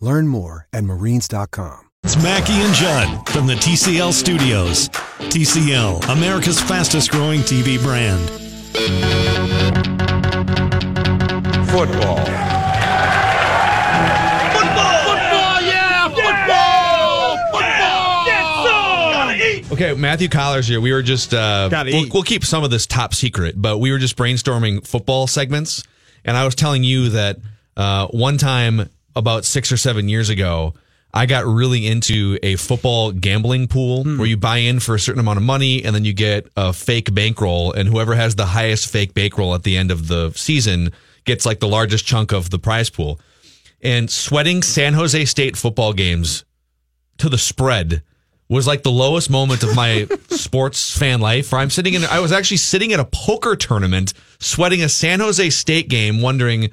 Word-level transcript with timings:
Learn 0.00 0.28
more 0.28 0.66
at 0.72 0.84
marines.com. 0.84 1.80
It's 2.04 2.16
Mackey 2.22 2.52
and 2.52 2.74
Judd 2.74 3.28
from 3.28 3.46
the 3.46 3.54
TCL 3.54 4.12
studios. 4.12 4.88
TCL, 5.30 6.08
America's 6.16 6.60
fastest 6.60 7.10
growing 7.10 7.40
TV 7.40 7.82
brand. 7.82 8.20
Football. 11.68 12.16
Football! 14.54 14.98
Football, 15.04 15.60
yeah! 15.62 16.08
Football! 16.08 17.36
Football! 19.66 19.74
Okay, 19.74 19.94
Matthew 19.94 20.28
Coller's 20.28 20.68
here. 20.68 20.80
We 20.80 20.92
were 20.92 21.02
just 21.02 21.34
uh, 21.34 21.68
Gotta 21.68 21.90
we'll, 21.90 22.06
eat. 22.06 22.14
we'll 22.14 22.22
keep 22.22 22.44
some 22.44 22.62
of 22.64 22.70
this 22.70 22.86
top 22.86 23.14
secret, 23.14 23.60
but 23.60 23.78
we 23.78 23.90
were 23.90 23.98
just 23.98 24.16
brainstorming 24.16 24.86
football 24.86 25.26
segments, 25.26 25.82
and 26.24 26.36
I 26.36 26.44
was 26.44 26.54
telling 26.54 26.84
you 26.84 27.10
that 27.10 27.38
uh, 27.76 28.06
one 28.08 28.38
time 28.38 28.88
about 29.18 29.44
six 29.44 29.70
or 29.70 29.76
seven 29.76 30.08
years 30.08 30.30
ago, 30.30 30.74
I 31.12 31.26
got 31.26 31.44
really 31.46 31.86
into 31.86 32.38
a 32.42 32.56
football 32.56 33.12
gambling 33.12 33.66
pool 33.68 34.04
Hmm. 34.04 34.18
where 34.18 34.26
you 34.28 34.36
buy 34.36 34.58
in 34.58 34.78
for 34.80 34.94
a 34.94 35.00
certain 35.00 35.20
amount 35.20 35.38
of 35.38 35.42
money 35.42 35.82
and 35.84 35.94
then 35.94 36.04
you 36.04 36.12
get 36.12 36.46
a 36.56 36.72
fake 36.72 37.12
bankroll, 37.14 37.72
and 37.72 37.88
whoever 37.88 38.14
has 38.14 38.34
the 38.34 38.46
highest 38.46 38.88
fake 38.90 39.14
bankroll 39.14 39.54
at 39.54 39.62
the 39.62 39.76
end 39.76 39.90
of 39.90 40.08
the 40.08 40.32
season 40.36 40.92
gets 41.24 41.44
like 41.44 41.60
the 41.60 41.68
largest 41.68 42.06
chunk 42.06 42.32
of 42.32 42.50
the 42.50 42.58
prize 42.58 42.90
pool. 42.90 43.20
And 43.82 44.10
sweating 44.10 44.62
San 44.62 44.94
Jose 44.94 45.24
State 45.26 45.56
football 45.56 45.92
games 45.92 46.44
to 47.18 47.28
the 47.28 47.38
spread 47.38 48.02
was 48.48 48.66
like 48.66 48.82
the 48.82 48.90
lowest 48.90 49.28
moment 49.30 49.62
of 49.62 49.74
my 49.76 50.08
sports 50.30 50.96
fan 50.96 51.20
life 51.20 51.52
where 51.52 51.60
I'm 51.60 51.70
sitting 51.70 51.94
in 51.94 52.04
I 52.04 52.20
was 52.20 52.32
actually 52.32 52.56
sitting 52.58 52.92
at 52.92 53.00
a 53.00 53.04
poker 53.04 53.56
tournament 53.56 54.14
sweating 54.38 54.82
a 54.82 54.88
San 54.88 55.20
Jose 55.20 55.50
State 55.50 55.88
game 55.88 56.20
wondering 56.22 56.70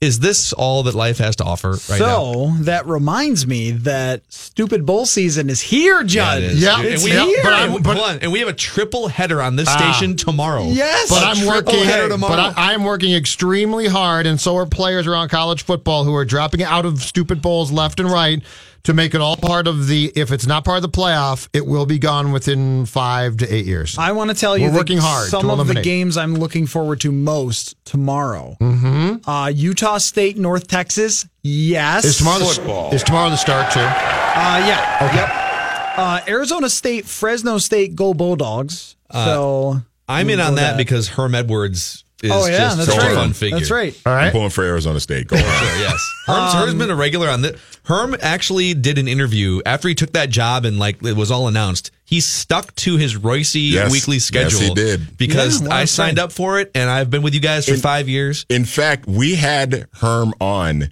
is 0.00 0.18
this 0.20 0.54
all 0.54 0.82
that 0.84 0.94
life 0.94 1.18
has 1.18 1.36
to 1.36 1.44
offer 1.44 1.72
right 1.90 2.00
now? 2.00 2.32
so 2.32 2.52
that 2.60 2.86
reminds 2.86 3.46
me 3.46 3.70
that 3.72 4.22
stupid 4.30 4.86
bowl 4.86 5.04
season 5.04 5.50
is 5.50 5.60
here, 5.60 6.02
Judd. 6.04 6.38
it 6.38 6.44
is. 6.52 6.62
Yeah, 6.62 6.78
and 6.78 6.86
it's 6.88 7.04
we, 7.04 7.10
here. 7.10 7.40
but 7.42 7.52
and, 7.52 7.72
I'm- 7.72 7.82
but- 7.82 7.96
hold 7.98 8.08
on, 8.10 8.18
and 8.20 8.32
we 8.32 8.38
have 8.40 8.48
a 8.48 8.54
triple 8.54 9.08
header 9.08 9.42
on 9.42 9.56
this 9.56 9.68
Ah. 9.68 9.76
station 9.92 10.16
tomorrow. 10.16 10.64
yes, 10.64 11.10
But 11.10 11.22
A 11.22 11.26
I'm 11.26 11.36
triple 11.36 11.74
working. 11.74 11.84
header 11.84 12.08
tomorrow. 12.08 12.34
But 12.34 12.54
I'm 12.56 12.82
working 12.84 13.12
extremely 13.14 13.88
hard, 13.88 14.26
and 14.26 14.40
so 14.40 14.56
are 14.56 14.64
players 14.66 15.06
around 15.06 15.28
college 15.28 15.64
football 15.64 16.04
who 16.04 16.14
are 16.14 16.24
dropping 16.24 16.62
out 16.62 16.86
of 16.86 17.02
stupid 17.02 17.42
bowls 17.42 17.70
left 17.70 18.00
and 18.00 18.10
right 18.10 18.42
to 18.84 18.94
make 18.94 19.14
it 19.14 19.20
all 19.20 19.36
part 19.36 19.66
of 19.66 19.86
the. 19.86 20.12
If 20.14 20.32
it's 20.32 20.46
not 20.46 20.64
part 20.64 20.76
of 20.76 20.82
the 20.82 20.88
playoff, 20.88 21.48
it 21.52 21.66
will 21.66 21.86
be 21.86 21.98
gone 21.98 22.32
within 22.32 22.86
five 22.86 23.36
to 23.38 23.52
eight 23.52 23.66
years. 23.66 23.98
I 23.98 24.12
want 24.12 24.30
to 24.30 24.36
tell 24.36 24.56
you 24.56 24.70
We're 24.70 24.76
working 24.76 24.98
hard 24.98 25.28
some 25.28 25.42
to 25.48 25.52
of 25.52 25.66
the 25.66 25.80
games 25.82 26.16
I'm 26.16 26.34
looking 26.34 26.66
forward 26.66 27.00
to 27.02 27.12
most 27.12 27.76
tomorrow. 27.84 28.56
Mm-hmm. 28.60 29.28
Uh, 29.28 29.48
Utah 29.48 29.98
State, 29.98 30.36
North 30.36 30.66
Texas. 30.66 31.26
Yes. 31.42 32.04
Is 32.04 32.18
tomorrow 32.18 32.44
Football. 32.44 32.90
the 32.90 32.96
is 32.96 33.02
tomorrow 33.02 33.30
the 33.30 33.36
start 33.36 33.72
too? 33.72 33.80
Uh, 33.80 34.64
yeah. 34.66 35.14
Yep. 35.14 35.98
Uh, 35.98 36.20
Arizona 36.28 36.70
State, 36.70 37.06
Fresno 37.06 37.58
State, 37.58 37.94
go 37.94 38.14
Bulldogs. 38.14 38.96
so 39.12 39.80
I'm 40.08 40.30
in 40.30 40.40
on 40.40 40.54
that 40.56 40.72
that. 40.72 40.76
because 40.76 41.08
Herm 41.08 41.34
Edwards 41.34 42.04
is 42.22 42.30
oh 42.32 42.46
yeah, 42.46 42.58
just 42.58 42.76
that's 42.78 42.90
such 42.90 42.98
right. 42.98 43.12
a 43.12 43.14
fun 43.14 43.32
figure. 43.32 43.58
That's 43.58 43.70
right. 43.70 43.98
All 44.04 44.12
I'm 44.12 44.32
pulling 44.32 44.50
for 44.50 44.64
Arizona 44.64 45.00
State. 45.00 45.26
Go 45.26 45.36
on. 45.36 45.42
Sure, 45.42 45.50
yes. 45.78 46.14
Herm's, 46.26 46.52
Herm's 46.52 46.74
been 46.74 46.90
a 46.90 46.96
regular 46.96 47.28
on 47.28 47.42
this. 47.42 47.60
Herm 47.90 48.14
actually 48.22 48.72
did 48.74 48.98
an 48.98 49.08
interview 49.08 49.60
after 49.66 49.88
he 49.88 49.96
took 49.96 50.12
that 50.12 50.30
job 50.30 50.64
and 50.64 50.78
like 50.78 51.02
it 51.04 51.16
was 51.16 51.32
all 51.32 51.48
announced. 51.48 51.90
He 52.04 52.20
stuck 52.20 52.72
to 52.76 52.96
his 52.96 53.16
Royce 53.16 53.56
Yes. 53.56 53.90
weekly 53.90 54.16
Yes, 54.16 54.24
schedule. 54.24 54.60
he 54.60 54.74
did. 54.74 55.16
because 55.18 55.60
Yeah, 55.60 55.68
well, 55.68 55.76
I 55.76 55.84
signed 55.86 56.20
up 56.20 56.30
for 56.30 56.60
it 56.60 56.70
and 56.76 56.88
I've 56.88 57.10
been 57.10 57.22
with 57.22 57.34
you 57.34 57.40
guys 57.40 57.66
for 57.66 57.74
In- 57.74 57.80
five 57.80 58.08
years. 58.08 58.46
In 58.48 58.64
fact, 58.64 59.06
we 59.08 59.34
had 59.34 59.88
Herm 59.94 60.32
on 60.40 60.90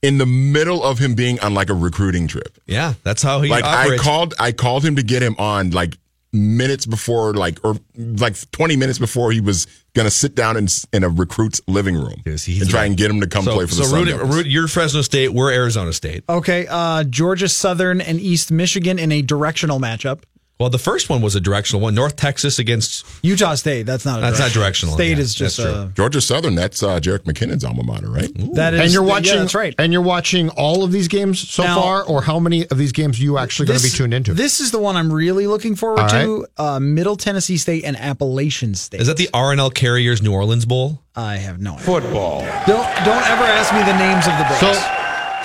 in 0.00 0.18
the 0.18 0.26
middle 0.26 0.84
of 0.84 1.00
him 1.00 1.16
being 1.16 1.40
on 1.40 1.54
like 1.54 1.70
a 1.70 1.74
recruiting 1.74 2.28
trip. 2.28 2.56
Yeah, 2.66 2.94
that's 3.02 3.22
how 3.22 3.40
he 3.40 3.50
Like 3.50 3.64
I 3.64 3.96
called, 3.96 4.32
I 4.38 4.52
called 4.52 4.84
him 4.84 4.94
to 4.96 5.02
get 5.02 5.22
him 5.24 5.34
on 5.40 5.70
like 5.70 5.98
minutes 6.36 6.86
before, 6.86 7.34
like 7.34 7.58
or 7.64 7.76
like 7.96 8.36
twenty 8.52 8.76
minutes 8.76 8.98
before 8.98 9.32
he 9.32 9.40
was 9.40 9.66
gonna 9.94 10.10
sit 10.10 10.34
down 10.34 10.56
in, 10.56 10.68
in 10.92 11.02
a 11.04 11.08
recruit's 11.08 11.60
living 11.66 11.94
room 11.96 12.22
Yes, 12.26 12.44
he's 12.44 12.60
and 12.62 12.70
try 12.70 12.80
like- 12.80 12.88
and 12.88 12.96
get 12.98 13.10
him 13.10 13.20
to 13.22 13.26
come 13.26 13.44
so, 13.44 13.54
play 13.54 13.64
for 13.66 13.74
the 13.74 13.82
so 13.84 13.88
Sun 13.88 13.98
Rudy, 14.00 14.10
Devils. 14.12 14.36
Rudy, 14.36 14.50
you're 14.50 14.68
Fresno 14.68 15.00
State. 15.02 15.32
We're 15.32 15.52
Arizona 15.52 15.92
State. 15.92 16.24
Okay. 16.28 16.66
Uh, 16.68 17.02
Georgia 17.04 17.48
Southern 17.48 18.00
and 18.00 18.20
East 18.20 18.50
Michigan 18.52 18.98
in 18.98 19.10
a 19.12 19.22
directional 19.22 19.80
matchup. 19.80 20.22
Well, 20.58 20.70
the 20.70 20.78
first 20.78 21.10
one 21.10 21.20
was 21.20 21.34
a 21.36 21.40
directional 21.40 21.82
one. 21.82 21.94
North 21.94 22.16
Texas 22.16 22.58
against 22.58 23.04
Utah 23.22 23.54
State. 23.56 23.82
That's 23.84 24.06
not. 24.06 24.20
A 24.20 24.22
That's 24.22 24.38
not 24.38 24.52
directional, 24.52 24.94
State 24.94 25.18
yeah, 25.18 25.22
is 25.22 25.34
just 25.34 25.58
that's 25.58 25.70
true. 25.70 25.78
uh, 25.82 25.88
Georgia 25.88 26.20
Southern, 26.22 26.54
that's 26.54 26.82
uh, 26.82 26.98
Jerick 26.98 27.24
McKinnon's 27.24 27.62
alma 27.62 27.82
mater, 27.82 28.08
right? 28.08 28.30
that 28.54 28.72
is. 28.72 28.80
And 28.80 28.90
you're 28.92 29.02
yeah, 29.04 29.08
watching. 29.10 29.38
that's 29.38 29.54
right. 29.54 29.74
And 29.78 29.92
you're 29.92 30.00
watching 30.00 30.48
all 30.50 30.82
of 30.82 30.92
these 30.92 31.08
games 31.08 31.46
so 31.46 31.62
Now- 31.62 31.80
far, 31.82 32.04
or 32.04 32.22
how 32.22 32.38
many 32.38 32.66
of 32.68 32.78
these 32.78 32.92
games 32.92 33.20
are 33.20 33.22
you 33.22 33.36
actually 33.36 33.66
going 33.66 33.78
to 33.80 33.84
be 33.84 33.90
tuned 33.90 34.14
into? 34.14 34.32
This 34.32 34.60
is 34.60 34.70
the 34.70 34.78
one 34.78 34.96
I'm 34.96 35.12
really 35.12 35.46
looking 35.46 35.76
forward 35.76 36.00
All 36.00 36.08
to. 36.08 36.46
Uh, 36.56 36.80
Middle 36.80 37.16
Tennessee 37.16 37.58
State 37.58 37.84
and 37.84 37.94
Appalachian 37.96 38.74
State. 38.74 39.02
is 39.02 39.08
that 39.08 39.18
the 39.18 39.28
R+L 39.34 39.70
Carriers 39.70 40.22
New 40.22 40.32
Orleans 40.32 40.64
Bowl? 40.64 41.02
I 41.14 41.36
have 41.36 41.60
no 41.60 41.72
idea. 41.74 41.84
Football. 41.84 42.40
Don't 42.66 42.86
don't 43.04 43.24
ever 43.28 43.44
ask 43.44 43.74
me 43.74 43.80
the 43.80 43.96
names 43.98 44.26
of 44.26 44.32
the 44.38 44.44
bowls. 44.48 44.78
so. 44.82 44.95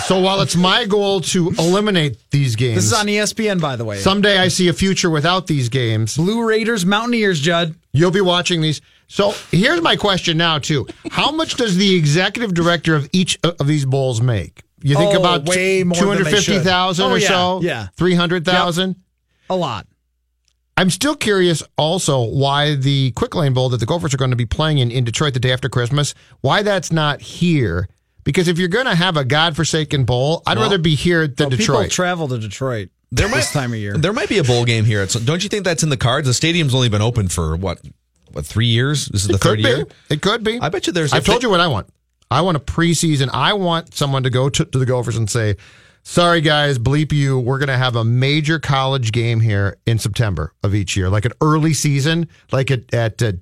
So 0.08 0.20
while 0.20 0.42
it's 0.42 0.56
my 0.56 0.86
goal 0.86 1.22
to 1.22 1.50
eliminate 1.58 2.18
these 2.32 2.56
games, 2.56 2.76
this 2.76 2.86
is 2.86 2.94
on 2.94 3.06
ESPN, 3.08 3.62
by 3.62 3.76
the 3.76 3.86
way. 3.86 3.98
someday 4.00 4.38
I 4.38 4.48
see 4.50 4.68
a 4.68 4.74
future 4.74 5.10
without 5.10 5.48
these 5.48 5.70
games. 5.70 6.18
Blue 6.18 6.44
Raiders, 6.46 6.86
Mountaineers, 6.86 7.40
Judd. 7.40 7.76
You'll 7.94 8.12
be 8.12 8.22
watching 8.22 8.62
these. 8.62 8.82
So 9.08 9.34
here's 9.52 9.82
my 9.82 9.96
question 9.96 10.38
now 10.38 10.60
too: 10.60 10.88
How 11.12 11.32
much 11.32 11.56
does 11.56 11.78
the 11.78 11.96
executive 11.96 12.54
director 12.54 12.96
of 12.96 13.10
each 13.12 13.38
uh, 13.44 13.54
of 13.60 13.68
these 13.68 13.86
bowls 13.86 14.22
make? 14.22 14.64
You 14.84 14.96
think 14.96 15.14
Oh, 15.16 15.20
about 15.20 15.46
way 15.46 15.84
more 15.84 15.96
two 15.96 16.06
than 16.06 16.18
they 16.18 16.24
hundred 16.24 16.36
fifty 16.38 16.60
thousand 16.60 17.06
should. 17.06 17.12
or 17.14 17.18
yeah, 17.20 17.28
so, 17.28 17.62
yeah. 17.62 17.88
three 17.96 18.16
hundred 18.16 18.46
thousand. 18.46 18.96
A 19.50 19.56
lot. 19.56 19.86
I'm 20.78 20.90
still 20.90 21.16
curious 21.16 21.62
also 21.78 22.24
why 22.24 22.76
the 22.76 23.12
Quick 23.12 23.36
Lane 23.36 23.54
Bowl 23.54 23.70
that 23.70 23.80
the 23.80 23.86
Gophers 23.86 24.14
are 24.14 24.18
going 24.18 24.32
to 24.32 24.38
be 24.38 24.46
playing 24.48 24.80
in, 24.80 24.90
in 24.90 25.04
Detroit 25.04 25.34
the 25.34 25.40
day 25.40 25.52
after 25.52 25.70
Christmas, 25.70 26.16
why 26.40 26.64
that's 26.64 26.92
not 26.92 27.22
here. 27.22 27.88
Because 28.24 28.48
if 28.48 28.58
you're 28.60 28.68
going 28.68 28.86
to 28.86 28.96
have 28.96 29.18
a 29.18 29.26
godforsaken 29.26 30.04
bowl, 30.06 30.44
I'd 30.46 30.58
rather 30.58 30.78
be 30.78 30.96
here 30.96 31.28
than 31.28 31.50
Well, 31.50 31.58
People 31.58 31.76
Detroit. 31.76 31.92
travel 31.92 32.28
to 32.28 32.38
Detroit 32.38 32.90
There 33.12 33.28
might, 33.28 33.38
this 33.38 33.52
time 33.52 33.72
of 33.74 33.80
year. 33.80 33.98
There 33.98 34.14
might 34.14 34.30
be 34.30 34.38
a 34.38 34.44
bowl 34.44 34.64
game 34.66 34.86
here. 34.86 35.02
At 35.02 35.12
some, 35.12 35.26
don't 35.26 35.42
you 35.44 35.50
think 35.50 35.64
that's 35.66 35.84
in 35.84 35.90
the 35.90 35.98
cards? 35.98 36.28
The 36.28 36.34
stadium's 36.34 36.76
only 36.76 36.90
been 36.90 37.02
open 37.02 37.28
for 37.30 37.56
what, 37.56 37.80
what 38.32 38.46
three 38.46 38.68
years? 38.68 39.08
This 39.08 39.24
is 39.24 39.28
the 39.30 39.34
it 39.36 39.42
third 39.42 39.58
be. 39.58 39.64
year. 39.64 39.86
It 40.10 40.22
could 40.22 40.44
be. 40.44 40.60
I 40.60 40.70
bet 40.70 40.86
you 40.88 40.94
there's. 40.94 41.14
I've 41.14 41.26
told 41.26 41.42
they- 41.42 41.46
you 41.48 41.50
what 41.50 41.60
I 41.60 41.68
want. 41.68 41.88
I 42.30 42.42
want 42.42 42.56
a 42.58 42.62
preseason. 42.62 43.30
I 43.34 43.54
want 43.54 43.94
someone 43.94 44.24
to 44.24 44.30
go 44.30 44.48
to, 44.50 44.64
to 44.66 44.78
the 44.80 44.86
Gophers 44.86 45.18
and 45.18 45.30
say, 45.30 45.58
"Sorry 46.04 46.40
guys, 46.40 46.80
bleep 46.80 47.12
you. 47.12 47.38
We're 47.40 47.58
going 47.58 47.68
to 47.68 47.78
have 47.78 47.98
a 47.98 48.06
major 48.06 48.58
college 48.58 49.12
game 49.12 49.42
here 49.42 49.78
in 49.86 50.00
September 50.00 50.54
of 50.64 50.74
each 50.74 50.96
year, 50.96 51.10
like 51.10 51.26
an 51.26 51.34
early 51.42 51.74
season, 51.74 52.30
like 52.54 52.72
at 52.72 52.94
at 52.94 53.22
uh, 53.22 53.34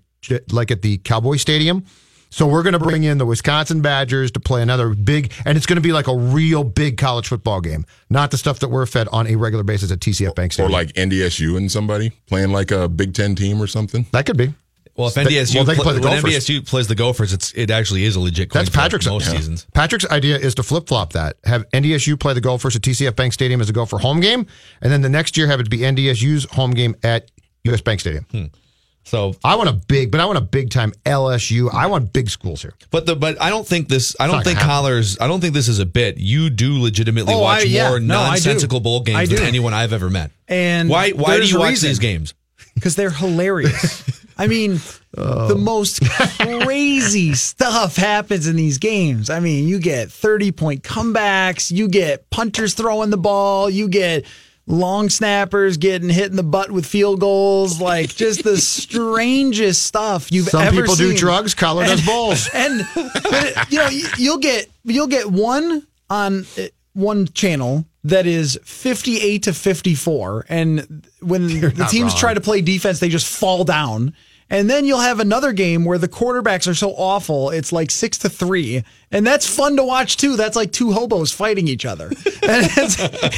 like 0.52 0.72
at 0.72 0.82
the 0.82 0.98
Cowboy 1.00 1.36
Stadium." 1.36 1.84
So 2.32 2.46
we're 2.48 2.62
going 2.64 2.74
to 2.74 2.80
bring 2.80 3.04
in 3.04 3.18
the 3.18 3.26
Wisconsin 3.26 3.82
Badgers 3.82 4.32
to 4.32 4.40
play 4.40 4.62
another 4.62 4.90
big, 4.94 5.34
and 5.46 5.58
it's 5.58 5.66
going 5.66 5.78
to 5.78 5.82
be 5.82 5.92
like 5.92 6.08
a 6.08 6.16
real 6.16 6.64
big 6.64 6.98
college 6.98 7.28
football 7.28 7.60
game, 7.60 7.86
not 8.10 8.30
the 8.32 8.38
stuff 8.38 8.60
that 8.60 8.70
we're 8.70 8.86
fed 8.86 9.08
on 9.12 9.26
a 9.28 9.36
regular 9.36 9.64
basis 9.64 9.92
at 9.92 10.00
TCF 10.00 10.36
Bank 10.36 10.54
Stadium. 10.54 10.72
Or 10.72 10.74
like 10.74 10.94
NDSU 10.94 11.58
and 11.58 11.72
somebody 11.72 12.12
playing 12.28 12.52
like 12.52 12.70
a 12.72 12.88
Big 12.88 13.14
Ten 13.16 13.36
team 13.36 13.62
or 13.62 13.68
something. 13.68 14.06
that 14.12 14.26
could 14.26 14.38
be. 14.38 14.54
Well, 14.96 15.08
if 15.08 15.14
They- 15.14 15.24
NDSU 15.24 15.56
well, 15.56 15.64
they 15.64 15.76
can 15.76 15.84
play 15.84 15.94
the 15.94 16.02
when 16.02 16.22
Gophers. 16.22 16.36
NDSU 16.46 16.68
plays 16.68 16.88
the 16.88 16.96
Gophers, 16.96 17.32
it's 17.32 17.54
it 17.54 17.72
actually 17.72 18.04
is 18.04 18.16
a 18.18 18.20
legit. 18.20 18.50
coin 18.50 18.60
That's 18.60 18.70
Patrick's 18.76 19.08
most 19.08 19.28
yeah. 19.28 19.38
seasons. 19.38 19.66
Patrick's 19.74 20.06
idea 20.08 20.38
is 20.38 20.56
to 20.56 20.64
flip 20.64 20.88
flop 20.88 21.14
that. 21.14 21.38
Have 21.46 21.64
NDSU 21.72 22.20
play 22.20 22.34
the 22.34 22.42
Gophers 22.42 22.76
at 22.76 22.82
TCF 22.82 23.16
Bank 23.16 23.32
Stadium 23.34 23.62
as 23.62 23.70
a 23.70 23.74
Gopher 23.74 23.98
home 23.98 24.20
game, 24.20 24.46
and 24.82 24.92
then 24.92 25.02
the 25.02 25.08
next 25.10 25.38
year 25.38 25.48
have 25.48 25.62
it 25.62 25.70
be 25.70 25.80
NDSU's 25.80 26.46
home 26.52 26.72
game 26.72 26.96
at 27.02 27.32
US 27.64 27.80
Bank 27.82 28.02
Stadium. 28.02 28.26
Hmm. 28.30 28.46
So, 29.06 29.34
I 29.44 29.56
want 29.56 29.70
a 29.70 29.74
big, 29.74 30.12
but 30.12 30.20
I 30.20 30.26
want 30.26 30.38
a 30.38 30.42
big 30.42 30.70
time 30.70 30.92
LSU. 31.06 31.74
I 31.74 31.88
want 31.88 32.14
big 32.14 32.30
schools 32.30 32.62
here. 32.62 32.74
but 32.92 33.08
the 33.08 33.16
but 33.16 33.42
I 33.42 33.50
don't 33.50 33.66
think 33.66 33.88
this. 33.88 34.16
I 34.20 34.28
don't 34.28 34.44
think. 34.44 34.60
Collars. 34.60 35.18
I 35.20 35.28
don't 35.28 35.42
think 35.42 35.54
this 35.56 35.68
is 35.68 35.80
a 35.80 35.86
bit. 35.86 36.18
You 36.18 36.50
do 36.52 36.80
legitimately 36.80 37.34
Oh, 37.34 37.40
watch 37.40 37.62
I- 37.62 37.66
yeah. 37.66 37.90
more 37.90 38.00
No, 38.00 38.16
nonsensical 38.16 38.80
bowl 38.80 39.02
games 39.02 39.30
than 39.30 39.40
anyone 39.40 39.74
I've 39.74 39.94
ever 39.94 40.10
met. 40.10 40.32
And 40.48 40.90
why? 40.90 41.12
Why 41.12 41.40
do 41.40 41.46
you 41.46 41.58
watch 41.60 41.70
reason. 41.72 41.90
these 41.90 42.00
games? 42.00 42.34
because 42.76 42.96
they're 42.96 43.10
hilarious. 43.10 44.04
I 44.38 44.48
mean, 44.48 44.76
the 45.12 45.54
oh. 45.54 45.58
most 45.58 46.02
crazy 46.40 47.34
stuff 47.36 47.96
happens 47.96 48.48
in 48.48 48.56
these 48.56 48.78
games. 48.78 49.30
I 49.30 49.40
mean, 49.40 49.68
you 49.68 49.80
get 49.80 50.12
30 50.12 50.52
point 50.52 50.84
comebacks, 50.84 51.72
you 51.72 51.88
get 51.88 52.30
punters 52.30 52.74
throwing 52.74 53.10
the 53.10 53.18
ball, 53.18 53.70
you 53.70 53.88
get 53.90 54.26
long 54.70 55.10
snappers 55.10 55.76
getting 55.78 56.08
hit 56.10 56.30
in 56.30 56.38
the 56.38 56.44
butt 56.44 56.72
with 56.72 56.86
field 56.86 57.20
goals, 57.20 57.82
like 57.82 58.16
just 58.16 58.44
the 58.44 58.56
strangest 58.58 59.84
stuff 59.84 60.32
you've 60.32 60.48
Some 60.48 60.62
ever 60.62 60.76
seen. 60.76 60.86
Some 60.88 60.96
people 60.98 61.12
do 61.12 61.18
drugs, 61.18 61.54
Coller 61.56 61.86
does 61.86 62.06
bowls. 62.06 62.48
And 62.54 62.88
you 63.70 63.78
know, 63.80 63.90
you- 63.90 64.08
you'll 64.18 64.38
get 64.38 64.70
you'll 64.84 65.08
get 65.08 65.30
one 65.30 65.86
on 66.10 66.46
uh, 66.58 66.64
one 66.94 67.28
channel 67.28 67.86
that 68.06 68.26
is 68.26 68.58
58 68.64 69.44
to 69.44 69.54
54 69.54 70.46
and 70.48 71.06
when 71.22 71.48
the 71.48 71.88
teams 71.92 72.14
wrong. 72.14 72.18
try 72.20 72.34
to 72.34 72.40
play 72.42 72.62
defense 72.62 73.00
they 73.00 73.10
just 73.10 73.28
fall 73.28 73.64
down. 73.66 74.14
And 74.50 74.70
then 74.70 74.86
you'll 74.86 75.00
have 75.00 75.20
another 75.20 75.54
game 75.54 75.86
where 75.86 75.98
the 75.98 76.08
quarterbacks 76.08 76.68
are 76.68 76.74
so 76.74 76.92
awful, 76.92 77.52
it's 77.52 77.72
like 77.72 77.92
six 77.92 78.18
to 78.20 78.30
three. 78.30 78.84
And 79.12 79.26
that's 79.26 79.48
fun 79.48 79.76
to 79.78 79.84
watch 79.84 80.18
too. 80.18 80.36
That's 80.36 80.56
like 80.56 80.72
two 80.72 80.92
hobos 80.92 81.32
fighting 81.32 81.68
each 81.68 81.86
other. 81.86 82.12
And 82.42 82.66
it's, 82.78 82.96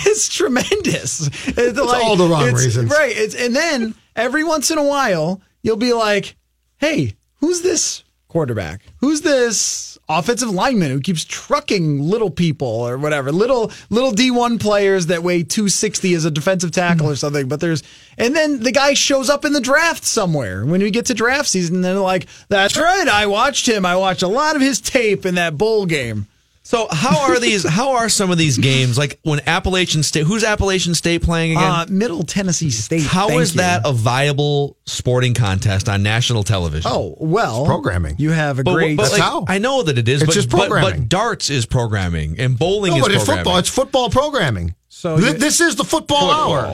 it's 0.08 0.30
tremendous. 0.30 1.28
It's 1.48 1.78
all 1.78 2.16
the 2.16 2.28
wrong 2.28 2.44
it's- 2.48 2.64
reasons. 2.64 2.90
Right. 2.90 3.12
It's, 3.14 3.36
and 3.36 3.54
then 3.54 3.94
every 4.16 4.46
once 4.46 4.72
in 4.72 4.78
a 4.78 4.84
while, 4.84 5.42
you'll 5.64 5.76
be 5.76 5.92
like, 5.92 6.38
hey, 6.78 7.16
who's 7.42 7.62
this 7.62 8.04
quarterback? 8.32 8.82
Who's 9.02 9.22
this 9.22 9.92
offensive 10.08 10.50
lineman 10.50 10.90
who 10.90 11.00
keeps 11.00 11.26
trucking 11.26 12.02
little 12.02 12.30
people 12.30 12.68
or 12.68 12.98
whatever, 12.98 13.32
little 13.32 13.72
little 13.90 14.12
D1 14.12 14.60
players 14.60 15.08
that 15.08 15.24
weigh 15.24 15.44
260 15.44 16.14
as 16.14 16.26
a 16.26 16.32
defensive 16.32 16.72
tackle 16.72 17.10
or 17.10 17.16
something. 17.16 17.48
But 17.48 17.60
there's 17.60 17.84
and 18.18 18.36
then 18.36 18.62
the 18.62 18.72
guy 18.72 18.94
shows 18.94 19.30
up 19.30 19.46
in 19.46 19.54
the 19.54 19.62
draft 19.62 20.06
somewhere. 20.06 20.66
When 20.66 20.82
we 20.82 20.92
get 20.92 21.06
to 21.08 21.14
draft 21.14 21.50
season, 21.50 21.82
they're 21.82 21.96
like, 21.96 22.28
"That's 22.50 22.78
right, 22.78 23.08
I 23.08 23.28
watched 23.28 23.68
him. 23.68 23.86
I 23.86 23.96
watched 23.96 24.24
a 24.24 24.28
lot 24.28 24.56
of 24.56 24.62
his 24.62 24.80
tape 24.80 25.26
in 25.26 25.36
that 25.36 25.58
bowl 25.58 25.86
game." 25.86 26.28
So 26.64 26.88
how 26.92 27.22
are 27.24 27.40
these? 27.40 27.68
How 27.68 27.94
are 27.96 28.08
some 28.08 28.30
of 28.30 28.38
these 28.38 28.58
games? 28.60 28.96
Like 28.98 29.20
when 29.24 29.42
Appalachian 29.48 30.04
State, 30.04 30.26
who's 30.26 30.44
Appalachian 30.44 30.94
State 30.94 31.24
playing 31.24 31.54
again? 31.54 31.64
Uh, 31.64 31.86
Middle 31.90 32.22
Tennessee 32.24 32.70
State. 32.70 33.02
How 33.02 33.30
thank 33.30 33.42
is 33.42 33.56
you. 33.56 33.62
that 33.62 33.82
a 33.84 33.92
viable 33.92 34.78
sporting 34.86 35.34
contest 35.34 35.90
on 35.90 36.04
national 36.04 36.44
television? 36.44 36.90
Oh 36.94 37.16
well, 37.20 37.66
programming. 37.66 38.16
You 38.20 38.30
have 38.30 38.60
a 38.60 38.64
But, 38.64 38.74
great. 38.76 38.96
but 38.96 39.04
That's 39.04 39.14
like, 39.14 39.22
how. 39.24 39.46
I 39.48 39.58
know 39.58 39.82
that 39.82 39.98
it 39.98 40.08
is. 40.08 40.22
It's 40.22 40.30
but, 40.30 40.34
just 40.34 40.50
but- 40.50 40.60
programming. 40.68 41.00
But, 41.02 41.10
darts 41.10 41.50
is 41.50 41.66
programming, 41.66 42.40
and 42.40 42.58
bowling 42.60 42.92
No, 42.92 42.98
is 42.98 43.04
but 43.04 43.12
it's 43.16 43.26
football. 43.26 43.58
It's 43.58 43.70
football 43.70 44.10
programming. 44.12 44.76
So 44.88 45.18
Th- 45.18 45.34
you- 45.34 45.38
this 45.40 45.62
is 45.62 45.76
the 45.76 45.84
football 45.84 46.30
hour. 46.30 46.68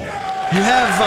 You 0.54 0.62
have 0.62 1.02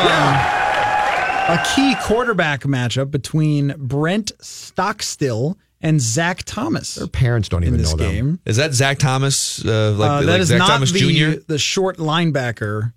um, 1.50 1.58
a 1.58 1.64
key 1.74 1.94
quarterback 2.02 2.62
matchup 2.62 3.10
between 3.10 3.74
Brent 3.76 4.32
Stockstill 4.40 5.58
and 5.80 6.00
Zach 6.00 6.42
Thomas 6.44 6.96
Their 6.96 7.06
parents 7.06 7.48
don't 7.48 7.62
in 7.62 7.68
even 7.68 7.78
this 7.80 7.90
know 7.92 7.96
them. 8.04 8.12
game. 8.12 8.40
Is 8.46 8.56
that 8.56 8.74
Zach 8.74 8.98
Thomas? 8.98 9.64
Uh, 9.64 9.92
like, 9.96 10.10
Uh, 10.10 10.14
like 10.16 10.26
that 10.26 10.40
is 10.40 10.48
Zach 10.48 10.58
not 10.58 10.68
Thomas 10.68 10.92
the, 10.92 10.98
Jr. 11.34 11.40
the 11.46 11.58
short 11.58 11.96
linebacker 11.98 12.92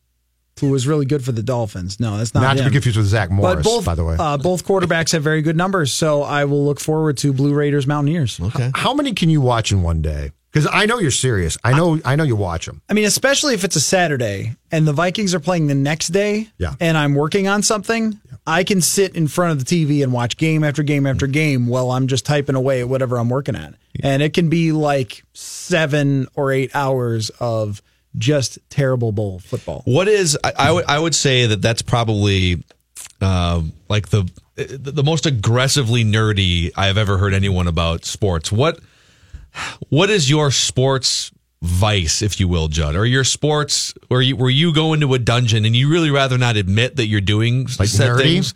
who 0.60 0.70
was 0.70 0.86
really 0.88 1.06
good 1.06 1.24
for 1.26 1.32
the 1.32 1.42
Dolphins. 1.44 2.00
No, 2.00 2.18
that's 2.18 2.34
not, 2.34 2.42
Not 2.42 2.58
to 2.58 2.64
him. 2.64 2.70
be 2.70 2.74
confused 2.74 2.98
with 2.98 3.08
Zach 3.08 3.32
Morris, 3.32 3.56
but 3.56 3.64
both, 3.64 3.86
by 3.86 3.96
the 3.96 4.04
way. 4.06 4.16
uh, 4.20 4.38
both 4.38 4.66
quarterbacks 4.66 5.12
have 5.14 5.24
very 5.24 5.42
good 5.42 5.58
numbers, 5.58 5.92
so 5.92 6.22
I 6.24 6.46
will 6.46 6.64
look 6.66 6.80
forward 6.80 7.18
to 7.18 7.34
Blue 7.34 7.54
Raiders 7.54 7.88
Mountaineers. 7.88 8.40
Okay. 8.40 8.72
How 8.76 8.94
many 8.94 9.14
can 9.14 9.30
you 9.30 9.42
watch 9.42 9.72
in 9.72 9.82
one 9.82 10.02
day? 10.02 10.32
Because 10.52 10.70
I 10.72 10.86
know 10.86 11.00
you're 11.00 11.10
serious. 11.10 11.58
I 11.64 11.76
know. 11.76 12.00
I 12.06 12.16
know 12.16 12.24
you 12.24 12.36
watch 12.36 12.68
them. 12.68 12.84
I 12.88 12.94
mean, 12.94 13.06
especially 13.06 13.56
if 13.56 13.64
it's 13.64 13.76
a 13.76 13.82
Saturday 13.82 14.56
and 14.72 14.88
the 14.88 14.94
Vikings 14.94 15.34
are 15.34 15.40
playing 15.40 15.66
the 15.66 15.74
next 15.74 16.10
day, 16.10 16.48
Yeah. 16.60 16.76
and 16.80 16.96
I'm 16.96 17.16
working 17.16 17.48
on 17.48 17.64
something, 17.64 18.20
I 18.46 18.64
can 18.64 18.82
sit 18.82 19.16
in 19.16 19.28
front 19.28 19.54
of 19.54 19.66
the 19.66 19.86
TV 19.86 20.04
and 20.04 20.12
watch 20.12 20.38
game 20.38 20.64
after 20.64 20.84
game 20.84 21.06
after 21.06 21.28
game 21.28 21.68
while 21.68 21.92
I'm 21.92 22.08
just 22.08 22.26
typing 22.26 22.56
away 22.56 22.82
at 22.82 22.90
whatever 22.90 23.18
I'm 23.18 23.30
working 23.30 23.56
at. 23.56 23.76
And 24.02 24.22
it 24.22 24.34
can 24.34 24.50
be 24.50 24.72
like 24.72 25.24
seven 25.34 26.28
or 26.36 26.52
eight 26.52 26.76
hours 26.76 27.30
of 27.40 27.82
just 28.18 28.60
terrible 28.70 29.12
bowl 29.12 29.40
football. 29.40 29.82
What 29.86 30.08
is? 30.08 30.38
I, 30.44 30.54
I 30.58 30.72
would. 30.72 30.86
I 30.86 31.00
would 31.00 31.16
say 31.16 31.48
that 31.48 31.62
that's 31.62 31.82
probably 31.82 32.64
uh, 33.22 33.62
like 33.90 34.10
the 34.10 34.30
the 34.56 35.04
most 35.04 35.26
aggressively 35.26 36.04
nerdy 36.04 36.72
I've 36.76 36.98
ever 36.98 37.18
heard 37.18 37.34
anyone 37.34 37.68
about 37.68 38.06
sports. 38.06 38.52
What 38.52 38.80
What 39.90 40.10
is 40.10 40.30
your 40.30 40.52
sports 40.52 41.32
vice, 41.64 42.22
if 42.22 42.40
you 42.40 42.48
will, 42.48 42.68
Judd, 42.68 42.96
or 42.96 43.06
your 43.06 43.24
sports 43.24 43.94
where 44.10 44.22
you 44.22 44.36
where 44.36 44.50
you 44.50 44.74
go 44.74 44.94
into 44.94 45.14
a 45.14 45.20
dungeon 45.20 45.66
and 45.66 45.76
you 45.76 45.90
really 45.90 46.12
rather 46.12 46.38
not 46.38 46.58
admit 46.58 46.98
that 46.98 47.08
you're 47.08 47.22
doing 47.22 47.66
Like 47.80 47.88
said 47.88 48.12
nerdy? 48.12 48.22
things? 48.22 48.54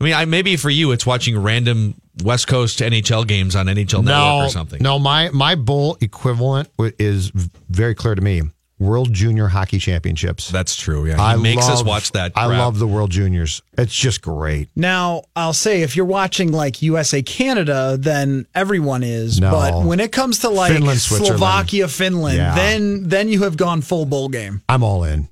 I 0.00 0.04
mean, 0.04 0.14
I 0.14 0.24
maybe 0.24 0.56
for 0.56 0.70
you 0.70 0.90
it's 0.92 1.06
watching 1.06 1.38
random 1.38 1.94
West 2.24 2.48
Coast 2.48 2.80
NHL 2.80 3.26
games 3.26 3.54
on 3.54 3.66
NHL 3.66 4.04
Network 4.04 4.48
or 4.48 4.50
something. 4.50 4.82
no. 4.82 4.98
My 4.98 5.28
my 5.30 5.54
bowl 5.54 5.96
equivalent 6.00 6.68
is 6.98 7.30
very 7.68 7.94
clear 7.94 8.14
to 8.14 8.22
me. 8.22 8.42
World 8.78 9.10
Junior 9.14 9.48
Hockey 9.48 9.78
Championships. 9.78 10.50
That's 10.50 10.76
true. 10.76 11.06
Yeah, 11.06 11.14
he 11.16 11.20
I 11.22 11.36
makes 11.36 11.66
us 11.66 11.78
love- 11.78 11.86
watch 11.86 12.12
that. 12.12 12.32
I 12.36 12.44
love 12.44 12.78
the 12.78 12.86
World 12.86 13.10
Juniors. 13.10 13.62
It's 13.78 13.94
just 13.94 14.20
great. 14.20 14.68
Now, 14.76 15.22
I'll 15.34 15.54
say 15.54 15.80
if 15.80 15.96
you're 15.96 16.04
watching 16.04 16.52
like 16.52 16.82
USA 16.82 17.22
Canada, 17.22 17.96
then 17.98 18.46
everyone 18.54 19.02
is. 19.02 19.40
No. 19.40 19.50
But 19.50 19.84
when 19.84 19.98
it 19.98 20.12
comes 20.12 20.40
to 20.40 20.50
like 20.50 20.72
Finland, 20.72 21.00
Slovakia, 21.00 21.88
Finland, 21.88 22.36
Yeah. 22.36 22.54
then 22.54 23.08
then 23.08 23.28
you 23.30 23.44
have 23.44 23.56
gone 23.56 23.80
full 23.80 24.04
bowl 24.04 24.28
game. 24.28 24.60
I'm 24.68 24.82
all 24.82 25.04
in. 25.04 25.28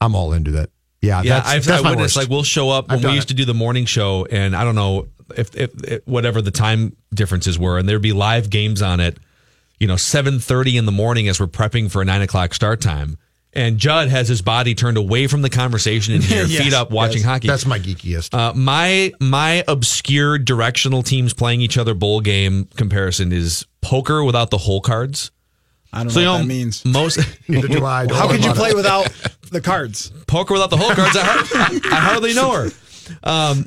I'm 0.00 0.14
all 0.14 0.32
into 0.34 0.50
that. 0.52 0.68
Yeah, 1.00 1.22
Yeah, 1.22 1.34
that's, 1.40 1.48
I've 1.48 1.64
that's 1.64 1.80
I 1.80 1.82
my 1.84 1.90
witnessed. 1.90 2.16
worst. 2.16 2.28
Like 2.28 2.30
we'll 2.30 2.42
show 2.44 2.68
up 2.70 2.88
when 2.88 3.00
we 3.02 3.12
used 3.12 3.28
it. 3.28 3.28
to 3.28 3.34
do 3.34 3.44
the 3.46 3.54
morning 3.54 3.86
show, 3.86 4.26
and 4.30 4.54
I 4.54 4.64
don't 4.64 4.74
know 4.74 5.08
if, 5.36 5.54
if, 5.56 5.70
if 5.84 6.06
whatever 6.06 6.42
the 6.42 6.50
time 6.50 6.96
differences 7.14 7.58
were, 7.58 7.78
and 7.78 7.88
there'd 7.88 8.02
be 8.02 8.12
live 8.12 8.50
games 8.50 8.82
on 8.82 9.00
it. 9.00 9.16
You 9.78 9.86
know, 9.88 9.96
seven 9.96 10.38
thirty 10.38 10.76
in 10.76 10.86
the 10.86 10.92
morning 10.92 11.28
as 11.28 11.40
we're 11.40 11.46
prepping 11.46 11.90
for 11.90 12.00
a 12.00 12.04
nine 12.04 12.22
o'clock 12.22 12.54
start 12.54 12.80
time, 12.80 13.18
and 13.52 13.76
Judd 13.78 14.08
has 14.08 14.28
his 14.28 14.40
body 14.40 14.74
turned 14.74 14.96
away 14.96 15.26
from 15.26 15.42
the 15.42 15.50
conversation 15.50 16.14
in 16.14 16.22
here, 16.22 16.44
Yes, 16.46 16.62
feet 16.62 16.72
up, 16.72 16.90
watching 16.90 17.22
That's- 17.22 17.24
hockey. 17.24 17.48
That's 17.48 17.66
my 17.66 17.78
geekiest. 17.78 18.32
Uh, 18.32 18.54
my 18.54 19.12
my 19.20 19.64
obscure 19.68 20.38
directional 20.38 21.02
teams 21.02 21.34
playing 21.34 21.60
each 21.60 21.76
other 21.76 21.92
bowl 21.94 22.20
game 22.20 22.66
comparison 22.76 23.32
is 23.32 23.66
poker 23.80 24.22
without 24.24 24.50
the 24.50 24.58
hole 24.58 24.80
cards. 24.80 25.30
I 25.92 25.98
don't 26.04 26.10
So 26.10 26.20
know 26.20 26.22
you 26.24 26.28
what 26.30 26.36
know 26.38 26.42
that 26.42 26.48
means. 26.48 26.84
most 26.86 27.18
Neither 27.48 27.68
do 27.68 27.84
I. 27.84 28.06
Don't 28.06 28.16
How 28.16 28.28
could 28.28 28.44
you 28.44 28.52
play 28.52 28.70
it. 28.70 28.76
without 28.76 29.08
the 29.50 29.60
cards? 29.60 30.10
poker 30.26 30.54
without 30.54 30.70
the 30.70 30.76
whole 30.76 30.90
cards. 30.94 31.16
I, 31.16 31.22
har- 31.24 31.80
I 31.92 32.00
hardly 32.00 32.32
know 32.34 32.52
her. 32.52 32.70
Um, 33.22 33.64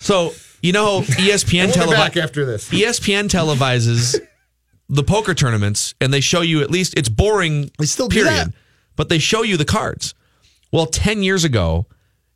so 0.00 0.32
you 0.62 0.72
know, 0.72 1.00
ESPN 1.02 1.74
We'll 1.76 1.86
be 1.88 1.92
back 1.92 2.16
after 2.16 2.44
this. 2.44 2.70
ESPN 2.70 3.28
televises 3.28 4.18
the 4.88 5.02
poker 5.02 5.34
tournaments, 5.34 5.94
and 6.00 6.12
they 6.12 6.20
show 6.20 6.40
you 6.40 6.62
at 6.62 6.70
least 6.70 6.94
it's 6.96 7.08
boring. 7.08 7.70
They 7.78 7.86
still 7.86 8.08
period, 8.08 8.52
but 8.96 9.08
they 9.08 9.18
show 9.18 9.42
you 9.42 9.56
the 9.56 9.64
cards. 9.64 10.14
Well, 10.72 10.86
ten 10.86 11.22
years 11.22 11.44
ago, 11.44 11.86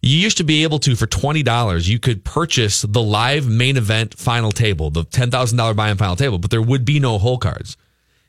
you 0.02 0.16
used 0.16 0.36
to 0.38 0.44
be 0.44 0.62
able 0.62 0.78
to 0.80 0.96
for 0.96 1.06
twenty 1.06 1.42
dollars, 1.42 1.88
you 1.88 1.98
could 1.98 2.24
purchase 2.24 2.82
the 2.82 3.02
live 3.02 3.46
main 3.48 3.76
event 3.76 4.18
final 4.18 4.52
table, 4.52 4.90
the 4.90 5.04
ten 5.04 5.30
thousand 5.30 5.58
dollar 5.58 5.74
buy-in 5.74 5.96
final 5.96 6.16
table, 6.16 6.38
but 6.38 6.50
there 6.50 6.62
would 6.62 6.84
be 6.84 7.00
no 7.00 7.18
hole 7.18 7.38
cards, 7.38 7.76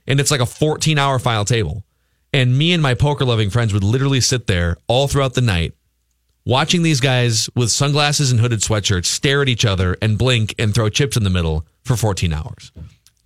and 0.08 0.20
it's 0.20 0.32
like 0.32 0.42
a 0.42 0.46
fourteen 0.46 0.98
hour 0.98 1.20
final 1.20 1.46
table. 1.46 1.84
And 2.32 2.58
me 2.58 2.74
and 2.74 2.84
my 2.84 2.94
poker 2.94 3.26
loving 3.26 3.50
friends 3.50 3.74
would 3.74 3.84
literally 3.84 4.22
sit 4.22 4.46
there 4.46 4.78
all 4.88 5.08
throughout 5.08 5.34
the 5.34 5.42
night 5.42 5.74
watching 6.50 6.82
these 6.82 7.00
guys 7.00 7.48
with 7.56 7.70
sunglasses 7.70 8.32
and 8.32 8.40
hooded 8.40 8.60
sweatshirts 8.60 9.06
stare 9.06 9.42
at 9.42 9.50
each 9.50 9.66
other 9.66 9.96
and 10.02 10.18
blink 10.18 10.56
and 10.58 10.74
throw 10.74 10.90
chips 10.90 11.16
in 11.16 11.24
the 11.24 11.30
middle 11.30 11.66
for 11.84 11.96
14 11.96 12.34
hours. 12.34 12.72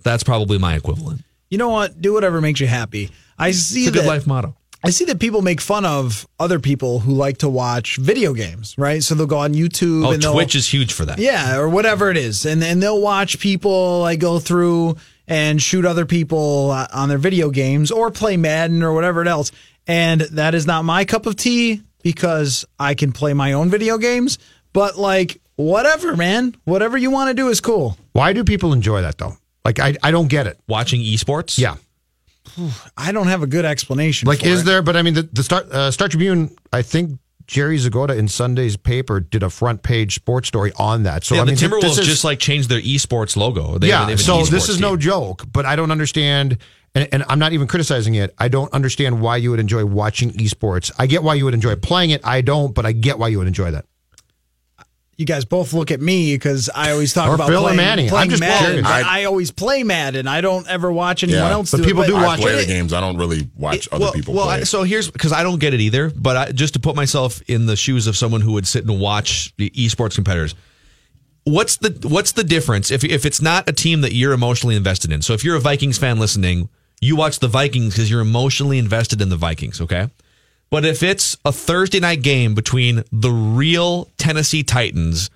That's 0.03 0.23
probably 0.23 0.57
my 0.57 0.75
equivalent. 0.75 1.23
You 1.49 1.57
know 1.57 1.69
what? 1.69 2.01
Do 2.01 2.13
whatever 2.13 2.41
makes 2.41 2.59
you 2.59 2.67
happy. 2.67 3.11
I 3.37 3.51
see 3.51 3.81
It's 3.81 3.89
a 3.89 3.91
good 3.91 4.03
that. 4.03 4.07
life 4.07 4.27
motto. 4.27 4.55
I 4.85 4.89
see 4.89 5.05
that 5.05 5.19
people 5.19 5.41
make 5.41 5.61
fun 5.61 5.85
of 5.85 6.27
other 6.39 6.59
people 6.59 6.99
who 6.99 7.13
like 7.13 7.37
to 7.37 7.47
watch 7.49 7.95
video 7.97 8.33
games, 8.33 8.75
right? 8.77 9.01
So 9.01 9.15
they'll 9.15 9.27
go 9.27 9.37
on 9.37 9.53
YouTube 9.53 10.05
Oh, 10.05 10.11
and 10.11 10.21
they'll 10.21 10.33
Twitch 10.33 10.55
is 10.55 10.67
huge 10.67 10.91
for 10.91 11.05
that. 11.05 11.19
Yeah, 11.19 11.55
or 11.57 11.69
whatever 11.69 12.11
it 12.11 12.17
is. 12.17 12.45
And 12.45 12.61
and 12.63 12.83
they'll 12.83 13.01
watch 13.01 13.39
people 13.39 14.01
like 14.01 14.19
go 14.19 14.39
through 14.39 14.97
and 15.25 15.61
shoot 15.61 15.85
other 15.85 16.05
people 16.05 16.71
uh, 16.71 16.87
on 16.93 17.07
their 17.07 17.17
video 17.17 17.49
games 17.49 17.91
or 17.91 18.11
play 18.11 18.35
Madden 18.35 18.83
or 18.83 18.91
whatever 18.93 19.25
else. 19.25 19.53
And 19.87 20.19
that 20.21 20.53
is 20.53 20.67
not 20.67 20.83
my 20.83 21.05
cup 21.05 21.25
of 21.27 21.37
tea 21.37 21.81
because 22.01 22.65
I 22.77 22.93
can 22.93 23.13
play 23.13 23.33
my 23.33 23.53
own 23.53 23.69
video 23.69 23.97
games. 23.97 24.37
But 24.73 24.97
like 24.97 25.39
whatever, 25.55 26.17
man. 26.17 26.55
Whatever 26.65 26.97
you 26.97 27.09
want 27.09 27.29
to 27.29 27.33
do 27.33 27.47
is 27.47 27.61
cool. 27.61 27.97
Why 28.11 28.33
do 28.33 28.43
people 28.43 28.73
enjoy 28.73 29.01
that 29.01 29.17
though? 29.17 29.37
Like 29.65 29.79
I, 29.79 29.95
I 30.03 30.11
don't 30.11 30.27
get 30.27 30.47
it. 30.47 30.59
Watching 30.67 31.01
esports? 31.01 31.57
Yeah. 31.57 31.75
I 32.97 33.11
don't 33.11 33.27
have 33.27 33.41
a 33.41 33.47
good 33.47 33.65
explanation. 33.65 34.27
Like 34.27 34.39
for 34.39 34.47
is 34.47 34.61
it. 34.61 34.65
there? 34.65 34.81
But 34.81 34.97
I 34.97 35.01
mean, 35.01 35.13
the, 35.13 35.23
the 35.23 35.43
Star 35.43 35.63
uh, 35.71 35.91
Star 35.91 36.07
Tribune. 36.09 36.55
I 36.73 36.81
think 36.81 37.19
Jerry 37.47 37.77
Zgoda 37.77 38.17
in 38.17 38.27
Sunday's 38.27 38.77
paper 38.77 39.19
did 39.19 39.43
a 39.43 39.49
front 39.49 39.83
page 39.83 40.15
sports 40.15 40.47
story 40.47 40.71
on 40.77 41.03
that. 41.03 41.23
So 41.23 41.35
yeah, 41.35 41.41
I 41.41 41.45
mean, 41.45 41.55
the 41.55 41.61
Timberwolves 41.61 41.81
this 41.81 41.97
is- 41.99 42.07
just 42.07 42.23
like 42.23 42.39
changed 42.39 42.69
their 42.69 42.81
esports 42.81 43.35
logo. 43.37 43.77
They 43.77 43.87
yeah. 43.87 44.05
they 44.05 44.17
So 44.17 44.43
this 44.43 44.69
is 44.69 44.79
no 44.79 44.97
joke. 44.97 45.43
But 45.51 45.65
I 45.65 45.75
don't 45.75 45.91
understand. 45.91 46.57
And, 46.95 47.09
and 47.11 47.23
I'm 47.27 47.39
not 47.39 47.53
even 47.53 47.65
criticizing 47.65 48.13
it. 48.15 48.35
I 48.37 48.49
don't 48.49 48.71
understand 48.71 49.19
why 49.19 49.37
you 49.37 49.49
would 49.49 49.59
enjoy 49.59 49.83
watching 49.83 50.31
esports. 50.33 50.91
I 50.99 51.07
get 51.07 51.23
why 51.23 51.33
you 51.33 51.45
would 51.45 51.55
enjoy 51.55 51.75
playing 51.75 52.11
it. 52.11 52.21
I 52.23 52.41
don't, 52.41 52.75
but 52.75 52.85
I 52.85 52.91
get 52.91 53.17
why 53.17 53.29
you 53.29 53.39
would 53.39 53.47
enjoy 53.47 53.71
that. 53.71 53.85
You 55.17 55.25
guys 55.25 55.45
both 55.45 55.73
look 55.73 55.91
at 55.91 56.01
me 56.01 56.35
because 56.35 56.69
I 56.73 56.91
always 56.91 57.13
talk 57.13 57.29
Or 57.29 57.35
about 57.35 57.47
Phil 57.49 57.67
and 57.67 57.75
playing, 57.75 58.07
Manny. 58.07 58.09
I'm 58.11 58.29
just 58.29 58.39
Madden. 58.39 58.85
I- 58.85 59.21
I, 59.21 59.23
always 59.25 59.51
play 59.51 59.83
Madden. 59.83 60.27
I 60.27 60.41
don't 60.41 60.67
ever 60.67 60.91
watch 60.91 61.23
anyone 61.23 61.41
Yeah, 61.43 61.51
else. 61.51 61.71
but 61.71 61.77
do 61.77 61.83
people 61.83 62.03
it, 62.03 62.07
do 62.07 62.15
I 62.17 62.23
watch 62.25 62.39
play 62.39 62.53
it. 62.53 62.61
the 62.61 62.65
games. 62.65 62.93
I 62.93 62.99
don't 62.99 63.17
really 63.17 63.47
watch 63.55 63.87
other 63.91 64.05
well, 64.05 64.13
people 64.13 64.33
well, 64.33 64.45
play. 64.45 64.55
I, 64.55 64.63
so 64.63 64.83
here's 64.83 65.11
because 65.11 65.31
I 65.31 65.43
don't 65.43 65.59
get 65.59 65.73
it 65.73 65.81
either. 65.81 66.09
But 66.09 66.37
I, 66.37 66.51
just 66.51 66.73
to 66.73 66.79
put 66.79 66.95
myself 66.95 67.41
in 67.47 67.67
the 67.67 67.75
shoes 67.75 68.07
of 68.07 68.17
someone 68.17 68.41
who 68.41 68.53
would 68.53 68.65
sit 68.67 68.85
and 68.85 68.99
watch 68.99 69.53
the 69.57 69.69
esports 69.71 70.15
competitors, 70.15 70.55
what's 71.43 71.77
the 71.77 71.95
what's 72.07 72.31
the 72.31 72.43
difference 72.43 72.89
if 72.89 73.03
if 73.03 73.25
it's 73.25 73.41
not 73.41 73.69
a 73.69 73.73
team 73.73 74.01
that 74.01 74.13
you're 74.13 74.33
emotionally 74.33 74.75
invested 74.75 75.11
in? 75.11 75.21
So 75.21 75.33
if 75.33 75.43
you're 75.43 75.55
a 75.55 75.61
Vikings 75.61 75.97
fan 75.97 76.17
listening, 76.19 76.69
you 77.01 77.15
watch 77.15 77.39
the 77.39 77.47
Vikings 77.47 77.93
because 77.93 78.09
you're 78.09 78.21
emotionally 78.21 78.79
invested 78.79 79.21
in 79.21 79.29
the 79.29 79.37
Vikings. 79.37 79.79
Okay, 79.79 80.09
but 80.73 80.85
if 80.85 81.03
it's 81.03 81.37
a 81.45 81.51
Thursday 81.51 81.99
night 81.99 82.23
game 82.23 82.55
between 82.55 83.03
the 83.11 83.29
real 83.29 84.09
Tennessee 84.17 84.63
Titans 84.63 85.29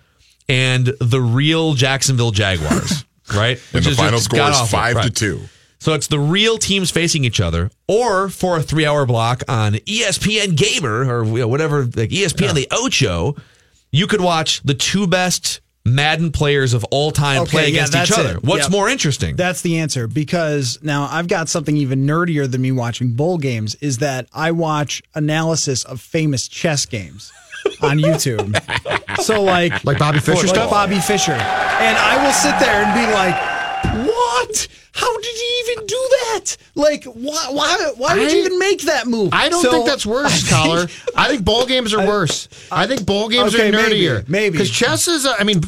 and 0.49 0.87
the 0.99 1.21
real 1.21 1.75
Jacksonville 1.75 2.31
Jaguars, 2.31 3.05
right? 3.35 3.61
and 3.71 3.85
the 3.85 3.91
is 3.91 3.97
final 3.97 4.13
just 4.13 4.25
score 4.25 4.49
is 4.49 4.71
five 4.71 4.99
to 5.03 5.11
two. 5.11 5.41
So 5.77 5.93
it's 5.93 6.07
the 6.07 6.19
real 6.19 6.57
teams 6.57 6.89
facing 6.89 7.23
each 7.23 7.39
other, 7.39 7.69
or 7.87 8.29
for 8.29 8.57
a 8.57 8.63
three-hour 8.63 9.05
block 9.05 9.43
on 9.47 9.73
ESPN 9.73 10.57
Gamer 10.57 11.07
or 11.07 11.23
whatever, 11.47 11.83
like 11.83 12.09
ESPN 12.09 12.55
the 12.55 12.67
Ocho, 12.71 13.35
you 13.91 14.07
could 14.07 14.21
watch 14.21 14.63
the 14.63 14.73
two 14.73 15.05
best 15.05 15.61
Madden 15.95 16.31
players 16.31 16.73
of 16.73 16.83
all 16.85 17.11
time 17.11 17.41
Okay, 17.43 17.51
play 17.51 17.61
yeah, 17.69 17.85
against 17.85 17.95
each 17.95 18.17
other. 18.17 18.37
it. 18.37 18.43
What's 18.43 18.63
Yep. 18.63 18.71
more 18.71 18.89
interesting? 18.89 19.35
That's 19.35 19.61
the 19.61 19.77
answer 19.79 20.07
because 20.07 20.79
now 20.81 21.07
I've 21.11 21.27
got 21.27 21.49
something 21.49 21.75
even 21.77 22.05
nerdier 22.05 22.49
than 22.49 22.61
me 22.61 22.71
watching 22.71 23.13
bowl 23.13 23.37
games 23.37 23.75
is 23.75 23.99
that 23.99 24.27
I 24.33 24.51
watch 24.51 25.01
analysis 25.15 25.83
of 25.83 26.01
famous 26.01 26.47
chess 26.47 26.85
games 26.85 27.31
on 27.81 27.97
YouTube. 28.07 28.55
so 29.21 29.41
like 29.43 29.83
Like 29.85 29.99
Bobby 29.99 30.19
Fischer 30.19 30.39
like 30.47 30.47
stuff? 30.55 30.69
Bobby 30.69 30.99
Fischer. 30.99 31.33
And 31.33 31.97
I 31.97 32.23
will 32.25 32.33
sit 32.33 32.57
there 32.59 32.83
and 32.83 32.93
be 32.93 33.13
like, 33.13 33.35
"What? 34.45 34.67
How 34.93 35.15
did 35.17 35.35
he 35.35 35.63
even 35.71 35.85
do 35.85 36.09
that? 36.09 36.57
Like 36.75 37.03
why 37.05 37.47
why 37.51 37.91
why 37.97 38.17
would 38.17 38.31
you 38.31 38.39
even 38.39 38.59
make 38.59 38.81
that 38.83 39.07
move?" 39.07 39.29
I 39.31 39.49
don't 39.49 39.61
So, 39.63 39.71
think 39.71 39.85
that's 39.85 40.05
worse, 40.05 40.45
I 40.51 40.55
Coller. 40.55 40.87
I 41.15 41.27
think 41.29 41.43
bowl 41.45 41.65
games 41.65 41.93
are 41.93 42.05
worse. 42.05 42.47
I 42.71 42.87
think 42.87 43.05
bowl 43.05 43.29
games 43.29 43.53
Okay, 43.55 43.69
are 43.69 43.71
nerdier. 43.71 44.27
maybe. 44.29 44.51
because 44.53 44.69
chess 44.71 45.07
is. 45.07 45.25
uh, 45.25 45.35
I 45.39 45.43
mean, 45.43 45.61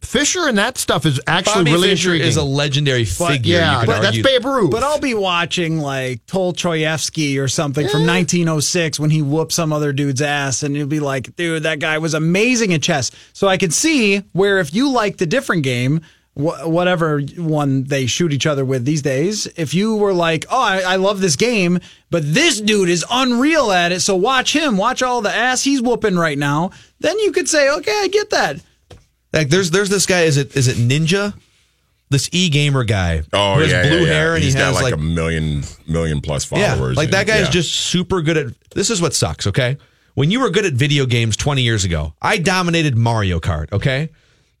Fischer 0.00 0.46
and 0.48 0.56
that 0.58 0.78
stuff 0.78 1.04
is 1.04 1.20
actually 1.26 1.64
Bobby 1.64 1.72
really 1.72 1.88
Fischer 1.90 2.10
intriguing. 2.10 2.28
is 2.28 2.36
a 2.36 2.42
legendary 2.42 3.04
figure. 3.04 3.56
yeah, 3.58 3.72
you 3.74 3.78
could 3.80 3.86
but 3.88 4.00
that's. 4.00 4.22
Babe 4.22 4.44
Ruth. 4.44 4.70
But 4.70 4.82
I'll 4.84 5.00
be 5.00 5.12
watching 5.14 5.80
like 5.80 6.24
Tolchoyevsky 6.26 7.38
or 7.42 7.48
something 7.48 7.86
from 7.88 8.06
1906 8.06 9.00
when 9.00 9.10
he 9.10 9.22
whooped 9.22 9.52
some 9.52 9.72
other 9.72 9.92
dude's 9.92 10.22
ass, 10.22 10.62
and 10.62 10.76
you'll 10.76 10.86
be 10.86 11.00
like, 11.00 11.34
dude, 11.36 11.64
that 11.64 11.80
guy 11.80 11.98
was 11.98 12.14
amazing 12.14 12.72
at 12.72 12.82
chess. 12.82 13.10
So 13.32 13.48
I 13.48 13.56
can 13.56 13.70
see 13.70 14.18
where 14.32 14.58
if 14.58 14.72
you 14.72 14.90
liked 14.90 15.20
a 15.20 15.26
different 15.26 15.62
game, 15.64 16.00
wh- 16.38 16.66
whatever 16.66 17.20
one 17.36 17.84
they 17.84 18.06
shoot 18.06 18.32
each 18.32 18.46
other 18.46 18.64
with 18.64 18.84
these 18.84 19.02
days, 19.02 19.46
if 19.56 19.74
you 19.74 19.96
were 19.96 20.12
like, 20.14 20.46
oh, 20.50 20.60
I, 20.60 20.80
I 20.80 20.96
love 20.96 21.20
this 21.20 21.36
game, 21.36 21.78
but 22.10 22.22
this 22.24 22.60
dude 22.60 22.88
is 22.88 23.04
unreal 23.10 23.70
at 23.72 23.92
it, 23.92 24.00
so 24.00 24.16
watch 24.16 24.54
him, 24.54 24.76
watch 24.76 25.02
all 25.02 25.20
the 25.20 25.34
ass 25.34 25.62
he's 25.64 25.82
whooping 25.82 26.16
right 26.16 26.38
now, 26.38 26.70
then 27.00 27.18
you 27.18 27.32
could 27.32 27.48
say, 27.48 27.68
okay, 27.70 27.92
I 28.02 28.08
get 28.08 28.30
that. 28.30 28.60
Like 29.32 29.50
there's 29.50 29.70
there's 29.70 29.90
this 29.90 30.06
guy. 30.06 30.22
Is 30.22 30.38
it 30.38 30.56
is 30.56 30.68
it 30.68 30.76
Ninja? 30.78 31.34
This 32.10 32.30
e 32.32 32.48
gamer 32.48 32.84
guy. 32.84 33.20
Oh 33.34 33.56
who 33.56 33.60
has 33.60 33.70
yeah, 33.70 33.82
blue 33.82 33.98
yeah, 33.98 34.04
yeah. 34.06 34.12
hair 34.14 34.34
and 34.34 34.42
He's 34.42 34.54
he 34.54 34.58
got 34.58 34.68
has 34.68 34.76
like, 34.76 34.84
like 34.84 34.94
a 34.94 34.96
million 34.96 35.62
million 35.86 36.22
plus 36.22 36.46
followers. 36.46 36.66
Yeah, 36.66 36.74
followers. 36.76 36.96
like 36.96 37.10
that 37.10 37.18
and- 37.20 37.28
guy's 37.28 37.40
yeah. 37.42 37.50
just 37.50 37.74
super 37.74 38.22
good 38.22 38.38
at. 38.38 38.46
This 38.70 38.88
is 38.88 39.02
what 39.02 39.12
sucks. 39.14 39.46
Okay, 39.46 39.76
when 40.14 40.30
you 40.30 40.40
were 40.40 40.48
good 40.48 40.64
at 40.64 40.72
video 40.72 41.04
games 41.04 41.36
20 41.36 41.60
years 41.60 41.84
ago, 41.84 42.14
I 42.22 42.38
dominated 42.38 42.96
Mario 42.96 43.38
Kart. 43.38 43.70
Okay, 43.70 44.08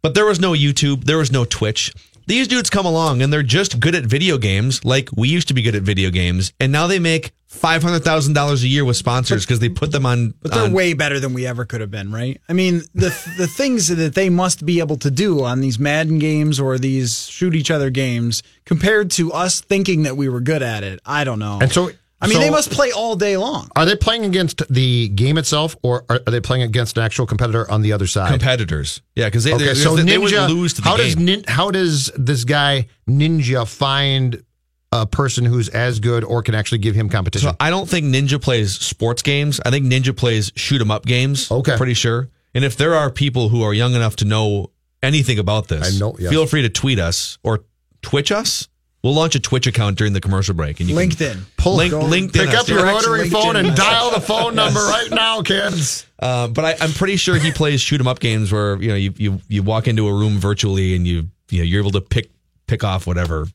but 0.02 0.14
there 0.14 0.26
was 0.26 0.40
no 0.40 0.52
YouTube, 0.52 1.04
there 1.04 1.18
was 1.18 1.32
no 1.32 1.44
Twitch. 1.44 1.92
These 2.26 2.46
dudes 2.48 2.68
come 2.68 2.84
along 2.84 3.22
and 3.22 3.32
they're 3.32 3.42
just 3.42 3.80
good 3.80 3.94
at 3.94 4.04
video 4.04 4.36
games, 4.36 4.84
like 4.84 5.08
we 5.16 5.28
used 5.28 5.48
to 5.48 5.54
be 5.54 5.62
good 5.62 5.74
at 5.74 5.82
video 5.82 6.10
games, 6.10 6.52
and 6.60 6.70
now 6.70 6.86
they 6.86 6.98
make 6.98 7.32
five 7.46 7.82
hundred 7.82 8.00
thousand 8.04 8.34
dollars 8.34 8.62
a 8.62 8.68
year 8.68 8.84
with 8.84 8.98
sponsors 8.98 9.46
because 9.46 9.60
they 9.60 9.70
put 9.70 9.92
them 9.92 10.04
on. 10.04 10.34
But 10.42 10.52
they're 10.52 10.64
on- 10.64 10.74
way 10.74 10.92
better 10.92 11.18
than 11.20 11.32
we 11.32 11.46
ever 11.46 11.64
could 11.64 11.80
have 11.80 11.90
been, 11.90 12.12
right? 12.12 12.38
I 12.46 12.52
mean, 12.52 12.82
the 12.92 13.08
the 13.38 13.46
things 13.46 13.88
that 13.88 14.14
they 14.14 14.28
must 14.28 14.66
be 14.66 14.78
able 14.80 14.96
to 14.98 15.10
do 15.10 15.42
on 15.42 15.62
these 15.62 15.78
Madden 15.78 16.18
games 16.18 16.60
or 16.60 16.76
these 16.76 17.26
shoot 17.28 17.54
each 17.54 17.70
other 17.70 17.88
games 17.88 18.42
compared 18.66 19.10
to 19.12 19.32
us 19.32 19.62
thinking 19.62 20.02
that 20.02 20.18
we 20.18 20.28
were 20.28 20.40
good 20.42 20.62
at 20.62 20.84
it. 20.84 21.00
I 21.06 21.24
don't 21.24 21.38
know. 21.38 21.60
And 21.62 21.72
so- 21.72 21.92
I 22.20 22.26
mean, 22.26 22.34
so- 22.34 22.40
they 22.40 22.50
must 22.50 22.70
play 22.72 22.90
all 22.90 23.14
day 23.16 23.36
long. 23.36 23.70
Are 23.76 23.84
they 23.86 23.94
playing 23.96 24.24
against 24.24 24.62
the 24.68 25.08
game 25.08 25.38
itself, 25.38 25.76
or 25.82 26.04
are, 26.08 26.20
are 26.26 26.30
they 26.32 26.40
playing 26.40 26.62
against 26.64 26.96
an 26.98 27.04
actual 27.04 27.26
competitor 27.26 27.70
on 27.70 27.82
the 27.82 27.92
other 27.92 28.06
side? 28.08 28.30
competitors. 28.30 29.02
Yeah, 29.14 29.26
because 29.26 29.44
they, 29.44 29.54
Okay, 29.54 29.74
so 29.74 29.94
they, 29.94 30.02
Ninja, 30.02 30.06
they 30.06 30.18
would 30.18 30.50
lose 30.50 30.74
to 30.74 30.80
the 30.82 30.88
how 30.88 30.96
game. 30.96 31.06
does 31.06 31.16
nin, 31.16 31.44
how 31.46 31.70
does 31.70 32.10
this 32.16 32.44
guy 32.44 32.88
Ninja 33.08 33.66
find 33.68 34.42
a 34.90 35.06
person 35.06 35.44
who's 35.44 35.68
as 35.68 36.00
good 36.00 36.24
or 36.24 36.42
can 36.42 36.54
actually 36.56 36.78
give 36.78 36.94
him 36.94 37.08
competition? 37.08 37.50
So 37.50 37.56
I 37.60 37.70
don't 37.70 37.88
think 37.88 38.06
Ninja 38.06 38.40
plays 38.42 38.72
sports 38.74 39.22
games. 39.22 39.60
I 39.64 39.70
think 39.70 39.86
Ninja 39.86 40.16
plays 40.16 40.50
shoot 40.56 40.80
'em 40.80 40.90
up 40.90 41.04
games. 41.06 41.50
Okay. 41.50 41.76
pretty 41.76 41.94
sure. 41.94 42.30
And 42.54 42.64
if 42.64 42.76
there 42.76 42.94
are 42.94 43.10
people 43.10 43.50
who 43.50 43.62
are 43.62 43.74
young 43.74 43.94
enough 43.94 44.16
to 44.16 44.24
know 44.24 44.70
anything 45.02 45.38
about 45.38 45.68
this, 45.68 45.94
I 45.94 45.98
know- 45.98 46.16
yes. 46.18 46.30
feel 46.30 46.46
free 46.46 46.62
to 46.62 46.68
tweet 46.70 46.98
us 46.98 47.38
or 47.44 47.64
Twitch 48.02 48.32
us. 48.32 48.66
We'll 49.02 49.14
launch 49.14 49.36
a 49.36 49.40
Twitch 49.40 49.66
account 49.68 49.96
during 49.96 50.12
the 50.12 50.20
commercial 50.20 50.54
break, 50.54 50.80
and 50.80 50.88
you 50.90 50.96
can 50.96 51.08
LinkedIn. 51.10 51.40
Pull- 51.56 51.76
link, 51.76 51.92
LinkedIn. 51.94 52.32
Pick 52.32 52.48
up 52.54 52.66
your 52.68 52.84
rotary 52.84 53.30
phone 53.30 53.54
and 53.54 53.76
dial 53.76 54.10
the 54.10 54.20
phone 54.20 54.54
number 54.56 54.80
right 54.80 55.08
now, 55.10 55.40
kids. 55.42 56.04
Uh, 56.18 56.48
but 56.48 56.64
I, 56.64 56.76
I'm 56.84 56.90
pretty 56.92 57.16
sure 57.16 57.36
he 57.36 57.52
plays 57.52 57.80
shoot 57.80 58.00
'em 58.00 58.08
up 58.08 58.18
games 58.18 58.50
where 58.50 58.76
you 58.82 58.88
know 58.88 58.94
you, 58.96 59.14
you 59.16 59.40
you 59.48 59.62
walk 59.62 59.86
into 59.86 60.08
a 60.08 60.12
room 60.12 60.38
virtually 60.38 60.96
and 60.96 61.06
you 61.06 61.28
you 61.48 61.58
know 61.58 61.64
you're 61.64 61.80
able 61.80 61.92
to 61.92 62.00
pick 62.00 62.30
pick 62.66 62.82
off 62.82 63.06
whatever 63.06 63.46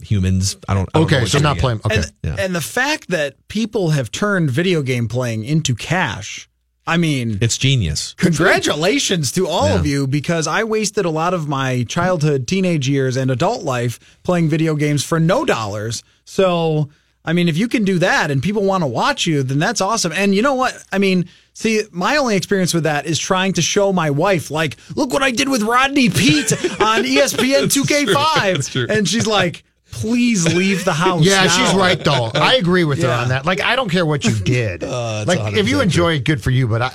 humans. 0.00 0.56
I 0.68 0.74
don't. 0.74 0.88
I 0.94 0.98
don't 0.98 1.02
know 1.02 1.06
Okay, 1.06 1.20
what 1.22 1.30
so 1.30 1.38
you're 1.38 1.42
not 1.44 1.58
playing. 1.58 1.80
Okay, 1.86 1.96
And, 1.98 2.12
Yeah. 2.24 2.36
and 2.40 2.54
the 2.54 2.60
fact 2.60 3.08
that 3.10 3.36
people 3.48 3.90
have 3.90 4.10
turned 4.10 4.50
video 4.50 4.82
game 4.82 5.06
playing 5.06 5.44
into 5.44 5.74
cash, 5.76 6.48
I 6.86 6.96
mean. 6.96 7.38
It's 7.40 7.56
genius. 7.58 8.14
Congratulations 8.18 9.30
to 9.32 9.46
all 9.46 9.68
Yeah. 9.68 9.74
of 9.78 9.86
you 9.86 10.06
because 10.06 10.46
I 10.46 10.64
wasted 10.64 11.04
a 11.04 11.10
lot 11.10 11.32
of 11.34 11.48
my 11.48 11.84
childhood, 11.84 12.46
teenage 12.46 12.88
years, 12.88 13.16
and 13.16 13.30
adult 13.30 13.62
life 13.62 13.98
playing 14.24 14.48
video 14.48 14.74
games 14.74 15.04
for 15.04 15.20
no 15.20 15.44
dollars. 15.44 16.02
So, 16.24 16.88
I 17.24 17.32
mean, 17.34 17.48
if 17.48 17.56
you 17.56 17.68
can 17.68 17.84
do 17.84 17.98
that 18.00 18.30
and 18.32 18.42
people 18.42 18.64
want 18.64 18.82
to 18.82 18.88
watch 18.88 19.26
you, 19.26 19.42
then 19.44 19.58
that's 19.60 19.80
awesome. 19.80 20.10
And 20.12 20.34
you 20.34 20.42
know 20.42 20.54
what? 20.54 20.76
I 20.92 20.98
mean, 20.98 21.28
see, 21.54 21.82
my 21.92 22.16
only 22.16 22.34
experience 22.36 22.74
with 22.74 22.82
that 22.82 23.06
is 23.06 23.18
trying 23.18 23.52
to 23.54 23.62
show 23.62 23.92
my 23.92 24.10
wife, 24.10 24.50
like, 24.50 24.76
look 24.96 25.12
what 25.12 25.22
I 25.22 25.30
did 25.30 25.48
with 25.48 25.62
Rodney 25.62 26.10
Peete 26.10 26.52
on 26.80 27.04
ESPN 27.04 27.64
2K5. 27.72 28.54
That's 28.54 28.68
true. 28.68 28.86
And 28.88 29.06
she's 29.08 29.26
like, 29.26 29.62
please 29.92 30.52
leave 30.52 30.84
the 30.84 30.92
house. 31.04 31.22
yeah, 31.24 31.44
now." 31.44 31.48
she's 31.48 31.74
right 31.74 32.02
though. 32.02 32.30
I 32.34 32.56
agree 32.56 32.82
with 32.84 33.00
her 33.02 33.10
on 33.10 33.28
that. 33.28 33.46
Like, 33.46 33.60
I 33.60 33.76
don't 33.76 33.88
care 33.88 34.04
what 34.04 34.24
you 34.24 34.34
did. 34.34 34.82
Uh, 34.92 35.24
like, 35.26 35.54
if 35.56 35.68
you 35.68 35.80
enjoy 35.80 36.14
it, 36.14 36.24
good 36.24 36.42
for 36.42 36.50
you. 36.50 36.66
But 36.66 36.82
I, 36.82 36.94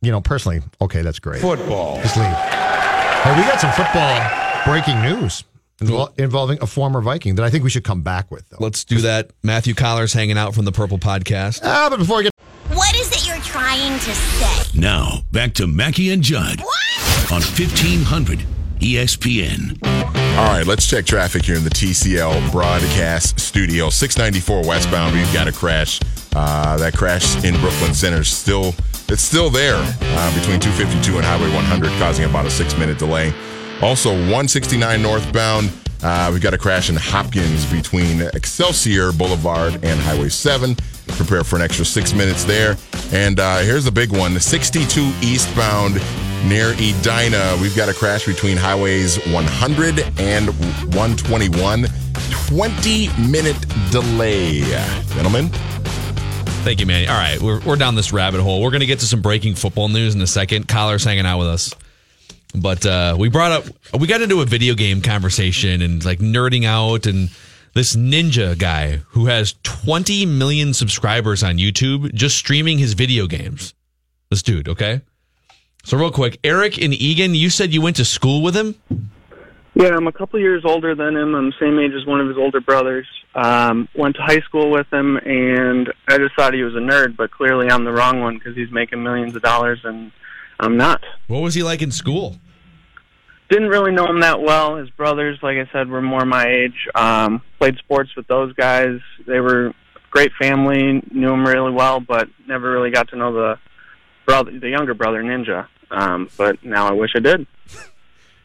you 0.00 0.10
know, 0.10 0.20
personally, 0.20 0.62
okay, 0.80 1.02
that's 1.02 1.18
great. 1.18 1.40
Football, 1.42 2.00
just 2.02 2.16
leave. 2.16 2.26
Hey, 2.26 3.36
we 3.36 3.42
got 3.42 3.60
some 3.60 3.72
football 3.72 4.64
breaking 4.64 5.00
news 5.02 5.44
involving 6.18 6.58
a 6.60 6.66
former 6.66 7.00
Viking 7.00 7.34
that 7.36 7.44
I 7.44 7.50
think 7.50 7.62
we 7.64 7.70
should 7.70 7.84
come 7.84 8.02
back 8.02 8.30
with. 8.30 8.48
Though. 8.48 8.56
Let's 8.60 8.84
do 8.84 9.00
that. 9.02 9.30
Matthew 9.42 9.74
Coller's 9.74 10.12
hanging 10.12 10.38
out 10.38 10.54
from 10.54 10.64
the 10.64 10.72
Purple 10.72 10.98
Podcast. 10.98 11.60
Ah, 11.64 11.88
but 11.90 11.98
before 11.98 12.18
we 12.18 12.22
get 12.24 12.32
What 12.72 12.94
is 12.96 13.10
it 13.12 13.26
you're 13.26 13.36
trying 13.42 13.92
to 14.00 14.14
say? 14.14 14.78
Now, 14.78 15.20
back 15.32 15.54
to 15.54 15.66
Mackey 15.66 16.10
and 16.10 16.22
Judd 16.22 16.60
What? 16.60 17.32
on 17.32 17.42
E 17.42 17.44
1500 17.44 18.44
ESPN. 18.80 19.78
All 20.38 20.44
right, 20.44 20.66
let's 20.66 20.86
check 20.86 21.04
traffic 21.04 21.44
here 21.44 21.56
in 21.56 21.64
the 21.64 21.70
TCL 21.70 22.52
broadcast 22.52 23.40
studio. 23.40 23.90
694 23.90 24.66
westbound, 24.66 25.14
we've 25.14 25.32
got 25.32 25.48
a 25.48 25.52
crash. 25.52 26.00
Uh, 26.34 26.76
that 26.76 26.94
crash 26.94 27.42
in 27.44 27.58
Brooklyn 27.60 27.94
Center 27.94 28.22
still 28.22 28.74
it's 29.10 29.22
still 29.22 29.48
there 29.48 29.76
uh, 29.76 30.34
between 30.34 30.60
252 30.60 31.16
and 31.16 31.24
Highway 31.24 31.50
100, 31.54 31.88
causing 31.98 32.26
about 32.26 32.44
a 32.44 32.50
six 32.50 32.76
minute 32.76 32.98
delay. 32.98 33.32
Also, 33.80 34.10
169 34.10 35.00
northbound, 35.00 35.70
uh, 36.02 36.30
we've 36.32 36.42
got 36.42 36.54
a 36.54 36.58
crash 36.58 36.90
in 36.90 36.96
Hopkins 36.96 37.64
between 37.70 38.22
Excelsior 38.34 39.12
Boulevard 39.12 39.74
and 39.84 40.00
Highway 40.00 40.28
7. 40.28 40.76
Prepare 41.08 41.44
for 41.44 41.56
an 41.56 41.62
extra 41.62 41.84
six 41.84 42.12
minutes 42.12 42.44
there. 42.44 42.76
And 43.12 43.40
uh, 43.40 43.58
here's 43.58 43.84
the 43.84 43.92
big 43.92 44.12
one: 44.12 44.34
the 44.34 44.40
62 44.40 45.12
eastbound 45.22 45.94
near 46.46 46.72
Edina. 46.74 47.56
We've 47.60 47.76
got 47.76 47.88
a 47.88 47.94
crash 47.94 48.26
between 48.26 48.56
highways 48.56 49.16
100 49.26 50.00
and 50.18 50.48
121. 50.94 51.86
20 52.48 53.08
minute 53.28 53.90
delay. 53.90 54.60
Gentlemen, 55.14 55.50
Thank 56.64 56.80
you, 56.80 56.86
Manny. 56.86 57.06
All 57.06 57.16
right, 57.16 57.40
we're, 57.40 57.60
we're 57.60 57.76
down 57.76 57.94
this 57.94 58.12
rabbit 58.12 58.40
hole. 58.40 58.60
We're 58.60 58.70
going 58.70 58.80
to 58.80 58.86
get 58.86 58.98
to 58.98 59.06
some 59.06 59.22
breaking 59.22 59.54
football 59.54 59.88
news 59.88 60.14
in 60.14 60.20
a 60.20 60.26
second. 60.26 60.66
Kyler's 60.66 61.04
hanging 61.04 61.24
out 61.24 61.38
with 61.38 61.48
us. 61.48 61.72
But 62.60 62.84
uh, 62.86 63.16
we 63.18 63.28
brought 63.28 63.52
up, 63.52 63.64
we 63.98 64.06
got 64.06 64.22
into 64.22 64.40
a 64.40 64.44
video 64.44 64.74
game 64.74 65.02
conversation 65.02 65.82
and 65.82 66.04
like 66.04 66.18
nerding 66.18 66.64
out 66.64 67.06
and 67.06 67.30
this 67.74 67.94
ninja 67.94 68.58
guy 68.58 68.96
who 69.08 69.26
has 69.26 69.54
20 69.62 70.26
million 70.26 70.74
subscribers 70.74 71.42
on 71.42 71.58
YouTube 71.58 72.12
just 72.14 72.36
streaming 72.36 72.78
his 72.78 72.94
video 72.94 73.26
games. 73.26 73.74
This 74.30 74.42
dude, 74.42 74.68
okay? 74.68 75.02
So, 75.84 75.96
real 75.96 76.10
quick, 76.10 76.38
Eric 76.44 76.76
and 76.82 76.92
Eagan, 76.92 77.34
you 77.34 77.48
said 77.48 77.72
you 77.72 77.80
went 77.80 77.96
to 77.96 78.04
school 78.04 78.42
with 78.42 78.54
him? 78.54 78.74
Yeah, 79.74 79.94
I'm 79.94 80.06
a 80.08 80.12
couple 80.12 80.40
years 80.40 80.64
older 80.64 80.94
than 80.94 81.16
him. 81.16 81.34
I'm 81.34 81.46
the 81.46 81.56
same 81.60 81.78
age 81.78 81.92
as 81.92 82.04
one 82.04 82.20
of 82.20 82.28
his 82.28 82.36
older 82.36 82.60
brothers. 82.60 83.06
Um, 83.34 83.88
went 83.94 84.16
to 84.16 84.22
high 84.22 84.40
school 84.40 84.70
with 84.70 84.92
him, 84.92 85.16
and 85.18 85.92
I 86.08 86.18
just 86.18 86.34
thought 86.34 86.52
he 86.52 86.62
was 86.62 86.74
a 86.74 86.80
nerd, 86.80 87.16
but 87.16 87.30
clearly 87.30 87.70
I'm 87.70 87.84
the 87.84 87.92
wrong 87.92 88.20
one 88.20 88.34
because 88.34 88.56
he's 88.56 88.72
making 88.72 89.02
millions 89.02 89.36
of 89.36 89.42
dollars, 89.42 89.80
and 89.84 90.10
I'm 90.58 90.76
not. 90.76 91.04
What 91.28 91.42
was 91.42 91.54
he 91.54 91.62
like 91.62 91.80
in 91.80 91.92
school? 91.92 92.38
Didn't 93.48 93.68
really 93.68 93.92
know 93.92 94.06
him 94.06 94.20
that 94.20 94.40
well. 94.42 94.76
His 94.76 94.90
brothers, 94.90 95.38
like 95.42 95.56
I 95.56 95.70
said, 95.72 95.88
were 95.88 96.02
more 96.02 96.24
my 96.26 96.46
age. 96.46 96.86
Um, 96.94 97.40
played 97.58 97.76
sports 97.78 98.14
with 98.16 98.26
those 98.26 98.52
guys. 98.52 99.00
They 99.26 99.40
were 99.40 99.72
great 100.10 100.32
family. 100.38 101.02
Knew 101.10 101.32
him 101.32 101.46
really 101.46 101.72
well, 101.72 102.00
but 102.00 102.28
never 102.46 102.70
really 102.70 102.90
got 102.90 103.08
to 103.08 103.16
know 103.16 103.32
the 103.32 103.58
brother, 104.26 104.58
the 104.58 104.68
younger 104.68 104.92
brother, 104.94 105.22
Ninja. 105.22 105.66
Um, 105.90 106.28
but 106.36 106.62
now 106.62 106.88
I 106.88 106.92
wish 106.92 107.12
I 107.16 107.20
did. 107.20 107.46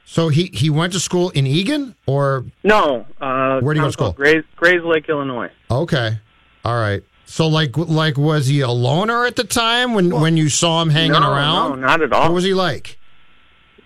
So 0.06 0.30
he 0.30 0.46
he 0.54 0.70
went 0.70 0.94
to 0.94 1.00
school 1.00 1.30
in 1.32 1.46
Eagan, 1.48 1.96
or 2.06 2.46
No. 2.64 3.06
Uh, 3.20 3.60
Where'd 3.62 3.78
he 3.78 3.82
go 3.82 3.88
to 3.88 3.92
school? 3.92 4.12
Grays, 4.14 4.44
Grayslake, 4.58 5.08
Illinois. 5.10 5.50
okay, 5.72 6.20
all 6.64 6.80
right. 6.80 7.04
So 7.26 7.48
like 7.48 7.76
like 7.78 8.18
was 8.18 8.48
he 8.48 8.62
a 8.62 8.70
loner 8.70 9.26
at 9.26 9.36
the 9.36 9.44
time 9.44 9.94
when 9.94 10.12
when 10.12 10.38
you 10.38 10.50
saw 10.50 10.82
him 10.82 10.90
hanging 10.90 11.14
no, 11.14 11.32
around? 11.32 11.82
No, 11.82 11.88
not 11.88 12.02
at 12.02 12.14
all. 12.14 12.24
What 12.24 12.34
was 12.34 12.44
he 12.44 12.54
like? 12.54 12.98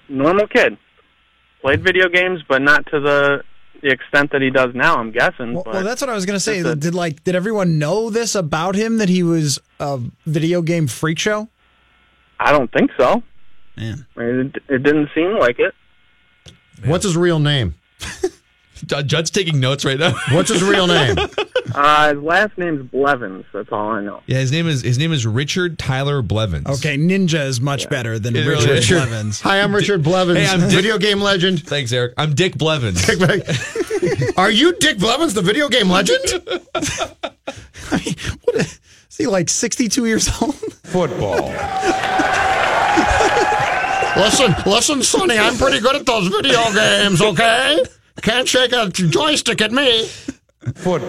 normal 0.09 0.47
kid. 0.47 0.77
Played 1.67 1.83
video 1.83 2.07
games, 2.07 2.39
but 2.47 2.61
not 2.61 2.85
to 2.91 2.99
the 3.01 3.43
the 3.81 3.89
extent 3.89 4.31
that 4.31 4.41
he 4.41 4.49
does 4.49 4.73
now. 4.73 4.95
I'm 4.95 5.11
guessing. 5.11 5.53
Well, 5.53 5.63
but 5.65 5.73
well, 5.73 5.83
that's 5.83 5.99
what 5.99 6.09
I 6.09 6.13
was 6.13 6.25
going 6.25 6.37
to 6.37 6.39
say. 6.39 6.59
A- 6.59 6.75
Did 6.77 6.95
like 6.95 7.25
did 7.25 7.35
everyone 7.35 7.77
know 7.77 8.09
this 8.09 8.35
about 8.35 8.75
him 8.75 8.99
that 8.99 9.09
he 9.09 9.21
was 9.21 9.59
a 9.77 9.99
video 10.25 10.61
game 10.61 10.87
freak 10.87 11.19
show? 11.19 11.49
I 12.39 12.53
don't 12.53 12.71
think 12.71 12.91
so. 12.97 13.21
Man, 13.75 14.05
it, 14.15 14.55
it 14.69 14.81
didn't 14.83 15.09
seem 15.13 15.37
like 15.37 15.59
it. 15.59 15.75
What's 16.85 17.03
his 17.03 17.17
real 17.17 17.39
name? 17.39 17.75
Ju- 18.85 19.03
Judd's 19.03 19.29
taking 19.29 19.59
notes 19.59 19.83
right 19.83 19.99
now. 19.99 20.13
What's 20.31 20.49
his 20.49 20.63
real 20.63 20.87
name? 20.87 21.17
Uh, 21.75 22.13
his 22.13 22.23
last 22.23 22.57
name's 22.57 22.89
Blevins. 22.89 23.45
That's 23.53 23.69
all 23.71 23.89
I 23.89 24.01
know. 24.01 24.21
Yeah, 24.25 24.37
his 24.39 24.51
name 24.51 24.67
is 24.67 24.81
his 24.81 24.97
name 24.97 25.11
is 25.11 25.25
Richard 25.27 25.77
Tyler 25.79 26.21
Blevins. 26.21 26.67
okay, 26.67 26.97
Ninja 26.97 27.45
is 27.45 27.59
much 27.61 27.89
better 27.89 28.17
than 28.19 28.35
It 28.35 28.39
really 28.47 28.65
Richard 28.67 28.77
is. 28.77 28.87
Blevins. 28.89 29.41
Hi, 29.41 29.61
I'm 29.61 29.73
Richard 29.75 30.03
Blevins, 30.03 30.39
Hey, 30.39 30.47
I'm 30.47 30.61
Dick- 30.61 30.71
video 30.71 30.97
game 30.97 31.19
legend. 31.21 31.63
Thanks, 31.63 31.91
Eric. 31.91 32.13
I'm 32.17 32.33
Dick 32.35 32.57
Blevins. 32.57 33.07
Are 34.37 34.51
you 34.51 34.73
Dick 34.77 34.97
Blevins, 34.99 35.33
the 35.33 35.41
video 35.41 35.67
game 35.69 35.89
legend? 35.89 36.19
I 36.75 38.01
mean, 38.05 38.15
what 38.43 38.55
is, 38.57 38.79
is 39.09 39.17
he 39.17 39.27
like 39.27 39.49
62 39.49 40.05
years 40.05 40.29
old? 40.41 40.55
Football. 40.55 41.47
listen, 44.17 44.55
listen, 44.65 45.03
Sonny, 45.03 45.37
I'm 45.37 45.55
pretty 45.57 45.79
good 45.79 45.95
at 45.95 46.05
those 46.05 46.27
video 46.27 46.71
games. 46.73 47.21
Okay, 47.21 47.83
can't 48.21 48.47
shake 48.47 48.73
a 48.73 48.89
joystick 48.89 49.61
at 49.61 49.71
me. 49.71 50.09
Oh. 50.75 50.93
All 50.93 50.99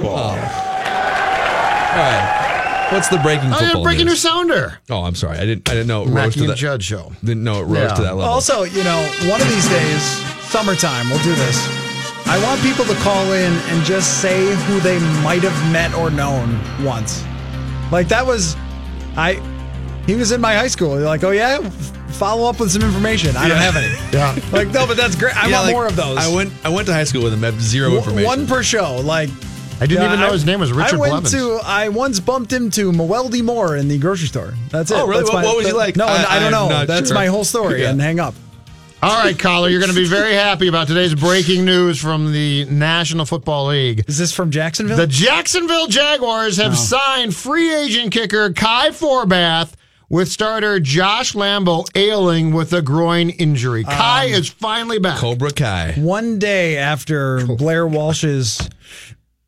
right. 1.96 2.88
What's 2.92 3.08
the 3.08 3.18
breaking 3.18 3.50
oh, 3.50 3.56
I 3.56 3.58
football 3.58 3.68
didn't 3.68 3.82
break 3.84 3.96
a 3.96 4.04
new 4.04 4.10
news? 4.12 4.22
sounder. 4.22 4.78
Oh, 4.88 5.02
I'm 5.02 5.14
sorry. 5.14 5.36
I 5.38 5.44
didn't. 5.44 5.68
I 5.68 5.72
didn't 5.74 5.88
know 5.88 6.02
it 6.02 6.06
rose 6.06 6.14
Mackey 6.14 6.32
to 6.32 6.40
and 6.40 6.48
that. 6.50 6.56
Judd 6.56 6.82
show. 6.82 7.12
Didn't 7.22 7.44
know 7.44 7.60
it 7.60 7.64
rose 7.64 7.76
Yeah. 7.90 7.94
to 7.94 8.02
that 8.02 8.16
level. 8.16 8.32
Also, 8.32 8.62
you 8.62 8.83
know, 8.85 8.98
one 9.28 9.40
of 9.42 9.48
these 9.48 9.68
days, 9.68 10.02
summertime, 10.48 11.09
we'll 11.11 11.22
do 11.22 11.35
this. 11.35 11.68
I 12.26 12.38
want 12.44 12.61
people 12.62 12.85
to 12.87 12.94
call 13.00 13.33
in 13.33 13.52
and 13.52 13.85
just 13.85 14.20
say 14.22 14.54
who 14.66 14.80
they 14.80 14.98
might 15.22 15.42
have 15.42 15.72
met 15.72 15.92
or 15.94 16.11
known 16.11 16.59
once. 16.85 17.24
Like 17.90 18.09
that 18.09 18.26
was, 18.26 18.54
I, 19.16 19.40
he 20.09 20.14
was 20.16 20.33
in 20.33 20.40
my 20.40 20.55
high 20.55 20.68
school. 20.68 20.99
You're 20.99 21.07
like, 21.07 21.23
oh 21.23 21.31
yeah, 21.33 21.61
follow 22.12 22.49
up 22.49 22.59
with 22.59 22.71
some 22.73 22.83
information. 22.83 23.37
I 23.37 23.47
don't 23.47 23.59
have 23.59 23.77
any. 23.77 23.94
Yeah. 24.12 24.35
Like 24.51 24.68
no, 24.68 24.87
but 24.87 24.97
that's 24.97 25.14
great. 25.14 25.37
I 25.37 25.49
Yeah, 25.49 25.57
want 25.57 25.66
like, 25.66 25.75
more 25.75 25.87
of 25.87 25.94
those. 25.94 26.16
I 26.16 26.35
went. 26.35 26.51
I 26.64 26.71
went 26.71 26.87
to 26.87 26.94
high 26.94 27.05
school 27.05 27.23
with 27.23 27.35
him. 27.35 27.44
I 27.44 27.49
have 27.49 27.61
zero 27.61 27.94
information. 27.94 28.25
One 28.25 28.47
per 28.47 28.62
show. 28.62 28.97
Like 28.97 29.29
I 29.81 29.87
didn't 29.87 30.03
yeah, 30.03 30.07
even 30.09 30.21
know 30.21 30.29
I- 30.29 30.33
his 30.33 30.47
name 30.47 30.61
was 30.61 30.73
Richard 30.73 30.97
I 30.97 30.99
went 30.99 31.12
Blevins. 31.12 31.33
to. 31.33 31.61
I 31.62 31.88
once 31.90 32.21
bumped 32.21 32.55
into 32.55 32.90
Mewelde 32.90 33.44
Moore 33.44 33.77
in 33.77 33.87
the 33.87 33.99
grocery 33.99 34.29
store. 34.29 34.55
That's 34.71 34.90
it. 34.90 34.97
Oh, 34.97 35.07
really? 35.07 35.21
That's 35.21 35.33
What- 35.33 35.44
what 35.44 35.57
was 35.59 35.66
he 35.66 35.73
like? 35.73 35.97
No, 35.97 36.07
I- 36.07 36.37
I, 36.37 36.38
don't 36.40 36.53
know. 36.53 36.68
not 36.68 36.87
That's 36.87 37.09
sure. 37.09 37.14
my 37.14 37.27
whole 37.27 37.44
story. 37.44 37.83
Yeah. 37.83 37.90
And 37.90 38.01
hang 38.01 38.18
up. 38.18 38.35
All 39.01 39.23
right, 39.23 39.38
caller, 39.38 39.68
you're 39.68 39.79
going 39.79 39.92
to 39.92 39.97
be 39.97 40.09
very 40.09 40.35
happy 40.47 40.66
about 40.66 40.88
today's 40.88 41.14
breaking 41.14 41.64
news 41.64 42.01
from 42.01 42.33
the 42.33 42.64
National 42.64 43.25
Football 43.27 43.66
League. 43.66 44.05
Is 44.09 44.18
this 44.18 44.33
from 44.33 44.51
Jacksonville? 44.51 44.97
The 44.97 45.07
Jacksonville 45.07 45.87
Jaguars 45.87 46.57
have 46.57 46.73
oh. 46.73 46.75
signed 46.75 47.37
free 47.37 47.73
agent 47.73 48.11
kicker 48.11 48.53
Kai 48.53 48.88
Forbath 48.88 49.75
with 50.09 50.29
starter 50.29 50.81
Josh 50.81 51.35
Lambo 51.35 51.87
ailing 51.94 52.53
with 52.53 52.73
a 52.73 52.83
groin 52.83 53.31
injury. 53.31 53.85
Kai 53.85 54.27
is 54.27 54.49
finally 54.49 54.99
back. 54.99 55.18
Cobra 55.18 55.51
Kai. 55.51 55.92
One 55.97 56.38
day 56.38 56.77
after 56.79 57.47
Blair 57.47 57.87
Walsh's 57.87 58.68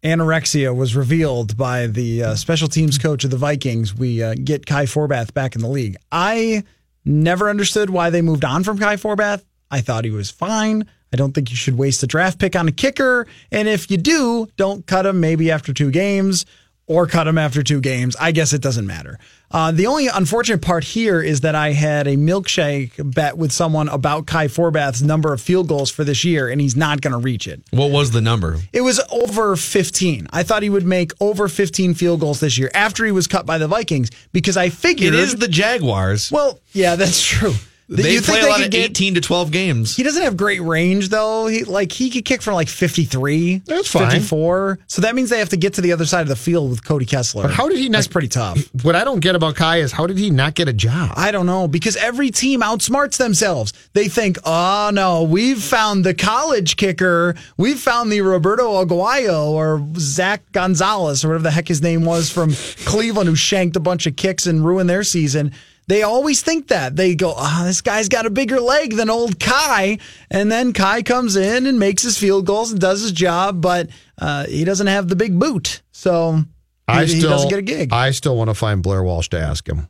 anorexia 0.02 0.74
was 0.74 0.96
revealed 0.96 1.56
by 1.56 1.86
the 1.86 2.22
uh, 2.22 2.34
special 2.34 2.68
teams 2.68 2.98
coach 2.98 3.24
of 3.24 3.30
the 3.30 3.36
Vikings, 3.36 3.94
we 3.94 4.22
uh, 4.22 4.34
get 4.34 4.66
Kai 4.66 4.84
Forbath 4.84 5.34
back 5.34 5.54
in 5.54 5.62
the 5.62 5.68
league. 5.68 5.96
I 6.10 6.64
never 7.04 7.48
understood 7.48 7.90
why 7.90 8.10
they 8.10 8.22
moved 8.22 8.44
on 8.44 8.64
from 8.64 8.78
Kai 8.78 8.96
Forbath. 8.96 9.44
I 9.70 9.80
thought 9.80 10.04
he 10.04 10.10
was 10.10 10.30
fine. 10.30 10.86
I 11.12 11.16
don't 11.16 11.32
think 11.32 11.50
you 11.50 11.56
should 11.56 11.76
waste 11.76 12.02
a 12.02 12.06
draft 12.06 12.38
pick 12.38 12.54
on 12.54 12.68
a 12.68 12.72
kicker. 12.72 13.26
And 13.50 13.66
if 13.68 13.90
you 13.90 13.96
do, 13.96 14.48
don't 14.56 14.86
cut 14.86 15.06
him 15.06 15.20
maybe 15.20 15.50
after 15.50 15.72
two 15.72 15.90
games 15.90 16.46
or 16.90 17.06
cut 17.06 17.28
him 17.28 17.38
after 17.38 17.62
two 17.62 17.80
games. 17.80 18.16
I 18.18 18.32
guess 18.32 18.52
it 18.52 18.60
doesn't 18.60 18.84
matter. 18.84 19.16
Uh, 19.52 19.70
the 19.70 19.86
only 19.86 20.08
unfortunate 20.08 20.60
part 20.60 20.82
here 20.82 21.22
is 21.22 21.42
that 21.42 21.54
I 21.54 21.70
had 21.70 22.08
a 22.08 22.16
milkshake 22.16 22.92
bet 23.14 23.36
with 23.38 23.52
someone 23.52 23.88
about 23.88 24.26
Kai 24.26 24.48
Forbath's 24.48 25.00
number 25.00 25.32
of 25.32 25.40
field 25.40 25.68
goals 25.68 25.88
for 25.88 26.02
this 26.02 26.24
year, 26.24 26.48
and 26.48 26.60
he's 26.60 26.74
not 26.74 27.00
going 27.00 27.12
to 27.12 27.18
reach 27.18 27.46
it. 27.46 27.62
What 27.70 27.92
was 27.92 28.10
the 28.10 28.20
number? 28.20 28.58
It 28.72 28.80
was 28.80 29.00
over 29.12 29.54
15. 29.54 30.26
I 30.32 30.42
thought 30.42 30.64
he 30.64 30.70
would 30.70 30.84
make 30.84 31.12
over 31.20 31.46
15 31.46 31.94
field 31.94 32.18
goals 32.18 32.40
this 32.40 32.58
year 32.58 32.72
after 32.74 33.06
he 33.06 33.12
was 33.12 33.28
cut 33.28 33.46
by 33.46 33.58
the 33.58 33.68
Vikings 33.68 34.10
because 34.32 34.56
I 34.56 34.68
figured 34.68 35.14
It 35.14 35.20
is 35.20 35.36
the 35.36 35.48
Jaguars. 35.48 36.32
Well, 36.32 36.58
yeah, 36.72 36.96
that's 36.96 37.22
true. 37.22 37.54
They 37.92 38.14
You 38.14 38.22
play 38.22 38.36
think 38.40 38.46
a 38.46 38.50
lot 38.50 38.64
of 38.64 38.70
get- 38.70 38.90
18 38.90 39.14
to 39.16 39.20
12 39.20 39.50
games. 39.50 39.96
He 39.96 40.02
doesn't 40.04 40.22
have 40.22 40.36
great 40.36 40.62
range 40.62 41.08
though. 41.08 41.48
He 41.48 41.64
like 41.64 41.90
he 41.90 42.08
could 42.08 42.24
kick 42.24 42.40
from 42.40 42.54
like 42.54 42.68
53, 42.68 43.62
That's 43.66 43.88
fine. 43.88 44.10
54. 44.10 44.78
So 44.86 45.02
that 45.02 45.14
means 45.14 45.30
they 45.30 45.38
have 45.40 45.48
to 45.50 45.56
get 45.56 45.74
to 45.74 45.80
the 45.80 45.92
other 45.92 46.06
side 46.06 46.22
of 46.22 46.28
the 46.28 46.36
field 46.36 46.70
with 46.70 46.84
Cody 46.84 47.04
Kessler. 47.04 47.42
But 47.42 47.52
how 47.52 47.68
did 47.68 47.78
he 47.78 47.88
not- 47.88 47.98
That's 47.98 48.06
pretty 48.08 48.28
tough. 48.28 48.58
What 48.82 48.94
I 48.94 49.02
don't 49.04 49.20
get 49.20 49.34
about 49.34 49.56
Kai 49.56 49.78
is 49.78 49.92
how 49.92 50.06
did 50.06 50.18
he 50.18 50.30
not 50.30 50.54
get 50.54 50.68
a 50.68 50.72
job? 50.72 51.12
I 51.16 51.30
don't 51.32 51.46
know 51.46 51.66
because 51.68 51.96
every 51.96 52.30
team 52.30 52.60
outsmarts 52.60 53.16
themselves. 53.16 53.72
They 53.92 54.08
think, 54.08 54.38
"Oh 54.44 54.90
no, 54.92 55.24
we've 55.24 55.60
found 55.62 56.04
the 56.04 56.14
college 56.14 56.76
kicker. 56.76 57.34
We've 57.56 57.78
found 57.80 58.12
the 58.12 58.20
Roberto 58.20 58.84
Aguayo 58.84 59.46
or 59.48 59.84
Zach 59.98 60.42
Gonzalez 60.52 61.24
or 61.24 61.28
whatever 61.28 61.42
the 61.44 61.50
heck 61.50 61.66
his 61.68 61.82
name 61.82 62.04
was 62.04 62.30
from 62.30 62.54
Cleveland 62.84 63.28
who 63.28 63.34
shanked 63.34 63.76
a 63.76 63.80
bunch 63.80 64.06
of 64.06 64.16
kicks 64.16 64.46
and 64.46 64.64
ruined 64.64 64.88
their 64.88 65.02
season." 65.02 65.52
They 65.90 66.04
always 66.04 66.40
think 66.40 66.68
that. 66.68 66.94
They 66.94 67.16
go, 67.16 67.34
"Ah, 67.36 67.62
this 67.64 67.80
guy's 67.80 68.08
got 68.08 68.24
a 68.24 68.30
bigger 68.30 68.60
leg 68.60 68.94
than 68.94 69.10
old 69.10 69.40
Kai." 69.40 69.98
And 70.30 70.50
then 70.50 70.72
Kai 70.72 71.02
comes 71.02 71.34
in 71.34 71.66
and 71.66 71.80
makes 71.80 72.04
his 72.04 72.16
field 72.16 72.46
goals 72.46 72.70
and 72.70 72.80
does 72.80 73.02
his 73.02 73.10
job, 73.10 73.60
but 73.60 73.90
uh, 74.16 74.46
he 74.46 74.62
doesn't 74.62 74.86
have 74.86 75.08
the 75.08 75.16
big 75.16 75.36
boot. 75.36 75.82
So 75.90 76.34
he, 76.34 76.44
I 76.86 77.04
he 77.06 77.18
still 77.18 77.30
doesn't 77.30 77.48
get 77.48 77.58
a 77.58 77.62
gig. 77.62 77.92
I 77.92 78.12
still 78.12 78.36
want 78.36 78.50
to 78.50 78.54
find 78.54 78.84
Blair 78.84 79.02
Walsh 79.02 79.30
to 79.30 79.40
ask 79.40 79.68
him. 79.68 79.88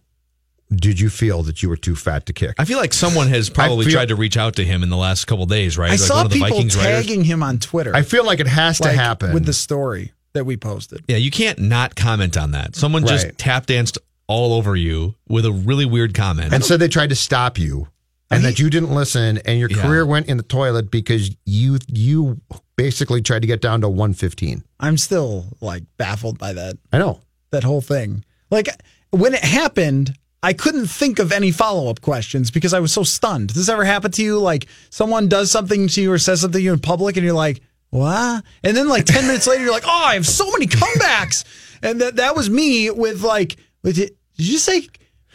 Did 0.75 0.99
you 1.01 1.11
feel 1.11 1.43
that 1.43 1.63
you 1.63 1.69
were 1.69 1.77
too 1.77 1.95
fat 1.97 2.25
to 2.27 2.33
kick? 2.33 2.55
I 2.59 2.65
feel 2.65 2.79
like 2.79 2.95
someone 2.95 3.29
has 3.29 3.51
probably 3.51 3.85
feel- 3.85 3.93
tried 3.93 4.09
to 4.09 4.17
reach 4.17 4.39
out 4.39 4.57
to 4.57 4.65
him 4.65 4.83
in 4.83 4.89
the 4.89 4.97
last 4.97 5.27
couple 5.27 5.45
days, 5.45 5.77
right? 5.77 5.89
I 5.89 5.91
like 5.91 6.01
saw 6.01 6.17
one 6.17 6.27
of 6.27 6.33
the 6.33 6.37
people 6.37 6.49
Vikings 6.49 6.77
writers. 6.79 7.07
tagging 7.07 7.25
him 7.25 7.43
on 7.43 7.59
Twitter. 7.59 7.95
I 7.95 8.03
feel 8.03 8.25
like 8.25 8.41
it 8.41 8.47
has 8.47 8.81
like, 8.81 8.93
to 8.93 8.97
happen 8.97 9.35
with 9.35 9.45
the 9.45 9.53
story 9.53 10.13
that 10.33 10.47
we 10.47 10.57
posted. 10.57 11.05
Yeah, 11.09 11.19
you 11.19 11.31
can't 11.31 11.59
not 11.59 11.95
comment 11.95 12.39
on 12.39 12.53
that. 12.53 12.75
Someone 12.75 13.03
Right. 13.03 13.11
just 13.21 13.37
tap 13.37 13.67
danced 13.67 13.99
all 14.31 14.53
over 14.55 14.77
you 14.77 15.15
with 15.29 15.45
a 15.45 15.53
really 15.53 15.85
weird 15.85 16.15
comment. 16.15 16.53
and 16.55 16.65
so 16.65 16.77
they 16.77 16.89
tried 16.89 17.09
to 17.11 17.17
stop 17.17 17.59
you 17.59 17.89
and 18.31 18.45
that 18.45 18.61
you 18.61 18.71
didn't 18.71 18.95
listen 18.95 19.39
and 19.45 19.59
your 19.59 19.69
Yeah. 19.71 19.83
career 19.83 20.07
went 20.07 20.29
in 20.29 20.37
the 20.37 20.45
toilet 20.45 20.91
because 20.91 21.31
you 21.45 21.79
you 21.89 22.41
basically 22.77 23.21
tried 23.23 23.41
to 23.43 23.49
get 23.49 23.61
down 23.61 23.81
to 23.81 23.89
115 23.89 24.63
I'm 24.79 24.97
still 24.97 25.47
like 25.61 25.83
baffled 25.97 26.39
by 26.39 26.53
that 26.55 26.77
i 26.93 26.99
know 26.99 27.21
that 27.51 27.65
whole 27.65 27.81
thing. 27.81 28.25
Like 28.53 28.69
when 29.11 29.35
it 29.35 29.43
happened, 29.45 30.17
I 30.43 30.53
couldn't 30.53 30.87
think 30.87 31.19
of 31.19 31.33
any 31.33 31.51
follow 31.51 31.91
up 31.91 32.01
questions 32.01 32.53
because 32.53 32.73
I 32.73 32.79
was 32.79 32.93
so 32.93 33.03
stunned. 33.03 33.49
Does 33.49 33.57
this 33.57 33.69
ever 33.69 33.85
happen 33.85 34.13
to 34.13 34.23
you? 34.23 34.39
Like 34.39 34.67
someone 34.91 35.29
does 35.29 35.51
something 35.51 35.89
to 35.89 36.01
you 36.01 36.13
or 36.13 36.19
says 36.19 36.41
something 36.43 36.61
to 36.61 36.63
you 36.65 36.73
in 36.73 36.79
public 36.79 37.17
and 37.17 37.25
you're 37.27 37.35
like, 37.35 37.61
what? 37.91 38.45
And 38.63 38.77
then 38.77 38.89
like 38.89 39.05
10 39.05 39.27
minutes 39.27 39.49
later, 39.49 39.65
you're 39.65 39.73
like, 39.73 39.83
oh, 39.85 40.05
I 40.11 40.15
have 40.15 40.27
so 40.29 40.49
many 40.53 40.69
comebacks. 40.69 41.45
And 41.83 42.01
that, 42.01 42.17
that 42.17 42.37
was 42.37 42.49
me 42.49 42.89
with 42.91 43.23
like, 43.23 43.57
with 43.83 43.99
it, 43.99 44.17
did 44.41 44.49
you 44.49 44.59
say 44.59 44.89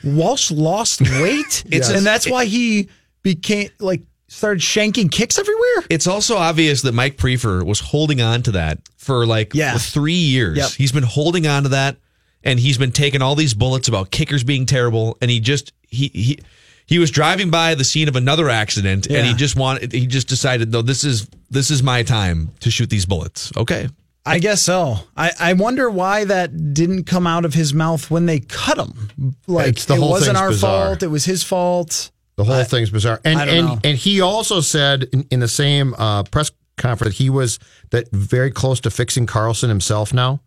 Walsh 0.03 0.51
lost 0.51 1.01
weight? 1.21 1.63
A- 1.71 1.95
and 1.95 2.05
that's 2.05 2.29
why 2.29 2.45
he 2.45 2.89
became 3.23 3.69
like, 3.79 4.01
started 4.27 4.61
shanking 4.61 5.11
kicks 5.11 5.37
everywhere? 5.39 5.85
It's 5.89 6.07
also 6.07 6.35
obvious 6.37 6.81
that 6.81 6.93
Mike 6.93 7.17
Priefer 7.17 7.63
was 7.65 7.79
holding 7.79 8.21
on 8.21 8.41
to 8.43 8.51
that 8.51 8.79
for 8.97 9.25
like 9.25 9.53
Yeah. 9.53 9.77
three 9.77 10.13
years. 10.13 10.57
Yep. 10.57 10.69
He's 10.71 10.91
been 10.91 11.03
holding 11.03 11.47
on 11.47 11.63
to 11.63 11.69
that, 11.69 11.97
and 12.43 12.59
he's 12.59 12.77
been 12.77 12.91
taking 12.91 13.21
all 13.21 13.35
these 13.35 13.53
bullets 13.53 13.87
about 13.87 14.11
kickers 14.11 14.43
being 14.43 14.65
terrible, 14.65 15.17
and 15.21 15.29
he 15.31 15.39
just 15.39 15.71
he 15.87 16.07
he. 16.09 16.39
He 16.87 16.99
was 16.99 17.09
driving 17.09 17.49
by 17.49 17.73
the 17.73 17.83
scene 17.83 18.07
of 18.07 18.15
another 18.15 18.47
accident, 18.47 19.07
and 19.07 19.25
he 19.25 19.33
just 19.33 19.55
wanted. 19.55 19.91
He 19.91 20.05
just 20.05 20.27
decided, 20.27 20.71
no, 20.71 20.83
this 20.83 21.03
is 21.03 21.27
this 21.49 21.71
is 21.71 21.81
my 21.81 22.03
time 22.03 22.51
to 22.59 22.69
shoot 22.69 22.91
these 22.91 23.07
bullets. 23.07 23.51
Okay, 23.57 23.89
I 24.25 24.39
guess 24.39 24.61
so. 24.61 24.95
I, 25.15 25.31
I 25.39 25.53
wonder 25.53 25.89
why 25.89 26.25
that 26.25 26.73
didn't 26.73 27.03
come 27.03 27.27
out 27.27 27.45
of 27.45 27.53
his 27.53 27.73
mouth 27.73 28.09
when 28.09 28.25
they 28.25 28.39
cut 28.39 28.77
him. 28.77 29.35
Like 29.47 29.77
it 29.77 29.99
wasn't 29.99 30.37
our 30.37 30.49
bizarre. 30.49 30.87
fault. 30.87 31.03
It 31.03 31.07
was 31.07 31.25
his 31.25 31.43
fault. 31.43 32.11
The 32.37 32.43
whole 32.43 32.63
thing's 32.63 32.89
bizarre. 32.89 33.21
And 33.23 33.39
I 33.39 33.45
and 33.45 33.65
know. 33.67 33.79
and 33.83 33.97
he 33.97 34.21
also 34.21 34.61
said 34.61 35.03
in, 35.13 35.25
in 35.31 35.39
the 35.39 35.47
same 35.47 35.93
uh, 35.97 36.23
press 36.23 36.51
conference 36.77 37.15
that 37.15 37.23
he 37.23 37.29
was 37.29 37.59
that 37.91 38.09
very 38.11 38.51
close 38.51 38.79
to 38.81 38.89
fixing 38.89 39.25
Carlson 39.25 39.69
himself 39.69 40.13
now. 40.13 40.41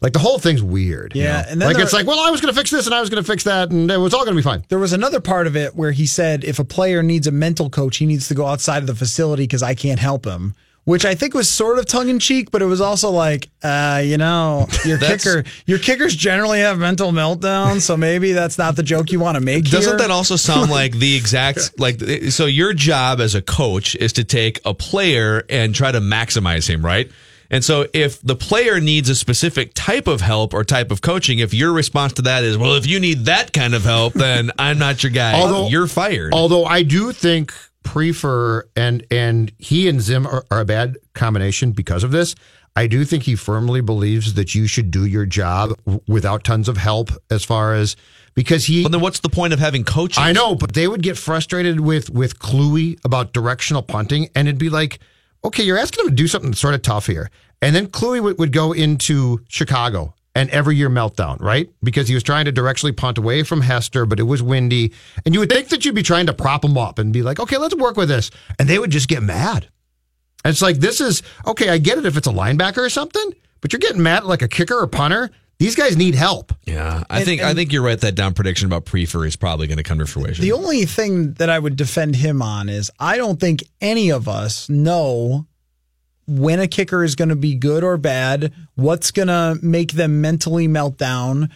Like 0.00 0.12
the 0.12 0.18
whole 0.18 0.38
thing's 0.38 0.62
weird. 0.62 1.14
you 1.16 1.22
Yeah, 1.22 1.42
know? 1.42 1.48
and 1.48 1.60
then 1.62 1.68
like 1.68 1.76
there- 1.76 1.84
it's 1.84 1.92
like, 1.94 2.06
well, 2.06 2.20
I 2.20 2.30
was 2.30 2.40
going 2.40 2.52
to 2.52 2.58
fix 2.58 2.70
this 2.70 2.86
and 2.86 2.94
I 2.94 3.00
was 3.00 3.08
going 3.10 3.22
to 3.22 3.26
fix 3.30 3.44
that, 3.44 3.70
and 3.70 3.90
it 3.90 3.96
was 3.96 4.12
all 4.14 4.24
going 4.24 4.34
to 4.36 4.38
be 4.38 4.44
fine. 4.44 4.62
There 4.68 4.78
was 4.78 4.92
another 4.92 5.20
part 5.20 5.46
of 5.46 5.56
it 5.56 5.74
where 5.76 5.92
he 5.92 6.04
said 6.06 6.44
if 6.44 6.58
a 6.58 6.64
player 6.64 7.02
needs 7.02 7.26
a 7.26 7.30
mental 7.30 7.68
coach, 7.70 7.96
he 7.98 8.06
needs 8.06 8.28
to 8.28 8.34
go 8.34 8.46
outside 8.46 8.78
of 8.78 8.86
the 8.86 8.94
facility 8.94 9.44
because 9.44 9.62
I 9.62 9.74
can't 9.74 9.98
help 10.00 10.24
him. 10.26 10.54
Which 10.84 11.06
I 11.06 11.14
think 11.14 11.32
was 11.32 11.48
sort 11.48 11.78
of 11.78 11.86
tongue 11.86 12.10
in 12.10 12.18
cheek, 12.18 12.50
but 12.50 12.60
it 12.60 12.66
was 12.66 12.82
also 12.82 13.10
like, 13.10 13.48
uh, 13.62 14.02
you 14.04 14.18
know, 14.18 14.66
your 14.84 14.98
kicker, 15.00 15.44
your 15.64 15.78
kickers 15.78 16.14
generally 16.14 16.60
have 16.60 16.78
mental 16.78 17.10
meltdowns, 17.10 17.80
so 17.80 17.96
maybe 17.96 18.32
that's 18.32 18.58
not 18.58 18.76
the 18.76 18.82
joke 18.82 19.10
you 19.10 19.18
want 19.18 19.36
to 19.36 19.40
make. 19.40 19.64
Doesn't 19.64 19.92
here. 19.92 19.98
that 19.98 20.10
also 20.10 20.36
sound 20.36 20.70
like 20.80 20.92
the 20.92 21.16
exact 21.16 21.80
like 21.80 22.00
so 22.28 22.44
your 22.44 22.74
job 22.74 23.20
as 23.20 23.34
a 23.34 23.40
coach 23.40 23.94
is 23.96 24.12
to 24.14 24.24
take 24.24 24.60
a 24.66 24.74
player 24.74 25.44
and 25.48 25.74
try 25.74 25.90
to 25.90 26.00
maximize 26.00 26.68
him, 26.68 26.84
right? 26.84 27.10
And 27.50 27.64
so 27.64 27.86
if 27.94 28.20
the 28.20 28.36
player 28.36 28.80
needs 28.80 29.08
a 29.08 29.14
specific 29.14 29.72
type 29.74 30.06
of 30.06 30.20
help 30.20 30.52
or 30.54 30.64
type 30.64 30.90
of 30.90 31.00
coaching, 31.00 31.38
if 31.38 31.54
your 31.54 31.72
response 31.72 32.14
to 32.14 32.22
that 32.22 32.42
is, 32.42 32.58
well, 32.58 32.74
if 32.74 32.86
you 32.86 33.00
need 33.00 33.26
that 33.26 33.52
kind 33.52 33.74
of 33.74 33.84
help, 33.84 34.14
then 34.14 34.50
I'm 34.58 34.78
not 34.78 35.02
your 35.02 35.12
guy. 35.12 35.34
Although- 35.34 35.68
you're 35.68 35.86
fired. 35.86 36.34
Although 36.34 36.64
I 36.64 36.82
do 36.82 37.12
think 37.12 37.52
Priefer 37.84 38.64
and 38.74 39.06
and 39.10 39.52
he 39.58 39.88
and 39.88 40.00
Zim 40.00 40.26
are, 40.26 40.44
are 40.50 40.60
a 40.60 40.64
bad 40.64 40.98
combination 41.14 41.72
because 41.72 42.02
of 42.02 42.10
this. 42.10 42.34
I 42.76 42.88
do 42.88 43.04
think 43.04 43.22
he 43.22 43.36
firmly 43.36 43.80
believes 43.80 44.34
that 44.34 44.54
you 44.54 44.66
should 44.66 44.90
do 44.90 45.04
your 45.06 45.26
job 45.26 45.74
w- 45.84 46.00
without 46.08 46.42
tons 46.42 46.68
of 46.68 46.76
help 46.76 47.10
as 47.30 47.44
far 47.44 47.74
as 47.74 47.94
because 48.34 48.64
he 48.64 48.82
well, 48.82 48.90
then 48.90 49.00
what's 49.00 49.20
the 49.20 49.28
point 49.28 49.52
of 49.52 49.60
having 49.60 49.84
coaches? 49.84 50.18
I 50.18 50.32
know, 50.32 50.56
but 50.56 50.74
they 50.74 50.88
would 50.88 51.02
get 51.02 51.16
frustrated 51.16 51.78
with 51.78 52.10
with 52.10 52.40
Kluwe 52.40 52.98
about 53.04 53.32
directional 53.32 53.82
punting, 53.82 54.28
and 54.34 54.48
it'd 54.48 54.58
be 54.58 54.70
like, 54.70 54.98
okay, 55.44 55.62
you're 55.62 55.78
asking 55.78 56.04
him 56.04 56.10
to 56.10 56.16
do 56.16 56.26
something 56.26 56.52
sort 56.52 56.74
of 56.74 56.82
tough 56.82 57.06
here, 57.06 57.30
and 57.62 57.76
then 57.76 57.86
Kluwe 57.86 58.20
would, 58.20 58.38
would 58.38 58.52
go 58.52 58.72
into 58.72 59.44
Chicago 59.48 60.14
and 60.34 60.50
every 60.50 60.76
year 60.76 60.90
meltdown, 60.90 61.40
right? 61.40 61.70
Because 61.82 62.08
he 62.08 62.14
was 62.14 62.22
trying 62.22 62.44
to 62.46 62.52
directionally 62.52 62.96
punt 62.96 63.18
away 63.18 63.42
from 63.42 63.60
Hester, 63.60 64.06
but 64.06 64.18
it 64.18 64.24
was 64.24 64.42
windy, 64.42 64.92
and 65.24 65.34
you 65.34 65.40
would 65.40 65.50
think 65.50 65.68
that 65.68 65.84
you'd 65.84 65.94
be 65.94 66.02
trying 66.02 66.26
to 66.26 66.32
prop 66.32 66.64
him 66.64 66.76
up 66.76 66.98
and 66.98 67.12
be 67.12 67.22
like, 67.22 67.38
okay, 67.40 67.56
let's 67.56 67.74
work 67.74 67.96
with 67.96 68.08
this, 68.08 68.30
and 68.58 68.68
they 68.68 68.78
would 68.78 68.90
just 68.90 69.08
get 69.08 69.22
mad. 69.22 69.68
And 70.44 70.50
it's 70.52 70.62
like 70.62 70.76
this 70.76 71.00
is 71.00 71.22
okay. 71.46 71.70
I 71.70 71.78
get 71.78 71.98
it 71.98 72.06
if 72.06 72.16
it's 72.16 72.26
a 72.26 72.32
linebacker 72.32 72.78
or 72.78 72.90
something, 72.90 73.32
but 73.60 73.72
you're 73.72 73.80
getting 73.80 74.02
mad 74.02 74.18
at 74.18 74.26
like 74.26 74.42
a 74.42 74.48
kicker 74.48 74.78
or 74.78 74.86
punter. 74.86 75.30
These 75.58 75.76
guys 75.76 75.96
need 75.96 76.16
help. 76.16 76.52
Yeah, 76.64 77.04
I 77.08 77.24
think 77.24 77.40
I 77.40 77.54
think 77.54 77.72
you're 77.72 77.82
right. 77.82 77.98
That 77.98 78.14
down 78.14 78.34
prediction 78.34 78.66
about 78.66 78.84
Priefer 78.84 79.26
is 79.26 79.36
probably 79.36 79.68
going 79.68 79.78
to 79.78 79.84
come 79.84 79.98
to 80.00 80.06
fruition. 80.06 80.42
The 80.42 80.52
only 80.52 80.84
thing 80.84 81.34
that 81.34 81.48
I 81.48 81.58
would 81.58 81.76
defend 81.76 82.16
him 82.16 82.42
on 82.42 82.68
is 82.68 82.90
I 82.98 83.16
don't 83.16 83.38
think 83.38 83.62
any 83.80 84.10
of 84.10 84.28
us 84.28 84.68
know 84.68 85.46
when 86.26 86.60
a 86.60 86.68
kicker 86.68 87.04
is 87.04 87.14
going 87.14 87.28
to 87.28 87.36
be 87.36 87.54
good 87.54 87.84
or 87.84 87.96
bad, 87.96 88.52
what's 88.74 89.10
going 89.10 89.28
to 89.28 89.58
make 89.62 89.92
them 89.92 90.20
mentally 90.20 90.68
melt 90.68 90.96
down, 90.96 91.50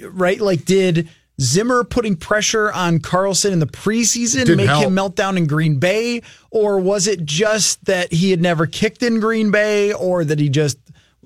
right? 0.00 0.40
Like, 0.40 0.64
did 0.64 1.08
Zimmer 1.40 1.82
putting 1.84 2.16
pressure 2.16 2.70
on 2.72 3.00
Carlson 3.00 3.52
in 3.52 3.58
the 3.58 3.66
preseason 3.66 4.44
Didn't 4.44 4.58
make 4.58 4.66
help. 4.66 4.84
him 4.84 4.94
melt 4.94 5.16
down 5.16 5.36
in 5.36 5.46
Green 5.46 5.78
Bay? 5.78 6.22
Or 6.50 6.78
was 6.78 7.06
it 7.06 7.24
just 7.24 7.84
that 7.86 8.12
he 8.12 8.30
had 8.30 8.40
never 8.40 8.66
kicked 8.66 9.02
in 9.02 9.20
Green 9.20 9.50
Bay 9.50 9.92
or 9.92 10.24
that 10.24 10.38
he 10.38 10.48
just 10.48 10.78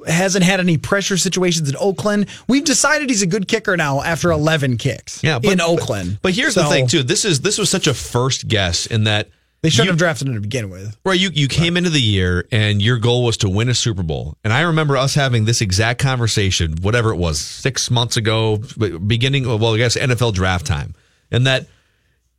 hasn't 0.06 0.44
had 0.44 0.60
any 0.60 0.78
pressure 0.78 1.16
situations 1.16 1.68
in 1.68 1.76
Oakland? 1.78 2.26
We've 2.48 2.64
decided 2.64 3.10
he's 3.10 3.22
a 3.22 3.26
good 3.26 3.48
kicker 3.48 3.76
now 3.76 4.02
after 4.02 4.30
11 4.30 4.78
kicks 4.78 5.22
yeah, 5.22 5.38
but, 5.38 5.52
in 5.52 5.60
Oakland. 5.60 6.18
But 6.22 6.34
here's 6.34 6.54
the 6.54 6.64
thing 6.64 6.86
too. 6.86 7.02
This 7.02 7.24
is 7.24 7.40
this 7.40 7.58
was 7.58 7.68
such 7.68 7.86
a 7.86 7.94
first 7.94 8.48
guess 8.48 8.86
in 8.86 9.04
that 9.04 9.28
They 9.66 9.70
shouldn't 9.70 9.86
you- 9.86 9.90
have 9.90 9.98
drafted 9.98 10.28
him 10.28 10.34
to 10.34 10.40
begin 10.40 10.70
with. 10.70 10.96
Right, 11.04 11.18
you 11.18 11.30
you 11.34 11.48
came 11.48 11.76
into 11.76 11.90
the 11.90 12.00
year 12.00 12.46
and 12.52 12.80
your 12.80 12.98
goal 12.98 13.24
was 13.24 13.36
to 13.38 13.48
win 13.48 13.68
a 13.68 13.74
Super 13.74 14.04
Bowl, 14.04 14.36
and 14.44 14.52
I 14.52 14.60
remember 14.60 14.96
us 14.96 15.14
having 15.16 15.44
this 15.44 15.60
exact 15.60 16.00
conversation, 16.00 16.76
whatever 16.82 17.10
it 17.10 17.16
was, 17.16 17.40
six 17.40 17.90
months 17.90 18.16
ago, 18.16 18.58
beginning 18.78 19.44
well, 19.44 19.74
I 19.74 19.78
guess 19.78 19.96
NFL 19.96 20.34
draft 20.34 20.66
time, 20.66 20.94
and 21.32 21.48
that 21.48 21.66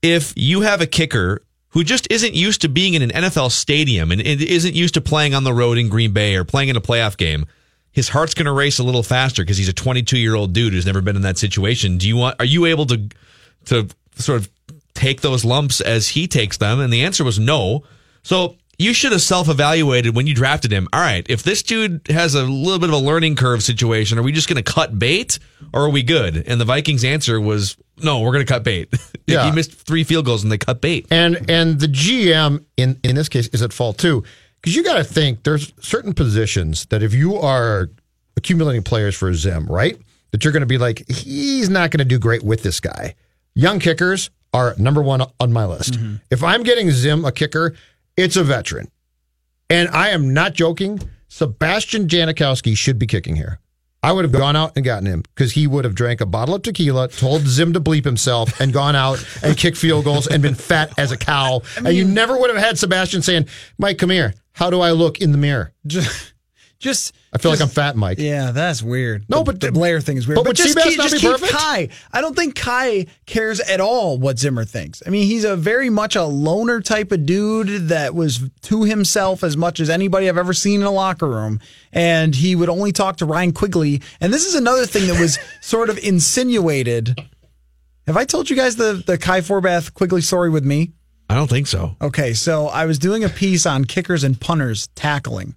if 0.02 0.32
you 0.38 0.62
have 0.62 0.80
a 0.80 0.88
kicker 0.88 1.42
who 1.72 1.84
just 1.84 2.08
isn't 2.10 2.34
used 2.34 2.62
to 2.62 2.70
being 2.70 2.94
in 2.94 3.02
an 3.02 3.10
NFL 3.10 3.52
stadium 3.52 4.10
and 4.10 4.22
isn't 4.22 4.74
used 4.74 4.94
to 4.94 5.02
playing 5.02 5.34
on 5.36 5.44
the 5.44 5.54
road 5.54 5.78
in 5.78 5.90
Green 5.90 6.13
Bay 6.13 6.38
or 6.38 6.46
playing 6.46 6.70
in 6.70 6.78
a 6.78 6.82
playoff 6.82 7.18
game, 7.18 7.46
his 7.92 8.08
heart's 8.08 8.34
going 8.34 8.46
to 8.46 8.54
race 8.54 8.80
a 8.80 8.84
little 8.84 9.04
faster 9.04 9.44
because 9.44 9.58
he's 9.58 9.68
a 9.68 9.74
22 9.74 10.18
year 10.18 10.34
old 10.34 10.54
dude 10.54 10.72
who's 10.72 10.86
never 10.86 11.02
been 11.02 11.18
in 11.18 11.24
that 11.24 11.38
situation. 11.38 11.98
Do 11.98 12.08
you 12.08 12.16
want? 12.16 12.38
Are 12.40 12.46
you 12.46 12.66
able 12.68 12.86
to 12.86 13.10
to 13.66 13.90
sort 14.16 14.40
of 14.40 14.50
take 14.98 15.22
those 15.22 15.46
lumps 15.46 15.80
as 15.82 16.10
he 16.10 16.28
takes 16.28 16.58
them? 16.58 16.80
And 16.80 16.92
the 16.92 17.04
answer 17.04 17.24
was 17.24 17.40
no. 17.40 17.84
So 18.24 18.58
you 18.78 18.94
should 18.94 19.12
have 19.12 19.22
self 19.22 19.50
evaluated 19.50 20.16
when 20.16 20.28
you 20.28 20.34
drafted 20.36 20.72
him. 20.72 20.88
All 20.94 21.00
right, 21.00 21.26
if 21.30 21.44
this 21.44 21.64
dude 21.64 22.02
has 22.10 22.36
a 22.36 22.44
little 22.44 22.80
bit 22.80 22.90
of 22.90 22.96
a 22.96 23.00
learning 23.00 23.36
curve 23.36 23.64
situation, 23.64 24.20
are 24.20 24.24
we 24.24 24.32
just 24.32 24.48
going 24.48 24.64
to 24.64 24.72
cut 24.72 24.98
bait 25.00 25.40
or 25.74 25.86
are 25.86 25.90
we 25.90 26.04
good? 26.04 26.44
And 26.48 26.62
the 26.62 26.66
Vikings' 26.66 27.04
answer 27.04 27.40
was 27.42 27.78
no, 28.04 28.20
we're 28.20 28.34
going 28.34 28.46
to 28.46 28.52
cut 28.52 28.64
bait. 28.64 28.94
Yeah. 29.30 29.44
he 29.44 29.52
missed 29.52 29.74
three 29.74 30.06
field 30.06 30.24
goals 30.24 30.44
and 30.44 30.50
they 30.50 30.58
cut 30.58 30.80
bait. 30.80 31.06
And 31.12 31.50
and 31.50 31.82
the 31.82 31.88
GM 31.88 32.64
in 32.78 32.98
in 33.04 33.16
this 33.16 33.28
case 33.28 33.48
is 33.50 33.62
at 33.62 33.74
fault 33.74 33.98
too, 33.98 34.24
because 34.56 34.74
you 34.74 34.86
got 34.86 34.94
to 34.96 35.04
think 35.04 35.44
there's 35.44 35.74
certain 35.82 36.14
positions 36.14 36.86
that 36.92 37.04
if 37.04 37.14
you 37.14 37.36
are 37.36 37.90
accumulating 38.38 38.84
players 38.84 39.16
for 39.18 39.34
Zim, 39.34 39.66
right, 39.66 39.98
that 40.32 40.46
you're 40.46 40.54
going 40.54 40.62
to 40.62 40.66
be 40.66 40.78
like 40.78 41.04
he's 41.10 41.70
not 41.70 41.92
going 41.92 42.00
to 42.00 42.06
do 42.06 42.18
great 42.18 42.42
with 42.42 42.64
this 42.64 42.80
guy. 42.80 43.16
Young 43.54 43.80
kickers 43.80 44.30
are 44.54 44.74
number 44.78 45.02
one 45.02 45.22
on 45.40 45.54
my 45.54 45.66
list. 45.66 45.94
Mm-hmm. 45.94 46.16
If 46.32 46.44
I'm 46.44 46.64
getting 46.64 46.92
Zim 46.92 47.26
a 47.26 47.32
kicker, 47.32 47.76
it's 48.16 48.36
a 48.36 48.44
veteran, 48.44 48.92
and 49.70 49.90
I 49.90 50.10
am 50.10 50.34
not 50.34 50.54
joking. 50.54 51.00
Sebastian 51.28 52.08
Janikowski 52.08 52.76
should 52.76 52.98
be 52.98 53.06
kicking 53.06 53.36
here. 53.36 53.60
I 54.04 54.12
would 54.12 54.24
have 54.26 54.32
gone 54.32 54.56
out 54.56 54.74
and 54.76 54.86
gotten 54.86 55.06
him 55.08 55.24
because 55.36 55.54
he 55.54 55.68
would 55.68 55.84
have 55.84 55.96
drank 55.96 56.22
a 56.22 56.26
bottle 56.26 56.56
of 56.56 56.62
tequila, 56.62 57.08
told 57.10 57.42
Zim 57.42 57.74
to 57.74 57.82
bleep 57.82 58.06
himself, 58.06 58.60
and 58.62 58.72
gone 58.72 58.96
out 58.96 59.26
and 59.44 59.58
kicked 59.58 59.76
field 59.76 60.06
goals 60.06 60.28
and 60.28 60.42
been 60.42 60.56
fat 60.56 60.98
as 60.98 61.12
a 61.12 61.18
cow. 61.18 61.62
and 61.78 61.90
you 61.90 62.06
never 62.06 62.38
would 62.38 62.50
have 62.50 62.64
had 62.64 62.78
Sebastian 62.78 63.22
saying, 63.22 63.48
Mike, 63.78 63.98
come 63.98 64.12
here. 64.12 64.34
How 64.54 64.70
do 64.70 64.80
I 64.82 64.92
look 64.92 65.20
in 65.20 65.32
the 65.32 65.38
mirror? 65.38 65.74
Just, 65.86 66.34
just 66.80 67.13
I 67.34 67.38
feel 67.40 67.52
like 67.52 67.62
I'm 67.62 67.68
fat, 67.68 67.96
Mike. 67.96 68.20
Yeah, 68.20 68.52
that's 68.52 68.82
weird. 68.84 69.26
No, 69.30 69.40
The- 69.40 69.44
but- 69.46 69.60
the 69.62 69.72
Blair 69.72 70.00
thing 70.02 70.18
is 70.18 70.28
weird. 70.28 70.36
but 70.36 70.44
But, 70.44 70.50
would 70.50 70.58
just, 70.58 70.78
Seabass 70.78 70.84
keep, 70.84 70.98
not 70.98 71.04
just 71.10 71.16
be 71.16 71.20
keep 71.22 71.32
perfect? 71.32 71.52
Kai. 71.52 71.90
I 72.13 72.22
don't 72.22 72.36
think 72.36 72.56
Kai 72.56 73.08
cares 73.26 73.60
at 73.60 73.80
all 73.82 74.18
what 74.18 74.38
Zimmer 74.40 74.63
thinks. 74.66 75.02
I 75.06 75.10
mean, 75.10 75.26
he's 75.28 75.44
a 75.44 75.56
very 75.56 75.90
much 75.90 76.16
a 76.16 76.24
loner 76.24 76.80
type 76.82 77.12
of 77.12 77.26
dude 77.26 77.90
that 77.90 78.13
was 78.16 78.42
to 78.63 78.84
himself 78.84 79.44
as 79.44 79.58
much 79.58 79.80
as 79.80 79.90
anybody 79.90 80.30
I've 80.30 80.38
ever 80.38 80.54
seen 80.54 80.82
in 80.82 80.86
a 80.88 80.92
locker 80.92 81.28
room, 81.28 81.60
and 81.92 82.36
he 82.36 82.56
would 82.56 82.70
only 82.70 82.92
talk 82.92 83.18
to 83.18 83.26
Ryan 83.26 83.54
Quigley. 83.54 84.02
And 84.22 84.34
this 84.34 84.46
is 84.46 84.56
another 84.56 84.86
thing 84.86 85.08
that 85.08 85.20
was 85.20 85.40
sort 85.62 85.90
of 85.90 85.98
insinuated. 86.00 87.20
Have 88.06 88.16
I 88.18 88.24
told 88.26 88.50
you 88.50 88.56
guys 88.56 88.76
the 88.78 89.04
the 89.06 89.18
Kai 89.18 89.42
Forbath 89.42 89.94
Quigley 89.94 90.22
story 90.22 90.50
with 90.50 90.63
me? 90.63 90.92
I 91.30 91.36
don't 91.36 91.50
think 91.50 91.68
so. 91.68 91.98
Okay, 92.02 92.34
so 92.34 92.68
I 92.68 92.86
was 92.86 92.98
doing 93.00 93.24
a 93.26 93.30
piece 93.30 93.66
on 93.66 93.84
kickers 93.84 94.24
and 94.24 94.40
punters 94.40 94.88
tackling. 94.96 95.56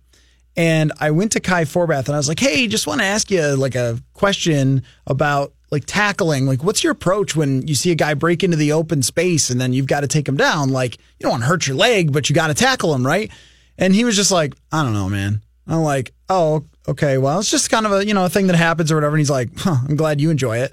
And 0.57 0.93
I 1.01 1.11
went 1.13 1.33
to 1.33 1.41
Kai 1.41 1.65
Forbath 1.65 2.07
and 2.07 2.15
I 2.15 2.19
was 2.19 2.29
like, 2.29 2.41
hey, 2.41 2.67
just 2.67 2.87
want 2.87 3.01
to 3.01 3.07
ask 3.07 3.31
you 3.31 3.57
like 3.57 3.75
a 3.75 3.99
question 4.15 4.83
about 5.07 5.53
like 5.71 5.85
tackling. 5.87 6.47
Like, 6.47 6.65
what's 6.65 6.83
your 6.83 6.93
approach 6.93 7.37
when 7.37 7.67
you 7.67 7.75
see 7.75 7.93
a 7.93 7.95
guy 7.95 8.15
break 8.15 8.43
into 8.43 8.57
the 8.57 8.73
open 8.73 9.03
space 9.03 9.51
and 9.51 9.61
then 9.61 9.73
you've 9.73 9.87
got 9.87 10.01
to 10.01 10.09
take 10.09 10.29
him 10.29 10.37
down? 10.37 10.71
Like, 10.71 10.97
you 10.97 11.25
don't 11.25 11.33
want 11.33 11.43
to 11.45 11.49
hurt 11.49 11.67
your 11.67 11.77
leg, 11.77 12.13
but 12.13 12.29
you 12.29 12.35
got 12.35 12.49
to 12.49 12.55
tackle 12.55 12.95
him, 12.95 13.07
right? 13.07 13.31
And 13.79 13.95
he 13.95 14.05
was 14.05 14.17
just 14.17 14.31
like, 14.31 14.55
I 14.73 14.83
don't 14.83 14.93
know, 14.93 15.09
man. 15.09 15.43
I'm 15.67 15.83
like, 15.83 16.13
oh, 16.29 16.65
okay, 16.89 17.17
well, 17.19 17.39
it's 17.39 17.51
just 17.51 17.71
kind 17.71 17.87
of 17.87 17.93
a, 17.93 18.05
you 18.05 18.13
know, 18.13 18.25
a 18.25 18.29
thing 18.29 18.49
that 18.49 18.57
happens 18.57 18.91
or 18.91 18.97
whatever. 18.97 19.15
And 19.15 19.21
he's 19.21 19.31
like, 19.31 19.51
huh, 19.57 19.77
I'm 19.89 19.97
glad 19.97 20.21
you 20.21 20.31
enjoy 20.31 20.59
it. 20.59 20.73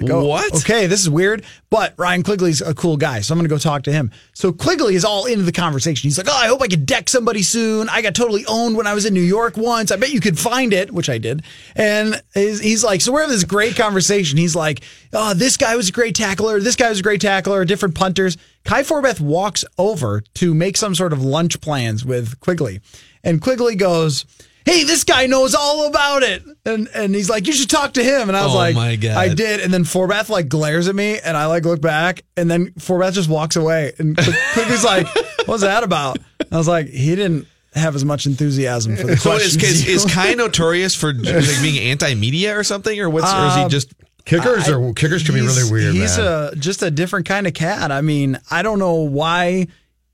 Like, 0.00 0.10
oh, 0.10 0.24
What? 0.24 0.54
Okay, 0.62 0.86
this 0.86 1.00
is 1.00 1.10
weird. 1.10 1.44
But 1.70 1.94
Ryan 1.96 2.22
Quigley's 2.22 2.60
a 2.60 2.74
cool 2.74 2.96
guy, 2.96 3.20
so 3.20 3.32
I'm 3.32 3.38
going 3.38 3.48
to 3.48 3.54
go 3.54 3.58
talk 3.58 3.82
to 3.84 3.92
him. 3.92 4.10
So 4.34 4.52
Quigley 4.52 4.94
is 4.94 5.04
all 5.04 5.26
into 5.26 5.42
the 5.44 5.52
conversation. 5.52 6.06
He's 6.06 6.18
like, 6.18 6.28
oh, 6.28 6.36
I 6.36 6.46
hope 6.46 6.62
I 6.62 6.68
can 6.68 6.84
deck 6.84 7.08
somebody 7.08 7.42
soon. 7.42 7.88
I 7.88 8.02
got 8.02 8.14
totally 8.14 8.44
owned 8.46 8.76
when 8.76 8.86
I 8.86 8.94
was 8.94 9.04
in 9.04 9.14
New 9.14 9.20
York 9.20 9.56
once. 9.56 9.90
I 9.90 9.96
bet 9.96 10.12
you 10.12 10.20
could 10.20 10.38
find 10.38 10.72
it, 10.72 10.92
which 10.92 11.08
I 11.08 11.18
did. 11.18 11.42
And 11.74 12.22
he's, 12.34 12.60
he's 12.60 12.84
like, 12.84 13.00
so 13.00 13.12
we're 13.12 13.20
having 13.22 13.34
this 13.34 13.44
great 13.44 13.76
conversation. 13.76 14.38
He's 14.38 14.54
like, 14.56 14.82
oh, 15.12 15.34
this 15.34 15.56
guy 15.56 15.76
was 15.76 15.88
a 15.88 15.92
great 15.92 16.14
tackler. 16.14 16.60
This 16.60 16.76
guy 16.76 16.88
was 16.88 17.00
a 17.00 17.02
great 17.02 17.20
tackler. 17.20 17.64
Different 17.64 17.94
punters. 17.94 18.36
Kai 18.64 18.82
Forbath 18.82 19.20
walks 19.20 19.64
over 19.78 20.22
to 20.34 20.54
make 20.54 20.76
some 20.76 20.94
sort 20.94 21.12
of 21.12 21.22
lunch 21.24 21.60
plans 21.60 22.04
with 22.04 22.38
Quigley, 22.40 22.80
and 23.24 23.40
Quigley 23.40 23.74
goes. 23.76 24.24
Hey, 24.66 24.82
this 24.82 25.04
guy 25.04 25.26
knows 25.26 25.54
all 25.54 25.86
about 25.86 26.22
it, 26.24 26.42
and 26.64 26.88
and 26.92 27.14
he's 27.14 27.30
like, 27.30 27.46
you 27.46 27.52
should 27.52 27.70
talk 27.70 27.92
to 27.94 28.02
him. 28.02 28.28
And 28.28 28.36
I 28.36 28.44
was 28.44 28.52
Oh 28.52 28.56
like, 28.58 28.74
my 28.74 28.96
God. 28.96 29.16
I 29.16 29.32
did, 29.32 29.60
and 29.60 29.72
then 29.72 29.84
Forbath 29.84 30.28
like 30.28 30.48
glares 30.48 30.88
at 30.88 30.94
me, 30.94 31.18
and 31.20 31.36
I 31.36 31.46
like 31.46 31.64
look 31.64 31.80
back, 31.80 32.24
and 32.36 32.50
then 32.50 32.72
Forbath 32.72 33.12
just 33.14 33.28
walks 33.30 33.54
away, 33.56 33.92
and 33.98 34.16
Quick- 34.22 34.36
Quigley's 34.54 34.84
like, 34.84 35.06
"What's 35.46 35.62
that 35.62 35.84
about?" 35.84 36.18
I 36.50 36.56
was 36.58 36.66
like, 36.66 36.88
he 36.88 37.14
didn't 37.14 37.46
have 37.74 37.94
as 37.94 38.04
much 38.04 38.26
enthusiasm 38.26 38.96
for 38.96 39.06
the 39.06 39.16
So 39.16 39.32
is, 39.34 39.56
question. 39.56 39.70
is, 39.70 39.86
is 39.86 40.04
Kai 40.12 40.34
notorious 40.34 40.94
for 40.96 41.12
like, 41.12 41.44
being 41.62 41.78
anti-media 41.90 42.58
or 42.58 42.64
something, 42.64 42.98
or 43.00 43.08
what's? 43.08 43.32
or 43.32 43.46
is 43.46 43.54
he 43.54 43.60
Um, 43.62 43.70
just? 43.70 43.92
Kickers 44.24 44.68
are 44.68 44.92
kickers 44.94 45.22
can 45.22 45.36
be 45.36 45.40
really 45.42 45.70
weird. 45.70 45.94
He's 45.94 46.18
man. 46.18 46.48
a 46.52 46.56
just 46.56 46.82
a 46.82 46.90
different 46.90 47.26
kind 47.26 47.46
of 47.46 47.54
cat. 47.54 47.92
I 47.92 48.00
mean, 48.00 48.40
I 48.50 48.62
don't 48.62 48.80
know 48.80 48.94
why. 48.94 49.68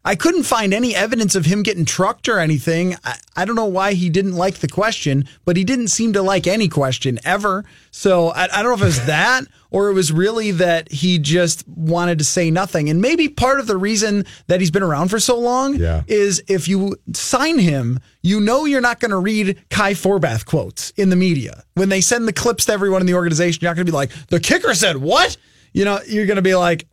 I 0.04 0.16
couldn't 0.16 0.42
find 0.42 0.74
any 0.74 0.96
evidence 0.96 1.36
of 1.36 1.44
him 1.46 1.62
getting 1.62 1.84
trucked 1.84 2.28
or 2.28 2.40
anything. 2.40 2.96
I, 3.04 3.16
I 3.36 3.44
don't 3.44 3.54
know 3.54 3.66
why 3.66 3.92
he 3.94 4.10
didn't 4.10 4.34
like 4.34 4.56
the 4.56 4.66
question, 4.66 5.28
but 5.44 5.56
he 5.56 5.62
didn't 5.62 5.88
seem 5.88 6.12
to 6.14 6.22
like 6.22 6.48
any 6.48 6.66
question 6.68 7.20
ever. 7.24 7.64
So 7.92 8.28
I, 8.30 8.44
I 8.44 8.62
don't 8.62 8.72
know 8.72 8.74
if 8.74 8.82
it 8.82 8.86
was 8.86 9.06
that 9.06 9.44
or 9.70 9.90
it 9.90 9.94
was 9.94 10.10
really 10.12 10.50
that 10.50 10.90
he 10.90 11.20
just 11.20 11.66
wanted 11.68 12.18
to 12.18 12.24
say 12.24 12.50
nothing. 12.50 12.90
And 12.90 13.00
maybe 13.00 13.28
part 13.28 13.60
of 13.60 13.68
the 13.68 13.76
reason 13.76 14.24
that 14.48 14.58
he's 14.58 14.72
been 14.72 14.82
around 14.82 15.08
for 15.08 15.20
so 15.20 15.38
long 15.38 15.76
Yeah. 15.76 16.02
is 16.08 16.42
if 16.48 16.66
you 16.66 16.96
sign 17.14 17.58
him, 17.60 18.00
you 18.22 18.40
know 18.40 18.64
you're 18.64 18.80
not 18.80 18.98
going 18.98 19.12
to 19.12 19.18
read 19.18 19.62
Kai 19.70 19.92
Forbath 19.94 20.44
quotes 20.46 20.90
in 20.96 21.10
the 21.10 21.16
media. 21.16 21.62
When 21.74 21.90
they 21.90 22.00
send 22.00 22.26
the 22.26 22.32
clips 22.32 22.64
to 22.64 22.72
everyone 22.72 23.00
in 23.02 23.06
the 23.06 23.14
organization, 23.14 23.60
you're 23.62 23.70
not 23.70 23.76
going 23.76 23.86
to 23.86 23.92
be 23.92 23.96
like, 23.96 24.10
the 24.28 24.40
kicker 24.40 24.74
said 24.74 24.96
what? 24.96 25.36
You 25.74 25.86
know, 25.86 26.00
you're 26.06 26.26
going 26.26 26.36
to 26.36 26.42
be 26.42 26.54
like, 26.54 26.86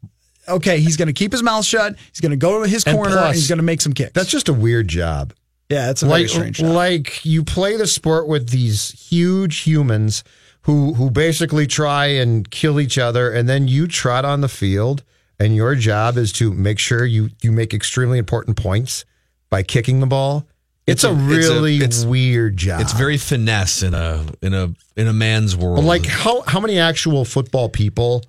okay, 0.49 0.79
he's 0.79 0.97
going 0.97 1.07
to 1.07 1.13
keep 1.13 1.31
his 1.31 1.43
mouth 1.43 1.65
shut. 1.65 1.95
He's 2.11 2.19
going 2.21 2.31
to 2.31 2.37
go 2.37 2.63
to 2.63 2.69
his 2.69 2.83
And 2.85 2.95
corner 2.95 3.11
plus, 3.11 3.25
and 3.25 3.35
he's 3.35 3.47
going 3.47 3.57
to 3.59 3.63
make 3.63 3.81
some 3.81 3.93
kicks. 3.93 4.11
That's 4.13 4.29
just 4.29 4.49
a 4.49 4.53
weird 4.53 4.87
job. 4.87 5.33
yeah, 5.69 5.89
it's 5.91 6.01
a 6.03 6.07
very 6.07 6.21
like 6.21 6.29
strange 6.29 6.57
job. 6.57 6.67
like 6.73 7.23
you 7.25 7.43
play 7.43 7.77
the 7.77 7.87
sport 7.87 8.27
with 8.27 8.49
these 8.49 8.91
huge 9.09 9.59
humans 9.59 10.23
who 10.63 10.93
who 10.95 11.09
basically 11.11 11.67
try 11.67 12.07
and 12.07 12.49
kill 12.51 12.79
each 12.79 12.97
other 12.97 13.31
and 13.31 13.47
then 13.47 13.67
you 13.67 13.87
trot 13.87 14.25
on 14.25 14.41
the 14.41 14.49
field 14.49 15.03
and 15.39 15.55
your 15.55 15.73
job 15.75 16.17
is 16.17 16.31
to 16.33 16.51
make 16.53 16.77
sure 16.79 17.05
you 17.05 17.29
you 17.41 17.51
make 17.51 17.73
extremely 17.73 18.17
important 18.17 18.57
points 18.57 19.05
by 19.49 19.63
kicking 19.63 19.99
the 20.01 20.05
ball 20.05 20.45
it's, 20.85 21.03
It's 21.03 21.03
a, 21.05 21.09
a- 21.11 21.37
it's 21.37 21.47
a- 21.47 21.53
really 21.53 21.75
it's- 21.77 22.03
weird 22.03 22.57
job 22.57 22.81
It's 22.81 22.93
very 22.93 23.17
finesse 23.17 23.83
in 23.83 23.93
a 23.93 24.25
in 24.41 24.53
a 24.53 24.73
in 24.97 25.07
a 25.07 25.13
man's 25.13 25.55
world. 25.55 25.77
but 25.77 25.85
like 25.85 26.05
how 26.05 26.41
how 26.41 26.59
many 26.59 26.77
actual 26.77 27.23
football 27.25 27.69
people 27.69 28.23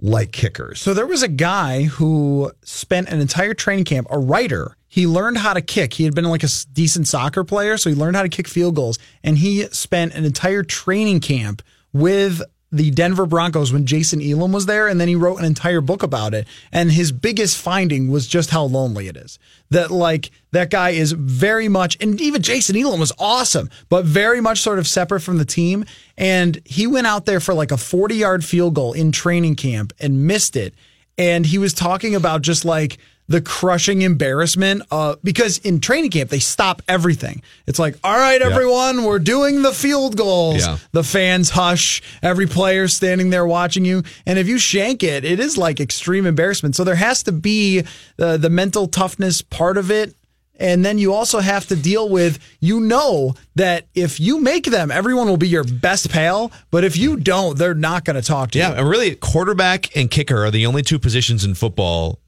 like 0.00 0.32
kickers 0.32 0.80
So 0.80 0.94
there 0.94 1.06
was 1.06 1.22
a 1.22 1.28
guy 1.28 1.82
who 1.82 2.52
spent 2.62 3.08
an 3.08 3.20
entire 3.20 3.54
training 3.54 3.84
camp, 3.84 4.06
a 4.10 4.18
writer. 4.18 4.76
He 4.86 5.06
learned 5.06 5.38
how 5.38 5.52
to 5.54 5.60
kick. 5.60 5.94
He 5.94 6.04
had 6.04 6.14
been 6.14 6.24
like 6.24 6.44
a 6.44 6.48
decent 6.72 7.08
soccer 7.08 7.44
player, 7.44 7.76
so 7.76 7.90
he 7.90 7.96
learned 7.96 8.16
how 8.16 8.22
to 8.22 8.28
kick 8.28 8.48
field 8.48 8.76
goals. 8.76 8.98
And 9.22 9.38
he 9.38 9.62
spent 9.72 10.14
an 10.14 10.24
entire 10.24 10.62
training 10.62 11.20
camp 11.20 11.62
with 11.92 12.42
the 12.70 12.90
Denver 12.90 13.26
Broncos 13.26 13.72
when 13.72 13.86
Jason 13.86 14.20
Elam 14.20 14.52
was 14.52 14.66
there. 14.66 14.88
And 14.88 15.00
then 15.00 15.08
he 15.08 15.14
wrote 15.14 15.38
an 15.38 15.44
entire 15.44 15.80
book 15.80 16.02
about 16.02 16.34
it. 16.34 16.46
And 16.72 16.92
his 16.92 17.12
biggest 17.12 17.56
finding 17.56 18.10
was 18.10 18.26
just 18.26 18.50
how 18.50 18.64
lonely 18.64 19.08
it 19.08 19.16
is. 19.16 19.38
That 19.70 19.90
like 19.90 20.30
that 20.52 20.70
guy 20.70 20.90
is 20.90 21.12
very 21.12 21.68
much, 21.68 21.96
and 22.00 22.20
even 22.20 22.42
Jason 22.42 22.76
Elam 22.76 23.00
was 23.00 23.12
awesome, 23.18 23.70
but 23.88 24.04
very 24.04 24.40
much 24.40 24.60
sort 24.60 24.78
of 24.78 24.86
separate 24.86 25.20
from 25.20 25.38
the 25.38 25.44
team. 25.44 25.84
And 26.16 26.60
he 26.64 26.86
went 26.86 27.06
out 27.06 27.26
there 27.26 27.40
for 27.40 27.54
like 27.54 27.70
a 27.70 27.76
40 27.76 28.14
yard 28.14 28.44
field 28.44 28.74
goal 28.74 28.92
in 28.92 29.12
training 29.12 29.56
camp 29.56 29.92
and 30.00 30.26
missed 30.26 30.56
it. 30.56 30.74
And 31.16 31.44
he 31.44 31.58
was 31.58 31.74
talking 31.74 32.14
about 32.14 32.42
just 32.42 32.64
like 32.64 32.98
the 33.28 33.40
crushing 33.42 34.02
embarrassment 34.02 34.82
uh, 34.90 35.16
because 35.22 35.58
in 35.58 35.80
training 35.80 36.10
camp 36.10 36.30
they 36.30 36.38
stop 36.38 36.82
everything. 36.88 37.42
It's 37.66 37.78
like, 37.78 37.96
all 38.02 38.16
right, 38.16 38.40
everyone, 38.40 39.04
we're 39.04 39.18
doing 39.18 39.62
the 39.62 39.72
field 39.72 40.16
goals. 40.16 40.66
Yeah. 40.66 40.78
The 40.92 41.04
fans 41.04 41.50
hush. 41.50 42.02
Every 42.22 42.46
player 42.46 42.88
standing 42.88 43.30
there 43.30 43.46
watching 43.46 43.84
you. 43.84 44.02
And 44.26 44.38
if 44.38 44.48
you 44.48 44.58
shank 44.58 45.02
it, 45.02 45.24
it 45.24 45.40
is 45.40 45.58
like 45.58 45.78
extreme 45.78 46.26
embarrassment. 46.26 46.74
So 46.74 46.84
there 46.84 46.94
has 46.94 47.22
to 47.24 47.32
be 47.32 47.84
uh, 48.18 48.38
the 48.38 48.50
mental 48.50 48.88
toughness 48.88 49.42
part 49.42 49.76
of 49.76 49.90
it. 49.90 50.14
And 50.60 50.84
then 50.84 50.98
you 50.98 51.14
also 51.14 51.38
have 51.38 51.66
to 51.68 51.76
deal 51.76 52.08
with, 52.08 52.40
you 52.58 52.80
know, 52.80 53.34
that 53.54 53.86
if 53.94 54.18
you 54.18 54.40
make 54.40 54.64
them, 54.64 54.90
everyone 54.90 55.28
will 55.28 55.36
be 55.36 55.46
your 55.46 55.62
best 55.62 56.10
pal. 56.10 56.50
But 56.72 56.82
if 56.82 56.96
you 56.96 57.16
don't, 57.16 57.56
they're 57.56 57.74
not 57.74 58.04
going 58.04 58.16
to 58.16 58.26
talk 58.26 58.50
to 58.52 58.58
yeah, 58.58 58.70
you. 58.70 58.74
Yeah. 58.74 58.80
And 58.80 58.88
really, 58.88 59.14
quarterback 59.14 59.96
and 59.96 60.10
kicker 60.10 60.44
are 60.44 60.50
the 60.50 60.66
only 60.66 60.82
two 60.82 60.98
positions 60.98 61.44
in 61.44 61.54
football 61.54 62.18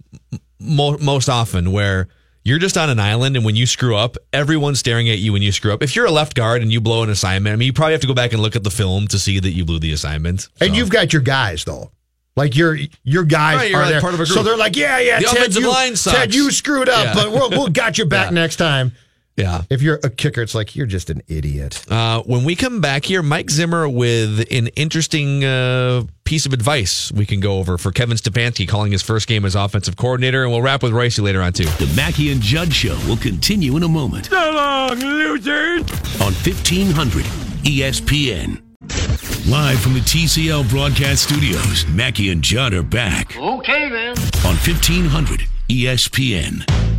mo- 0.60 0.98
most 0.98 1.28
often 1.28 1.72
where 1.72 2.08
you're 2.44 2.58
just 2.58 2.76
on 2.78 2.88
an 2.88 2.98
island, 3.00 3.36
and 3.36 3.44
when 3.44 3.56
you 3.56 3.66
screw 3.66 3.96
up, 3.96 4.16
everyone's 4.32 4.78
staring 4.78 5.10
at 5.10 5.18
you 5.18 5.32
when 5.32 5.42
you 5.42 5.52
screw 5.52 5.72
up. 5.72 5.82
If 5.82 5.94
you're 5.96 6.06
a 6.06 6.10
left 6.10 6.34
guard 6.34 6.62
and 6.62 6.72
you 6.72 6.80
blow 6.80 7.02
an 7.02 7.10
assignment, 7.10 7.52
I 7.52 7.56
mean, 7.56 7.66
you 7.66 7.72
probably 7.72 7.92
have 7.92 8.00
to 8.02 8.06
go 8.06 8.14
back 8.14 8.32
and 8.32 8.40
look 8.40 8.56
at 8.56 8.64
the 8.64 8.70
film 8.70 9.08
to 9.08 9.18
see 9.18 9.38
that 9.40 9.50
you 9.50 9.64
blew 9.64 9.78
the 9.78 9.92
assignment. 9.92 10.48
and 10.60 10.70
So- 10.70 10.76
you've 10.76 10.90
got 10.90 11.12
your 11.12 11.22
guys 11.22 11.64
though 11.64 11.90
like 12.36 12.54
your 12.56 12.78
your 13.02 13.24
guys 13.24 13.56
Right, 13.56 13.72
like 13.72 13.88
there. 13.90 14.00
part 14.00 14.14
of 14.14 14.20
a 14.20 14.24
group. 14.24 14.34
so 14.36 14.42
they're 14.44 14.56
like 14.56 14.76
yeah 14.76 14.98
yeah 15.00 15.18
The 15.18 15.24
Ted 15.26 15.36
offensive 15.36 15.62
you, 15.64 15.68
line 15.70 15.96
sucks. 15.96 16.16
Ted 16.16 16.34
you 16.34 16.50
screwed 16.52 16.88
up 16.88 17.04
Yeah. 17.06 17.14
but 17.14 17.32
we'll, 17.32 17.50
we'll 17.50 17.68
got 17.68 17.98
you 17.98 18.06
back 18.06 18.26
Yeah. 18.30 18.34
next 18.34 18.56
time 18.56 18.92
yeah. 19.40 19.62
If 19.70 19.82
you're 19.82 19.98
a 20.04 20.10
kicker, 20.10 20.42
it's 20.42 20.54
like 20.54 20.76
you're 20.76 20.86
just 20.86 21.10
an 21.10 21.22
idiot. 21.28 21.84
Uh, 21.90 22.22
when 22.22 22.44
we 22.44 22.54
come 22.54 22.80
back 22.80 23.04
here, 23.04 23.22
Mike 23.22 23.50
Zimmer 23.50 23.88
with 23.88 24.46
an 24.50 24.68
interesting 24.68 25.44
uh, 25.44 26.04
piece 26.24 26.46
of 26.46 26.52
advice 26.52 27.10
we 27.12 27.26
can 27.26 27.40
go 27.40 27.58
over 27.58 27.78
for 27.78 27.90
Kevin 27.90 28.16
Stefanski 28.16 28.68
calling 28.68 28.92
his 28.92 29.02
first 29.02 29.26
game 29.26 29.44
as 29.44 29.54
offensive 29.54 29.96
coordinator, 29.96 30.42
and 30.42 30.52
we'll 30.52 30.62
wrap 30.62 30.82
with 30.82 30.92
Ricey 30.92 31.22
later 31.22 31.42
on 31.42 31.52
too. 31.52 31.64
The 31.64 31.92
Mackey 31.96 32.30
and 32.30 32.40
Judd 32.40 32.72
Show 32.72 32.96
will 33.08 33.16
continue 33.16 33.76
in 33.76 33.82
a 33.82 33.88
moment. 33.88 34.26
So 34.26 34.36
long, 34.36 34.98
losers! 34.98 35.82
On 36.20 36.32
1500 36.32 37.24
ESPN. 37.64 38.62
Live 39.48 39.80
from 39.80 39.94
the 39.94 40.00
TCL 40.00 40.68
broadcast 40.68 41.24
studios, 41.24 41.86
Mackey 41.88 42.30
and 42.30 42.42
Judd 42.42 42.74
are 42.74 42.82
back. 42.82 43.36
Okay, 43.36 43.88
then. 43.88 44.16
On 44.44 44.54
1500 44.56 45.40
ESPN. 45.68 46.89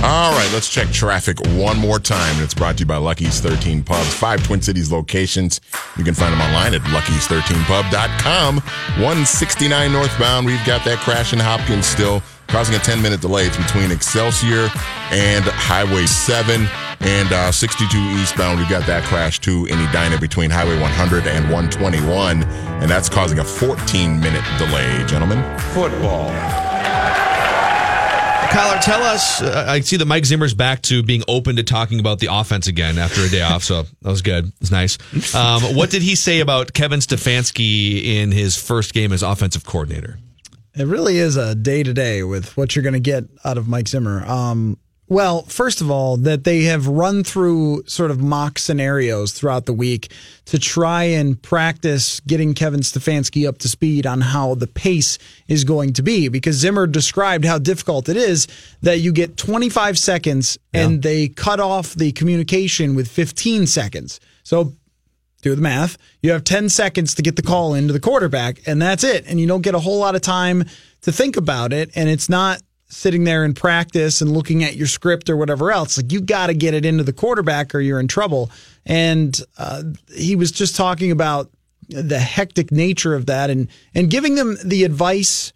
All 0.00 0.30
right, 0.30 0.48
let's 0.52 0.68
check 0.68 0.88
traffic 0.90 1.40
one 1.56 1.76
more 1.76 1.98
time. 1.98 2.36
And 2.36 2.44
it's 2.44 2.54
brought 2.54 2.76
to 2.76 2.82
you 2.82 2.86
by 2.86 2.98
Lucky's 2.98 3.40
13 3.40 3.82
Pubs, 3.82 4.14
five 4.14 4.44
Twin 4.44 4.62
Cities 4.62 4.92
locations. 4.92 5.60
You 5.96 6.04
can 6.04 6.14
find 6.14 6.32
them 6.32 6.40
online 6.40 6.72
at 6.72 6.82
lucky's13pub.com. 6.82 8.56
169 8.58 9.92
northbound, 9.92 10.46
we've 10.46 10.64
got 10.64 10.84
that 10.84 10.98
crash 10.98 11.32
in 11.32 11.40
Hopkins 11.40 11.84
still, 11.84 12.22
causing 12.46 12.76
a 12.76 12.78
10 12.78 13.02
minute 13.02 13.20
delay. 13.20 13.46
It's 13.46 13.56
between 13.56 13.90
Excelsior 13.90 14.68
and 15.10 15.44
Highway 15.44 16.06
7. 16.06 16.68
And 17.00 17.32
uh, 17.32 17.50
62 17.50 17.98
eastbound, 17.98 18.60
we've 18.60 18.68
got 18.68 18.86
that 18.86 19.02
crash 19.02 19.40
too 19.40 19.66
in 19.66 19.80
Edina 19.80 20.20
between 20.20 20.48
Highway 20.50 20.78
100 20.80 21.26
and 21.26 21.44
121. 21.50 22.44
And 22.44 22.88
that's 22.88 23.08
causing 23.08 23.40
a 23.40 23.44
14 23.44 24.20
minute 24.20 24.44
delay, 24.58 25.04
gentlemen. 25.06 25.42
Football. 25.58 26.67
Kyler, 28.58 28.80
tell 28.80 29.02
us. 29.04 29.40
Uh, 29.40 29.66
I 29.68 29.80
see 29.80 29.96
that 29.98 30.06
Mike 30.06 30.24
Zimmer's 30.24 30.52
back 30.52 30.82
to 30.82 31.04
being 31.04 31.22
open 31.28 31.54
to 31.56 31.62
talking 31.62 32.00
about 32.00 32.18
the 32.18 32.26
offense 32.28 32.66
again 32.66 32.98
after 32.98 33.20
a 33.20 33.28
day 33.28 33.42
off, 33.42 33.62
so 33.62 33.84
that 33.84 34.10
was 34.10 34.20
good. 34.20 34.50
It's 34.60 34.72
nice. 34.72 34.98
Um, 35.32 35.62
what 35.76 35.90
did 35.90 36.02
he 36.02 36.16
say 36.16 36.40
about 36.40 36.72
Kevin 36.72 36.98
Stefanski 36.98 38.16
in 38.16 38.32
his 38.32 38.56
first 38.56 38.94
game 38.94 39.12
as 39.12 39.22
offensive 39.22 39.64
coordinator? 39.64 40.18
It 40.74 40.86
really 40.88 41.18
is 41.18 41.36
a 41.36 41.54
day 41.54 41.84
to 41.84 41.94
day 41.94 42.24
with 42.24 42.56
what 42.56 42.74
you're 42.74 42.82
going 42.82 42.94
to 42.94 43.00
get 43.00 43.24
out 43.44 43.58
of 43.58 43.68
Mike 43.68 43.86
Zimmer. 43.86 44.26
Um, 44.26 44.76
well, 45.08 45.42
first 45.44 45.80
of 45.80 45.90
all, 45.90 46.18
that 46.18 46.44
they 46.44 46.64
have 46.64 46.86
run 46.86 47.24
through 47.24 47.82
sort 47.86 48.10
of 48.10 48.20
mock 48.20 48.58
scenarios 48.58 49.32
throughout 49.32 49.64
the 49.64 49.72
week 49.72 50.12
to 50.46 50.58
try 50.58 51.04
and 51.04 51.40
practice 51.40 52.20
getting 52.20 52.52
Kevin 52.52 52.80
Stefanski 52.80 53.48
up 53.48 53.58
to 53.58 53.68
speed 53.68 54.06
on 54.06 54.20
how 54.20 54.54
the 54.54 54.66
pace 54.66 55.18
is 55.46 55.64
going 55.64 55.94
to 55.94 56.02
be. 56.02 56.28
Because 56.28 56.56
Zimmer 56.56 56.86
described 56.86 57.46
how 57.46 57.58
difficult 57.58 58.08
it 58.10 58.16
is 58.18 58.48
that 58.82 58.98
you 59.00 59.12
get 59.12 59.38
25 59.38 59.98
seconds 59.98 60.58
and 60.74 61.02
they 61.02 61.28
cut 61.28 61.58
off 61.58 61.94
the 61.94 62.12
communication 62.12 62.94
with 62.94 63.08
15 63.08 63.66
seconds. 63.66 64.20
So 64.42 64.74
do 65.40 65.54
the 65.54 65.62
math. 65.62 65.96
You 66.22 66.32
have 66.32 66.44
10 66.44 66.68
seconds 66.68 67.14
to 67.14 67.22
get 67.22 67.36
the 67.36 67.42
call 67.42 67.74
into 67.74 67.92
the 67.92 68.00
quarterback, 68.00 68.60
and 68.66 68.82
that's 68.82 69.04
it. 69.04 69.24
And 69.26 69.40
you 69.40 69.46
don't 69.46 69.62
get 69.62 69.74
a 69.74 69.78
whole 69.78 69.98
lot 69.98 70.14
of 70.14 70.20
time 70.20 70.64
to 71.02 71.12
think 71.12 71.36
about 71.36 71.72
it. 71.72 71.90
And 71.94 72.08
it's 72.08 72.28
not 72.28 72.60
sitting 72.88 73.24
there 73.24 73.44
in 73.44 73.54
practice 73.54 74.20
and 74.20 74.32
looking 74.32 74.64
at 74.64 74.76
your 74.76 74.86
script 74.86 75.28
or 75.28 75.36
whatever 75.36 75.70
else. 75.70 75.96
Like 75.96 76.12
you 76.12 76.20
got 76.20 76.46
to 76.46 76.54
get 76.54 76.74
it 76.74 76.84
into 76.84 77.04
the 77.04 77.12
quarterback 77.12 77.74
or 77.74 77.80
you're 77.80 78.00
in 78.00 78.08
trouble. 78.08 78.50
And 78.86 79.38
uh, 79.58 79.82
he 80.14 80.36
was 80.36 80.50
just 80.50 80.76
talking 80.76 81.10
about 81.10 81.50
the 81.88 82.18
hectic 82.18 82.70
nature 82.70 83.14
of 83.14 83.26
that 83.26 83.48
and 83.48 83.68
and 83.94 84.10
giving 84.10 84.34
them 84.34 84.56
the 84.62 84.84
advice 84.84 85.52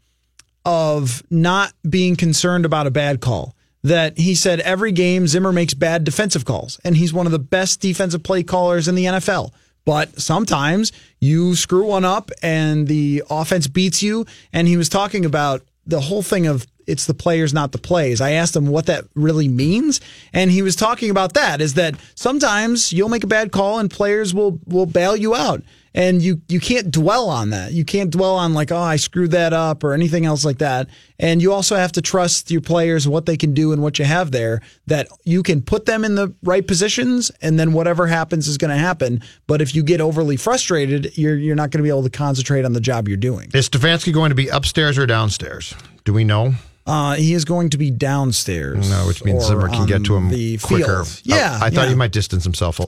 of 0.64 1.22
not 1.30 1.72
being 1.88 2.16
concerned 2.16 2.64
about 2.64 2.86
a 2.86 2.90
bad 2.90 3.20
call. 3.20 3.54
That 3.84 4.16
he 4.16 4.36
said 4.36 4.60
every 4.60 4.92
game 4.92 5.26
Zimmer 5.26 5.52
makes 5.52 5.74
bad 5.74 6.04
defensive 6.04 6.44
calls, 6.44 6.78
and 6.84 6.96
he's 6.96 7.12
one 7.12 7.26
of 7.26 7.32
the 7.32 7.40
best 7.40 7.80
defensive 7.80 8.22
play 8.22 8.44
callers 8.44 8.86
in 8.86 8.94
the 8.94 9.06
NFL. 9.06 9.50
But 9.84 10.20
sometimes 10.20 10.92
you 11.20 11.56
screw 11.56 11.86
one 11.86 12.04
up 12.04 12.30
and 12.42 12.86
the 12.86 13.24
offense 13.28 13.66
beats 13.66 14.02
you. 14.02 14.26
And 14.52 14.68
he 14.68 14.76
was 14.76 14.88
talking 14.88 15.24
about 15.24 15.62
the 15.86 16.00
whole 16.00 16.22
thing 16.22 16.46
of 16.46 16.66
it's 16.86 17.06
the 17.06 17.14
players, 17.14 17.52
not 17.52 17.72
the 17.72 17.78
plays. 17.78 18.20
I 18.20 18.32
asked 18.32 18.56
him 18.56 18.66
what 18.66 18.86
that 18.86 19.04
really 19.14 19.48
means, 19.48 20.00
and 20.32 20.50
he 20.50 20.62
was 20.62 20.76
talking 20.76 21.10
about 21.10 21.34
that. 21.34 21.60
Is 21.60 21.74
that 21.74 21.96
sometimes 22.14 22.92
you'll 22.92 23.08
make 23.08 23.24
a 23.24 23.28
bad 23.28 23.52
call 23.52 23.78
and 23.78 23.90
players 23.90 24.34
will 24.34 24.58
will 24.66 24.86
bail 24.86 25.16
you 25.16 25.34
out, 25.34 25.62
and 25.94 26.22
you 26.22 26.40
you 26.48 26.60
can't 26.60 26.90
dwell 26.90 27.28
on 27.28 27.50
that. 27.50 27.72
You 27.72 27.84
can't 27.84 28.10
dwell 28.10 28.36
on 28.36 28.54
like 28.54 28.72
oh 28.72 28.76
I 28.76 28.96
screwed 28.96 29.32
that 29.32 29.52
up 29.52 29.84
or 29.84 29.92
anything 29.92 30.24
else 30.26 30.44
like 30.44 30.58
that. 30.58 30.88
And 31.18 31.40
you 31.40 31.52
also 31.52 31.76
have 31.76 31.92
to 31.92 32.02
trust 32.02 32.50
your 32.50 32.60
players 32.60 33.06
what 33.06 33.26
they 33.26 33.36
can 33.36 33.54
do 33.54 33.72
and 33.72 33.80
what 33.80 33.98
you 33.98 34.04
have 34.04 34.32
there. 34.32 34.60
That 34.86 35.08
you 35.24 35.42
can 35.42 35.62
put 35.62 35.86
them 35.86 36.04
in 36.04 36.14
the 36.14 36.34
right 36.42 36.66
positions, 36.66 37.30
and 37.40 37.58
then 37.58 37.72
whatever 37.72 38.06
happens 38.06 38.48
is 38.48 38.58
going 38.58 38.70
to 38.70 38.76
happen. 38.76 39.22
But 39.46 39.62
if 39.62 39.74
you 39.74 39.82
get 39.82 40.00
overly 40.00 40.36
frustrated, 40.36 41.16
you're 41.16 41.36
you're 41.36 41.56
not 41.56 41.70
going 41.70 41.78
to 41.78 41.84
be 41.84 41.90
able 41.90 42.02
to 42.04 42.10
concentrate 42.10 42.64
on 42.64 42.72
the 42.72 42.80
job 42.80 43.08
you're 43.08 43.16
doing. 43.16 43.50
Is 43.54 43.68
Stefanski 43.68 44.12
going 44.12 44.30
to 44.30 44.34
be 44.34 44.48
upstairs 44.48 44.98
or 44.98 45.06
downstairs? 45.06 45.74
Do 46.04 46.12
we 46.12 46.24
know? 46.24 46.54
Uh, 46.86 47.14
he 47.14 47.32
is 47.34 47.44
going 47.44 47.70
to 47.70 47.78
be 47.78 47.90
downstairs. 47.90 48.90
No, 48.90 49.06
which 49.06 49.24
means 49.24 49.44
Zimmer 49.46 49.68
can 49.68 49.86
get 49.86 50.04
to 50.04 50.16
him 50.16 50.28
the 50.30 50.58
quicker. 50.58 51.04
field. 51.04 51.20
Yeah, 51.24 51.58
I, 51.62 51.66
I 51.66 51.70
thought 51.70 51.82
yeah. 51.84 51.88
he 51.90 51.94
might 51.94 52.12
distance 52.12 52.42
himself 52.44 52.80
a, 52.80 52.84
a 52.84 52.86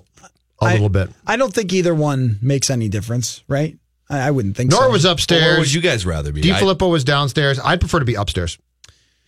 I- 0.63 0.73
little 0.73 0.89
bit. 0.89 1.11
I 1.27 1.37
don't 1.37 1.53
think 1.55 1.73
either 1.73 1.95
one 1.95 2.39
makes 2.43 2.71
any 2.71 2.89
difference, 2.89 3.43
right? 3.49 3.77
I, 4.11 4.29
I 4.29 4.31
wouldn't 4.33 4.57
think 4.57 4.73
so. 4.73 4.81
Nor 4.81 4.91
was 4.91 5.05
upstairs. 5.05 5.43
Where 5.43 5.59
would 5.61 5.73
you 5.73 5.81
guys 5.81 6.05
rather 6.05 6.33
be? 6.33 6.43
DeFilippo 6.43 6.91
was 6.91 7.05
downstairs. 7.05 7.59
I'd 7.63 7.81
prefer 7.81 8.01
to 8.01 8.05
be 8.05 8.15
upstairs. 8.17 8.59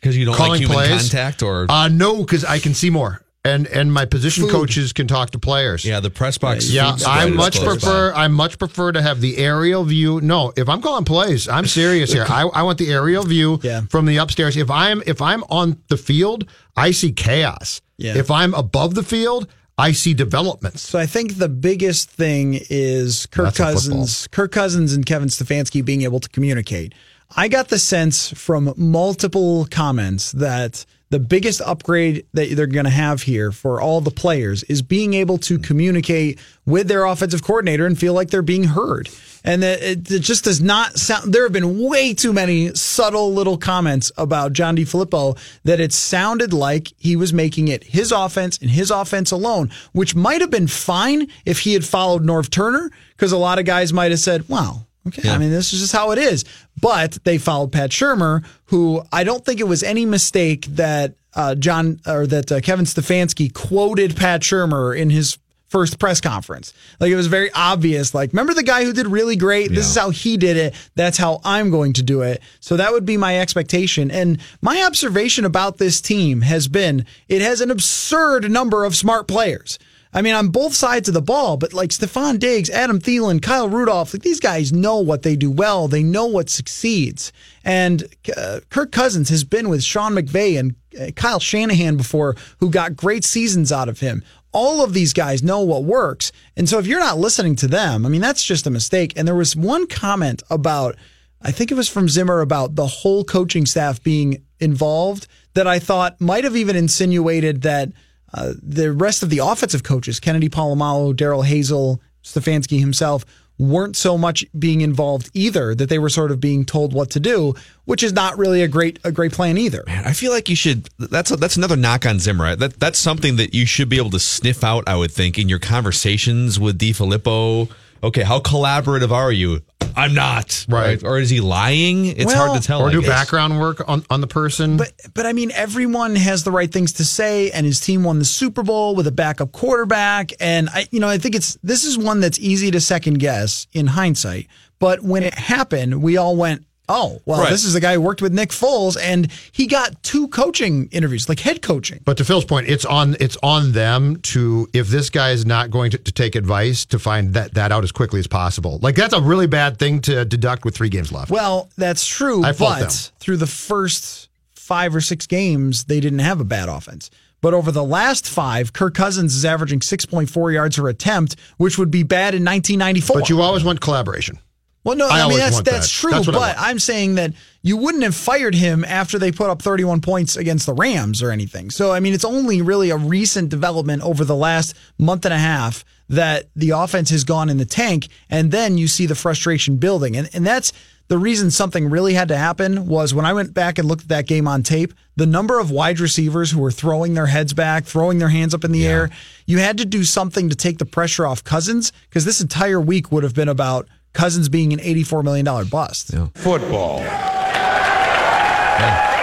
Because 0.00 0.16
you 0.16 0.24
don't 0.26 0.34
Calling 0.36 0.52
like 0.52 0.60
human 0.60 0.76
plays? 0.76 1.00
contact, 1.10 1.42
or 1.42 1.66
Uh, 1.68 1.88
no, 1.88 2.18
because 2.18 2.44
I 2.44 2.58
can 2.58 2.74
see 2.74 2.90
more, 2.90 3.22
and 3.46 3.66
and 3.68 3.92
my 3.92 4.04
position 4.04 4.44
Food. 4.44 4.52
coaches 4.52 4.92
can 4.92 5.06
talk 5.06 5.30
to 5.30 5.38
players. 5.38 5.84
yeah, 5.84 6.00
the 6.00 6.10
press 6.10 6.38
box. 6.38 6.68
Yeah, 6.70 6.92
food 6.96 7.04
I 7.06 7.28
much 7.30 7.60
prefer. 7.62 8.12
by. 8.12 8.24
I 8.24 8.28
much 8.28 8.58
prefer 8.58 8.92
to 8.92 9.00
have 9.02 9.20
the 9.20 9.38
aerial 9.38 9.84
view. 9.84 10.20
No, 10.20 10.52
if 10.56 10.68
I'm 10.68 10.80
calling 10.82 11.04
plays, 11.04 11.48
I'm 11.48 11.66
serious 11.66 12.12
here. 12.12 12.24
I, 12.28 12.42
I 12.42 12.62
want 12.62 12.78
the 12.78 12.90
aerial 12.92 13.24
view 13.24 13.60
Yeah. 13.62 13.82
from 13.90 14.06
the 14.06 14.16
upstairs. 14.18 14.56
If 14.56 14.70
I'm 14.70 15.02
if 15.06 15.20
I'm 15.22 15.42
on 15.50 15.76
the 15.88 15.96
field, 15.96 16.48
I 16.76 16.90
see 16.90 17.12
chaos. 17.12 17.80
Yeah. 17.98 18.16
If 18.16 18.30
I'm 18.30 18.52
above 18.54 18.94
the 18.94 19.02
field, 19.02 19.46
I 19.78 19.92
see 19.92 20.14
developments. 20.14 20.82
So 20.82 20.98
I 20.98 21.06
think 21.06 21.36
the 21.38 21.48
biggest 21.48 22.10
thing 22.10 22.58
is 22.70 23.26
Kirk 23.26 23.46
That's. 23.46 23.58
Cousins, 23.58 24.26
Kirk 24.30 24.50
Cousins 24.52 24.92
and 24.94 25.04
Kevin 25.06 25.28
Stefanski 25.28 25.84
being 25.84 26.02
able 26.02 26.20
to 26.20 26.28
communicate. 26.30 26.94
I 27.36 27.48
got 27.48 27.68
the 27.68 27.78
sense 27.78 28.30
from 28.32 28.72
multiple 28.76 29.66
comments 29.70 30.32
that 30.32 30.86
the 31.10 31.20
biggest 31.20 31.60
upgrade 31.60 32.26
that 32.32 32.50
they're 32.56 32.66
going 32.66 32.84
to 32.84 32.90
have 32.90 33.22
here 33.22 33.52
for 33.52 33.80
all 33.80 34.00
the 34.00 34.10
players 34.10 34.64
is 34.64 34.82
being 34.82 35.14
able 35.14 35.38
to 35.38 35.58
communicate 35.58 36.38
with 36.64 36.88
their 36.88 37.04
offensive 37.04 37.44
coordinator 37.44 37.86
and 37.86 37.98
feel 37.98 38.12
like 38.12 38.30
they're 38.30 38.42
being 38.42 38.64
heard. 38.64 39.08
And 39.44 39.62
that 39.62 39.80
it, 39.80 40.10
it 40.10 40.18
just 40.20 40.42
does 40.42 40.60
not 40.60 40.98
sound. 40.98 41.32
There 41.32 41.44
have 41.44 41.52
been 41.52 41.80
way 41.80 42.12
too 42.12 42.32
many 42.32 42.74
subtle 42.74 43.32
little 43.32 43.56
comments 43.56 44.10
about 44.18 44.52
John 44.52 44.76
DeFilippo 44.76 45.38
that 45.62 45.78
it 45.78 45.92
sounded 45.92 46.52
like 46.52 46.92
he 46.98 47.14
was 47.14 47.32
making 47.32 47.68
it 47.68 47.84
his 47.84 48.10
offense 48.10 48.58
and 48.58 48.70
his 48.70 48.90
offense 48.90 49.30
alone, 49.30 49.70
which 49.92 50.16
might 50.16 50.40
have 50.40 50.50
been 50.50 50.66
fine 50.66 51.28
if 51.44 51.60
he 51.60 51.74
had 51.74 51.84
followed 51.84 52.24
Norv 52.24 52.50
Turner, 52.50 52.90
because 53.10 53.30
a 53.30 53.36
lot 53.36 53.60
of 53.60 53.64
guys 53.64 53.92
might 53.92 54.10
have 54.10 54.18
said, 54.18 54.48
"Wow, 54.48 54.85
Okay. 55.06 55.28
I 55.28 55.38
mean, 55.38 55.50
this 55.50 55.72
is 55.72 55.80
just 55.80 55.92
how 55.92 56.10
it 56.10 56.18
is. 56.18 56.44
But 56.80 57.18
they 57.24 57.38
followed 57.38 57.72
Pat 57.72 57.90
Shurmur, 57.90 58.44
who 58.66 59.02
I 59.12 59.24
don't 59.24 59.44
think 59.44 59.60
it 59.60 59.68
was 59.68 59.82
any 59.82 60.04
mistake 60.04 60.66
that 60.66 61.14
uh, 61.34 61.54
John 61.54 62.00
or 62.06 62.26
that 62.26 62.50
uh, 62.50 62.60
Kevin 62.60 62.84
Stefanski 62.86 63.52
quoted 63.52 64.16
Pat 64.16 64.40
Shurmur 64.40 64.96
in 64.96 65.10
his 65.10 65.38
first 65.68 65.98
press 65.98 66.20
conference. 66.20 66.72
Like 67.00 67.10
it 67.10 67.16
was 67.16 67.26
very 67.26 67.50
obvious. 67.52 68.14
Like, 68.14 68.32
remember 68.32 68.54
the 68.54 68.62
guy 68.62 68.84
who 68.84 68.92
did 68.92 69.06
really 69.06 69.36
great? 69.36 69.70
This 69.70 69.86
is 69.88 69.96
how 69.96 70.10
he 70.10 70.36
did 70.36 70.56
it. 70.56 70.74
That's 70.94 71.18
how 71.18 71.40
I'm 71.44 71.70
going 71.70 71.92
to 71.94 72.02
do 72.02 72.22
it. 72.22 72.40
So 72.60 72.76
that 72.76 72.92
would 72.92 73.04
be 73.04 73.16
my 73.16 73.40
expectation. 73.40 74.10
And 74.10 74.40
my 74.62 74.84
observation 74.84 75.44
about 75.44 75.78
this 75.78 76.00
team 76.00 76.42
has 76.42 76.68
been 76.68 77.04
it 77.28 77.42
has 77.42 77.60
an 77.60 77.70
absurd 77.70 78.50
number 78.50 78.84
of 78.84 78.94
smart 78.94 79.26
players. 79.26 79.78
I 80.16 80.22
mean, 80.22 80.34
on 80.34 80.48
both 80.48 80.72
sides 80.72 81.08
of 81.08 81.14
the 81.14 81.20
ball, 81.20 81.58
but 81.58 81.74
like 81.74 81.90
Stefon 81.90 82.38
Diggs, 82.38 82.70
Adam 82.70 82.98
Thielen, 82.98 83.42
Kyle 83.42 83.68
Rudolph, 83.68 84.14
like 84.14 84.22
these 84.22 84.40
guys 84.40 84.72
know 84.72 84.96
what 84.96 85.22
they 85.22 85.36
do 85.36 85.50
well. 85.50 85.88
They 85.88 86.02
know 86.02 86.24
what 86.24 86.48
succeeds. 86.48 87.34
And 87.64 88.02
uh, 88.34 88.60
Kirk 88.70 88.92
Cousins 88.92 89.28
has 89.28 89.44
been 89.44 89.68
with 89.68 89.84
Sean 89.84 90.14
McVay 90.14 90.58
and 90.58 90.74
uh, 90.98 91.10
Kyle 91.10 91.38
Shanahan 91.38 91.98
before, 91.98 92.34
who 92.60 92.70
got 92.70 92.96
great 92.96 93.24
seasons 93.24 93.70
out 93.70 93.90
of 93.90 94.00
him. 94.00 94.24
All 94.52 94.82
of 94.82 94.94
these 94.94 95.12
guys 95.12 95.42
know 95.42 95.60
what 95.60 95.84
works. 95.84 96.32
And 96.56 96.66
so 96.66 96.78
if 96.78 96.86
you're 96.86 96.98
not 96.98 97.18
listening 97.18 97.54
to 97.56 97.66
them, 97.66 98.06
I 98.06 98.08
mean, 98.08 98.22
that's 98.22 98.42
just 98.42 98.66
a 98.66 98.70
mistake. 98.70 99.12
And 99.16 99.28
there 99.28 99.34
was 99.34 99.54
one 99.54 99.86
comment 99.86 100.42
about, 100.48 100.96
I 101.42 101.52
think 101.52 101.70
it 101.70 101.74
was 101.76 101.90
from 101.90 102.08
Zimmer 102.08 102.40
about 102.40 102.74
the 102.74 102.86
whole 102.86 103.22
coaching 103.22 103.66
staff 103.66 104.02
being 104.02 104.42
involved 104.60 105.28
that 105.52 105.66
I 105.66 105.78
thought 105.78 106.22
might 106.22 106.44
have 106.44 106.56
even 106.56 106.74
insinuated 106.74 107.60
that 107.62 107.90
uh, 108.36 108.52
the 108.62 108.92
rest 108.92 109.22
of 109.22 109.30
the 109.30 109.38
offensive 109.38 109.82
coaches, 109.82 110.20
Kennedy 110.20 110.48
Polamalu, 110.48 111.16
Darrell 111.16 111.42
Hazell, 111.42 111.98
Stefanski 112.22 112.78
himself, 112.78 113.24
weren't 113.58 113.96
so 113.96 114.18
much 114.18 114.44
being 114.58 114.82
involved 114.82 115.30
either. 115.32 115.74
That 115.74 115.88
they 115.88 115.98
were 115.98 116.10
sort 116.10 116.30
of 116.30 116.38
being 116.38 116.66
told 116.66 116.92
what 116.92 117.10
to 117.12 117.20
do, 117.20 117.54
which 117.86 118.02
is 118.02 118.12
not 118.12 118.36
really 118.36 118.62
a 118.62 118.68
great 118.68 118.98
a 119.04 119.10
great 119.10 119.32
plan 119.32 119.56
either. 119.56 119.82
Man, 119.86 120.04
I 120.04 120.12
feel 120.12 120.30
like 120.30 120.50
you 120.50 120.56
should. 120.56 120.90
That's 120.98 121.30
that's 121.30 121.56
another 121.56 121.76
knock 121.76 122.04
on 122.04 122.18
Zimmer. 122.18 122.54
That 122.54 122.78
that's 122.78 122.98
something 122.98 123.36
that 123.36 123.54
you 123.54 123.64
should 123.64 123.88
be 123.88 123.96
able 123.96 124.10
to 124.10 124.20
sniff 124.20 124.62
out. 124.62 124.84
I 124.86 124.96
would 124.96 125.10
think 125.10 125.38
in 125.38 125.48
your 125.48 125.58
conversations 125.58 126.60
with 126.60 126.78
DeFilippo. 126.78 127.70
Okay, 128.02 128.22
how 128.22 128.40
collaborative 128.40 129.10
are 129.10 129.32
you? 129.32 129.60
I'm 129.98 130.12
not. 130.12 130.66
Right. 130.68 131.02
Or 131.02 131.18
is 131.18 131.30
he 131.30 131.40
lying? 131.40 132.04
It's 132.06 132.26
Well- 132.26 132.48
hard 132.48 132.60
to 132.60 132.66
tell. 132.66 132.82
or 132.82 132.88
I 132.88 132.92
do 132.92 133.00
guess. 133.00 133.08
background 133.08 133.58
work 133.58 133.82
on, 133.88 134.04
on 134.10 134.20
the 134.20 134.26
person. 134.26 134.76
But 134.76 134.92
but 135.14 135.24
I 135.24 135.32
mean, 135.32 135.50
everyone 135.52 136.16
has 136.16 136.44
the 136.44 136.50
right 136.50 136.70
things 136.70 136.92
to 136.94 137.04
say, 137.04 137.50
and 137.50 137.64
his 137.64 137.80
team 137.80 138.04
won 138.04 138.18
the 138.18 138.26
Super 138.26 138.62
Bowl 138.62 138.94
with 138.94 139.06
a 139.06 139.12
backup 139.12 139.52
quarterback. 139.52 140.32
And 140.38 140.68
I, 140.68 140.86
you 140.90 141.00
know, 141.00 141.08
I 141.08 141.16
think 141.16 141.34
it's 141.34 141.56
this 141.62 141.84
is 141.84 141.96
one 141.96 142.20
that's 142.20 142.38
easy 142.38 142.70
to 142.72 142.80
second 142.80 143.20
guess 143.20 143.66
in 143.72 143.86
hindsight. 143.86 144.48
But 144.78 145.02
when 145.02 145.22
it 145.22 145.32
happened, 145.32 146.02
we 146.02 146.18
all 146.18 146.36
went, 146.36 146.65
"Oh, 146.88 147.20
well, 147.24 147.40
Right. 147.40 147.50
this 147.50 147.64
is 147.64 147.72
the 147.72 147.80
guy 147.80 147.94
who 147.94 148.00
worked 148.00 148.22
with 148.22 148.32
Nick 148.32 148.50
Foles, 148.50 148.96
and 149.00 149.28
he 149.52 149.66
got 149.66 150.02
two 150.02 150.28
coaching 150.28 150.88
interviews, 150.92 151.28
like 151.28 151.40
head 151.40 151.62
coaching." 151.62 152.00
But 152.04 152.16
to 152.18 152.24
Phil's 152.24 152.44
point, 152.44 152.68
it's 152.68 152.84
on 152.84 153.16
it's 153.20 153.36
on 153.42 153.72
them 153.72 154.16
to 154.32 154.68
if 154.72 154.88
this 154.88 155.10
guy 155.10 155.30
is 155.30 155.44
not 155.46 155.70
going 155.70 155.90
to, 155.92 155.98
to 155.98 156.12
take 156.12 156.34
advice 156.34 156.84
to 156.86 156.98
find 156.98 157.34
that 157.34 157.54
that 157.54 157.72
out 157.72 157.84
as 157.84 157.92
quickly 157.92 158.20
as 158.20 158.26
possible. 158.26 158.78
Like 158.82 158.94
that's 158.94 159.14
a 159.14 159.20
really 159.20 159.46
bad 159.46 159.78
thing 159.78 160.00
to 160.02 160.24
deduct 160.24 160.64
with 160.64 160.74
three 160.76 160.88
games 160.88 161.10
left. 161.12 161.30
Well, 161.30 161.68
that's 161.76 162.06
true, 162.06 162.44
I 162.44 162.52
fault 162.52 162.74
but 162.78 162.88
them. 162.90 162.90
through 163.20 163.36
the 163.38 163.46
first 163.46 164.28
five 164.54 164.94
or 164.96 165.00
six 165.00 165.26
games, 165.26 165.84
they 165.84 166.00
didn't 166.00 166.18
have 166.20 166.40
a 166.40 166.44
bad 166.44 166.68
offense. 166.68 167.10
But 167.42 167.54
over 167.54 167.70
the 167.70 167.84
last 167.84 168.26
five, 168.26 168.72
Kirk 168.72 168.94
Cousins 168.94 169.36
is 169.36 169.44
averaging 169.44 169.80
6.4 169.80 170.52
yards 170.52 170.76
per 170.76 170.88
attempt, 170.88 171.36
which 171.58 171.78
would 171.78 171.90
be 171.90 172.02
bad 172.02 172.34
in 172.34 172.42
1994. 172.44 173.20
but 173.20 173.28
you 173.28 173.40
always 173.42 173.62
want 173.62 173.80
collaboration. 173.80 174.38
Well, 174.86 174.94
no, 174.94 175.08
I 175.08 175.24
I, 175.24 175.28
mean 175.28 175.38
that's 175.38 175.62
that's 175.62 175.92
that. 175.92 176.00
true, 176.00 176.12
That's 176.12 176.26
but. 176.26 176.54
I'm 176.60 176.78
saying 176.78 177.16
that 177.16 177.32
you 177.60 177.76
wouldn't 177.76 178.04
have 178.04 178.14
fired 178.14 178.54
him 178.54 178.84
after 178.84 179.18
they 179.18 179.32
put 179.32 179.50
up 179.50 179.60
31 179.60 180.00
points 180.00 180.36
against 180.36 180.64
the 180.64 180.74
Rams 180.74 181.24
or 181.24 181.32
anything. 181.32 181.70
So 181.70 181.90
I 181.90 181.98
mean, 181.98 182.14
it's 182.14 182.24
only 182.24 182.62
really 182.62 182.90
a 182.90 182.96
recent 182.96 183.48
development 183.48 184.02
over 184.04 184.24
the 184.24 184.36
last 184.36 184.76
month 184.96 185.24
and 185.24 185.34
a 185.34 185.38
half 185.38 185.84
that 186.08 186.44
the 186.54 186.70
offense 186.70 187.10
has 187.10 187.24
gone 187.24 187.48
in 187.48 187.56
the 187.56 187.64
tank, 187.64 188.06
and 188.30 188.52
then 188.52 188.78
you 188.78 188.86
see 188.86 189.06
the 189.06 189.16
frustration 189.16 189.78
building, 189.78 190.16
and 190.16 190.30
and 190.32 190.46
that's 190.46 190.72
the 191.08 191.18
reason 191.18 191.50
something 191.50 191.90
really 191.90 192.14
had 192.14 192.28
to 192.28 192.36
happen 192.36 192.86
was 192.86 193.12
when 193.12 193.24
I 193.24 193.32
went 193.32 193.54
back 193.54 193.78
and 193.78 193.88
looked 193.88 194.02
at 194.02 194.08
that 194.10 194.28
game 194.28 194.46
on 194.46 194.62
tape. 194.62 194.94
The 195.16 195.26
number 195.26 195.58
of 195.58 195.70
wide 195.70 195.98
receivers 195.98 196.52
who 196.52 196.60
were 196.60 196.70
throwing 196.70 197.14
their 197.14 197.26
heads 197.26 197.54
back, 197.54 197.86
throwing 197.86 198.18
their 198.18 198.28
hands 198.28 198.54
up 198.54 198.64
in 198.64 198.70
the 198.70 198.86
air, 198.86 199.10
you 199.46 199.58
had 199.58 199.78
to 199.78 199.84
do 199.84 200.04
something 200.04 200.48
to 200.48 200.56
take 200.56 200.78
the 200.78 200.84
pressure 200.84 201.26
off 201.26 201.42
Cousins 201.42 201.90
because 202.08 202.24
this 202.24 202.40
entire 202.40 202.80
week 202.80 203.10
would 203.10 203.22
have 203.22 203.34
been 203.34 203.48
about 203.48 203.88
Cousins 204.16 204.48
being 204.48 204.72
an 204.72 204.78
$84 204.78 205.22
million 205.22 205.44
bust. 205.68 206.14
Football. 206.34 207.00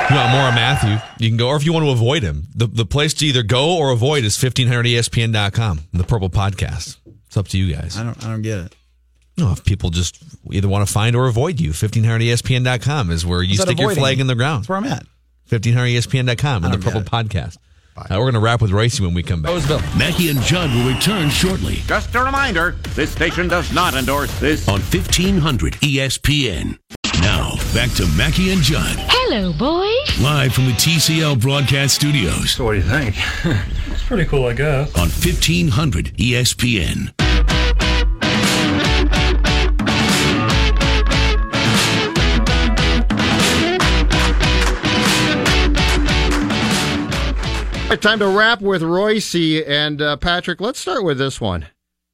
If 0.04 0.10
you 0.10 0.16
want 0.18 0.32
more 0.32 0.42
on 0.42 0.54
Matthew, 0.54 0.98
you 1.18 1.30
can 1.30 1.38
go, 1.38 1.48
or 1.48 1.56
if 1.56 1.66
you 1.66 1.74
want 1.74 1.86
to 1.86 1.92
avoid 1.92 2.22
him, 2.24 2.44
the, 2.54 2.68
the 2.68 2.86
place 2.86 3.14
to 3.16 3.26
either 3.26 3.42
go 3.42 3.78
or 3.78 3.92
avoid 3.92 4.24
is 4.24 4.38
1500ESPN.com, 4.38 5.80
the 5.94 6.04
Purple 6.04 6.30
Podcast. 6.30 6.98
It's 7.26 7.38
up 7.38 7.48
to 7.50 7.58
you 7.58 7.74
guys. 7.74 7.98
I 7.98 8.04
don't, 8.04 8.24
I 8.24 8.30
don't 8.30 8.44
get 8.44 8.60
it. 8.60 8.76
No, 9.38 9.52
if 9.52 9.64
people 9.66 9.90
just 9.90 10.22
either 10.52 10.68
want 10.68 10.86
to 10.86 10.94
find 10.94 11.16
or 11.16 11.28
avoid 11.28 11.60
you, 11.60 11.72
1500ESPN.com 11.72 13.10
is 13.10 13.26
where 13.26 13.42
you 13.42 13.54
Is 13.54 13.58
that 13.60 13.68
stick 13.68 13.80
your 13.80 13.96
flag 13.96 14.20
in 14.20 14.28
the 14.28 14.36
ground. 14.36 14.64
That's 14.64 14.70
where 14.70 14.78
I'm 14.78 14.86
at. 14.86 15.08
1500ESPN.com 15.50 16.66
and 16.66 16.74
the 16.74 16.78
Purple 16.78 17.02
it. 17.02 17.58
Podcast. 17.96 18.12
Uh, 18.12 18.20
we're 18.20 18.26
going 18.26 18.34
to 18.34 18.40
wrap 18.40 18.62
with 18.62 18.72
Royce 18.72 19.00
when 19.00 19.14
we 19.14 19.24
come 19.24 19.42
back. 19.42 19.52
Mackey 19.98 20.30
and 20.30 20.40
Judd 20.42 20.70
will 20.74 20.94
return 20.94 21.30
shortly 21.30 21.76
Just 21.88 22.14
a 22.16 22.24
reminder 22.24 22.72
this 22.96 23.12
station 23.12 23.48
does 23.48 23.72
not 23.74 23.94
endorse 23.94 24.38
this. 24.40 24.68
on 24.68 24.80
1500 24.82 25.74
ESPN. 25.74 26.78
Now, 27.22 27.54
back 27.74 27.90
to 27.92 28.08
Mackey 28.18 28.52
and 28.52 28.62
Judd, 28.62 28.96
Hello, 29.00 29.54
boys. 29.54 30.20
live 30.22 30.54
from 30.54 30.66
the 30.66 30.72
TCL 30.74 31.40
broadcast 31.40 31.96
studios 31.96 32.52
So 32.52 32.66
what 32.66 32.72
do 32.74 32.78
you 32.80 32.84
think? 32.84 33.16
It's 33.94 34.04
pretty 34.04 34.26
cool, 34.26 34.46
I 34.48 34.54
guess. 34.54 34.94
on 34.96 35.08
E 35.08 35.12
1500 35.12 36.18
ESPN. 36.18 37.14
Time 48.02 48.20
to 48.20 48.28
wrap 48.28 48.62
with 48.62 48.82
Royce 48.82 49.36
and 49.36 50.02
uh, 50.02 50.18
Patrick. 50.18 50.60
Let's 50.60 50.80
start 50.80 51.04
with 51.04 51.18
this 51.18 51.40
one. 51.40 51.68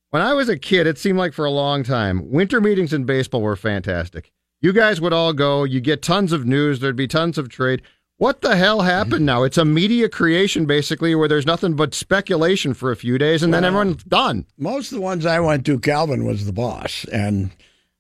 When 0.10 0.22
I 0.22 0.34
was 0.34 0.50
a 0.50 0.58
kid, 0.58 0.88
it 0.88 0.98
seemed 0.98 1.20
like 1.20 1.34
for 1.34 1.46
a 1.46 1.52
long 1.52 1.84
time, 1.84 2.32
winter 2.32 2.60
meetings 2.60 2.92
in 2.92 3.06
baseball 3.06 3.42
were 3.42 3.56
fantastic. 3.56 4.32
You 4.62 4.74
guys 4.74 5.00
would 5.00 5.14
all 5.14 5.32
go, 5.32 5.64
you 5.64 5.80
get 5.80 6.02
tons 6.02 6.34
of 6.34 6.46
news, 6.46 6.80
there'd 6.80 6.96
be 6.96 7.08
tons 7.08 7.38
of 7.38 7.48
trade. 7.48 7.82
What 8.18 8.42
the 8.42 8.58
hell 8.58 8.82
happened 8.82 9.26
now? 9.26 9.44
It's 9.44 9.58
a 9.58 9.64
media 9.64 10.10
creation 10.10 10.66
basically 10.66 11.16
where 11.16 11.30
there's 11.30 11.46
nothing 11.46 11.76
but 11.76 11.94
speculation 11.94 12.74
for 12.74 12.92
a 12.92 12.98
few 12.98 13.18
days 13.18 13.44
and 13.44 13.54
then 13.54 13.64
everyone's 13.64 14.04
done. 14.04 14.46
Most 14.58 14.92
of 14.92 14.98
the 14.98 15.02
ones 15.02 15.26
I 15.26 15.40
went 15.40 15.66
to, 15.68 15.80
Calvin 15.80 16.26
was 16.26 16.46
the 16.46 16.52
boss, 16.52 17.06
and 17.14 17.52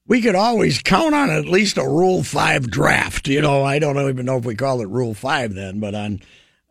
we 0.06 0.22
could 0.22 0.36
always 0.36 0.82
count 0.82 1.16
on 1.16 1.30
at 1.30 1.46
least 1.46 1.78
a 1.78 1.84
Rule 1.84 2.24
Five 2.24 2.70
draft. 2.70 3.30
You 3.30 3.42
know, 3.42 3.64
I 3.64 3.80
don't 3.80 3.98
even 4.10 4.26
know 4.26 4.38
if 4.38 4.44
we 4.44 4.56
called 4.56 4.82
it 4.82 4.88
Rule 4.88 5.14
Five 5.14 5.54
then, 5.54 5.80
but 5.80 5.96
on 5.96 6.20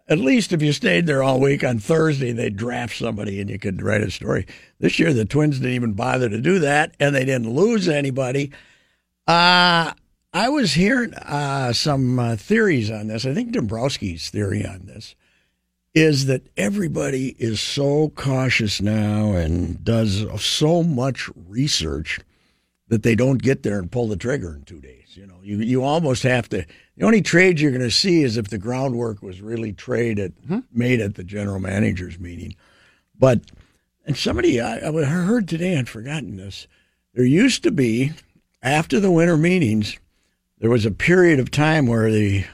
at 0.08 0.18
least 0.18 0.52
if 0.52 0.62
you 0.62 0.72
stayed 0.72 1.06
there 1.06 1.22
all 1.22 1.38
week 1.38 1.62
on 1.62 1.78
Thursday, 1.78 2.32
they'd 2.32 2.56
draft 2.56 2.96
somebody 2.96 3.40
and 3.40 3.50
you 3.50 3.58
could 3.58 3.82
write 3.82 4.00
a 4.00 4.10
story. 4.10 4.46
This 4.78 4.98
year, 4.98 5.12
the 5.12 5.24
Twins 5.24 5.58
didn't 5.58 5.74
even 5.74 5.92
bother 5.92 6.28
to 6.28 6.40
do 6.40 6.58
that, 6.60 6.94
and 6.98 7.14
they 7.14 7.24
didn't 7.24 7.52
lose 7.52 7.88
anybody. 7.88 8.52
Uh, 9.26 9.92
I 10.32 10.48
was 10.48 10.72
hearing 10.72 11.14
uh, 11.14 11.72
some 11.72 12.18
uh, 12.18 12.36
theories 12.36 12.90
on 12.90 13.08
this. 13.08 13.26
I 13.26 13.34
think 13.34 13.52
Dombrowski's 13.52 14.30
theory 14.30 14.64
on 14.64 14.86
this 14.86 15.14
is 15.94 16.26
that 16.26 16.46
everybody 16.56 17.34
is 17.38 17.60
so 17.60 18.10
cautious 18.10 18.80
now 18.80 19.32
and 19.32 19.82
does 19.84 20.24
so 20.42 20.82
much 20.82 21.28
research 21.48 22.20
that 22.88 23.02
they 23.02 23.14
don't 23.14 23.42
get 23.42 23.62
there 23.62 23.78
and 23.78 23.90
pull 23.90 24.08
the 24.08 24.16
trigger 24.16 24.54
in 24.54 24.62
two 24.62 24.80
days. 24.80 25.16
You 25.16 25.26
know, 25.26 25.40
you 25.42 25.58
you 25.58 25.82
almost 25.82 26.22
have 26.22 26.48
to. 26.50 26.64
The 26.98 27.04
only 27.04 27.22
trade 27.22 27.60
you're 27.60 27.70
going 27.70 27.80
to 27.80 27.92
see 27.92 28.24
is 28.24 28.36
if 28.36 28.48
the 28.48 28.58
groundwork 28.58 29.22
was 29.22 29.40
really 29.40 29.72
traded 29.72 30.34
hmm? 30.48 30.60
made 30.72 31.00
at 31.00 31.14
the 31.14 31.22
general 31.22 31.60
managers 31.60 32.18
meeting. 32.18 32.56
But 33.16 33.40
and 34.04 34.16
somebody 34.16 34.60
I, 34.60 34.88
I 34.88 35.04
heard 35.04 35.46
today, 35.46 35.78
I'd 35.78 35.88
forgotten 35.88 36.36
this. 36.36 36.66
There 37.14 37.24
used 37.24 37.62
to 37.62 37.70
be 37.70 38.12
after 38.62 38.98
the 38.98 39.12
winter 39.12 39.36
meetings, 39.36 39.96
there 40.58 40.70
was 40.70 40.84
a 40.84 40.90
period 40.90 41.38
of 41.38 41.52
time 41.52 41.86
where 41.86 42.10
the 42.10 42.44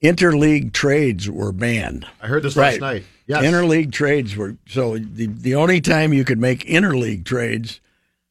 interleague 0.00 0.72
trades 0.72 1.28
were 1.28 1.50
banned. 1.50 2.06
I 2.22 2.28
heard 2.28 2.44
this 2.44 2.56
last 2.56 2.78
night. 2.78 3.04
Yes. 3.26 3.42
Interleague 3.42 3.90
trades 3.90 4.36
were 4.36 4.56
so 4.68 4.96
the 4.96 5.26
the 5.26 5.56
only 5.56 5.80
time 5.80 6.12
you 6.12 6.24
could 6.24 6.38
make 6.38 6.64
interleague 6.66 7.24
trades 7.24 7.80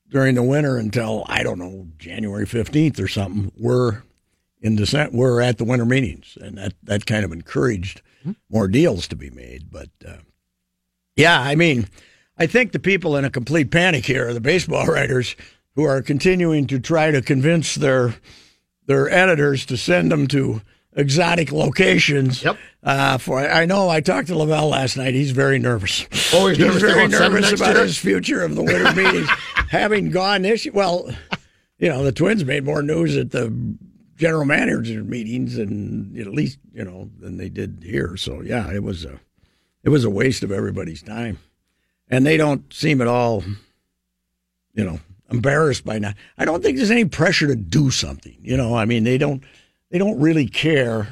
during 0.09 0.36
the 0.36 0.43
winter 0.43 0.78
until 0.78 1.26
I 1.28 1.43
don't 1.43 1.59
know 1.59 1.88
January 1.97 2.45
fifteenth 2.45 3.01
or 3.01 3.09
something 3.09 3.51
were 3.57 4.03
in 4.62 4.76
December 4.76 5.16
were 5.16 5.41
at 5.41 5.57
the 5.57 5.64
winter 5.64 5.86
meetings, 5.86 6.38
and 6.39 6.57
that 6.57 6.74
that 6.84 7.05
kind 7.05 7.24
of 7.24 7.32
encouraged 7.32 8.01
more 8.49 8.68
deals 8.68 9.07
to 9.07 9.16
be 9.16 9.30
made. 9.30 9.72
But 9.72 9.89
uh, 10.05 10.18
yeah, 11.16 11.39
I 11.39 11.55
mean, 11.55 11.88
I 12.38 12.47
think 12.47 12.72
the 12.72 12.80
people 12.80 13.16
in 13.16 13.26
a 13.26 13.30
complete 13.30 13.72
panic 13.72 14.05
here 14.05 14.28
are 14.28 14.34
the 14.34 14.41
baseball 14.41 14.86
writers 14.88 15.36
who 15.76 15.84
are 15.84 16.01
continuing 16.01 16.68
to 16.68 16.80
try 16.80 17.12
to 17.12 17.22
convince 17.22 17.76
their 17.76 18.16
their 18.86 19.10
editors 19.10 19.66
to 19.68 19.78
send 19.78 20.12
them 20.12 20.28
to 20.28 20.62
exotic 20.93 21.51
locations. 21.51 22.43
Yep. 22.43 22.57
Uh, 22.82 23.18
for 23.18 23.39
I 23.39 23.66
know 23.66 23.89
I 23.89 24.01
talked 24.01 24.28
to 24.28 24.38
Lavelle 24.38 24.70
last 24.70 24.97
night. 24.97 25.14
He's 25.14 25.32
very 25.32 25.60
nervous. 25.60 26.05
Oh, 26.34 26.47
he's 26.47 26.60
nervous 26.60 26.82
very 26.82 26.99
won't 26.99 27.12
send 27.12 27.26
him 27.26 27.41
nervous 27.41 27.60
about 27.60 27.76
year? 27.76 27.84
his 27.84 27.97
future 27.97 28.43
of 28.43 28.55
the 28.55 28.64
winter 28.64 28.93
meetings, 28.93 29.30
having 29.70 30.10
gone 30.10 30.41
this. 30.41 30.68
Well, 30.74 31.10
you 31.78 31.89
know, 31.89 32.03
the 32.03 32.12
Twins 32.12 32.43
made 32.45 32.64
more 32.66 32.82
news 32.82 33.16
at 33.18 33.32
the 33.32 33.53
general 34.20 34.45
manager 34.45 35.01
meetings, 35.03 35.57
and 35.57 36.15
at 36.20 36.28
least 36.28 36.59
you 36.74 36.84
know 36.84 37.09
than 37.20 37.38
they 37.38 37.49
did 37.49 37.82
here. 37.84 38.17
So 38.17 38.41
yeah, 38.41 38.72
it 38.72 38.84
was 38.84 39.05
a 39.05 39.20
it 39.84 39.89
was 39.89 40.03
a 40.03 40.09
waste 40.09 40.43
of 40.43 40.51
everybody's 40.51 41.01
time, 41.01 41.39
and 42.09 42.26
they 42.26 42.38
don't 42.38 42.72
seem 42.72 43.01
at 43.01 43.07
all, 43.07 43.43
you 44.74 44.84
know, 44.84 44.99
embarrassed 45.32 45.86
by 45.86 45.97
not. 45.97 46.15
I 46.38 46.45
don't 46.45 46.61
think 46.61 46.78
there's 46.78 46.91
any 46.91 47.05
pressure 47.05 47.47
to 47.47 47.55
do 47.55 47.89
something. 47.89 48.38
You 48.41 48.57
know, 48.57 48.76
I 48.76 48.86
mean, 48.86 49.05
they 49.05 49.17
don't 49.17 49.41
they 49.89 49.97
don't 49.97 50.20
really 50.20 50.47
care. 50.47 51.07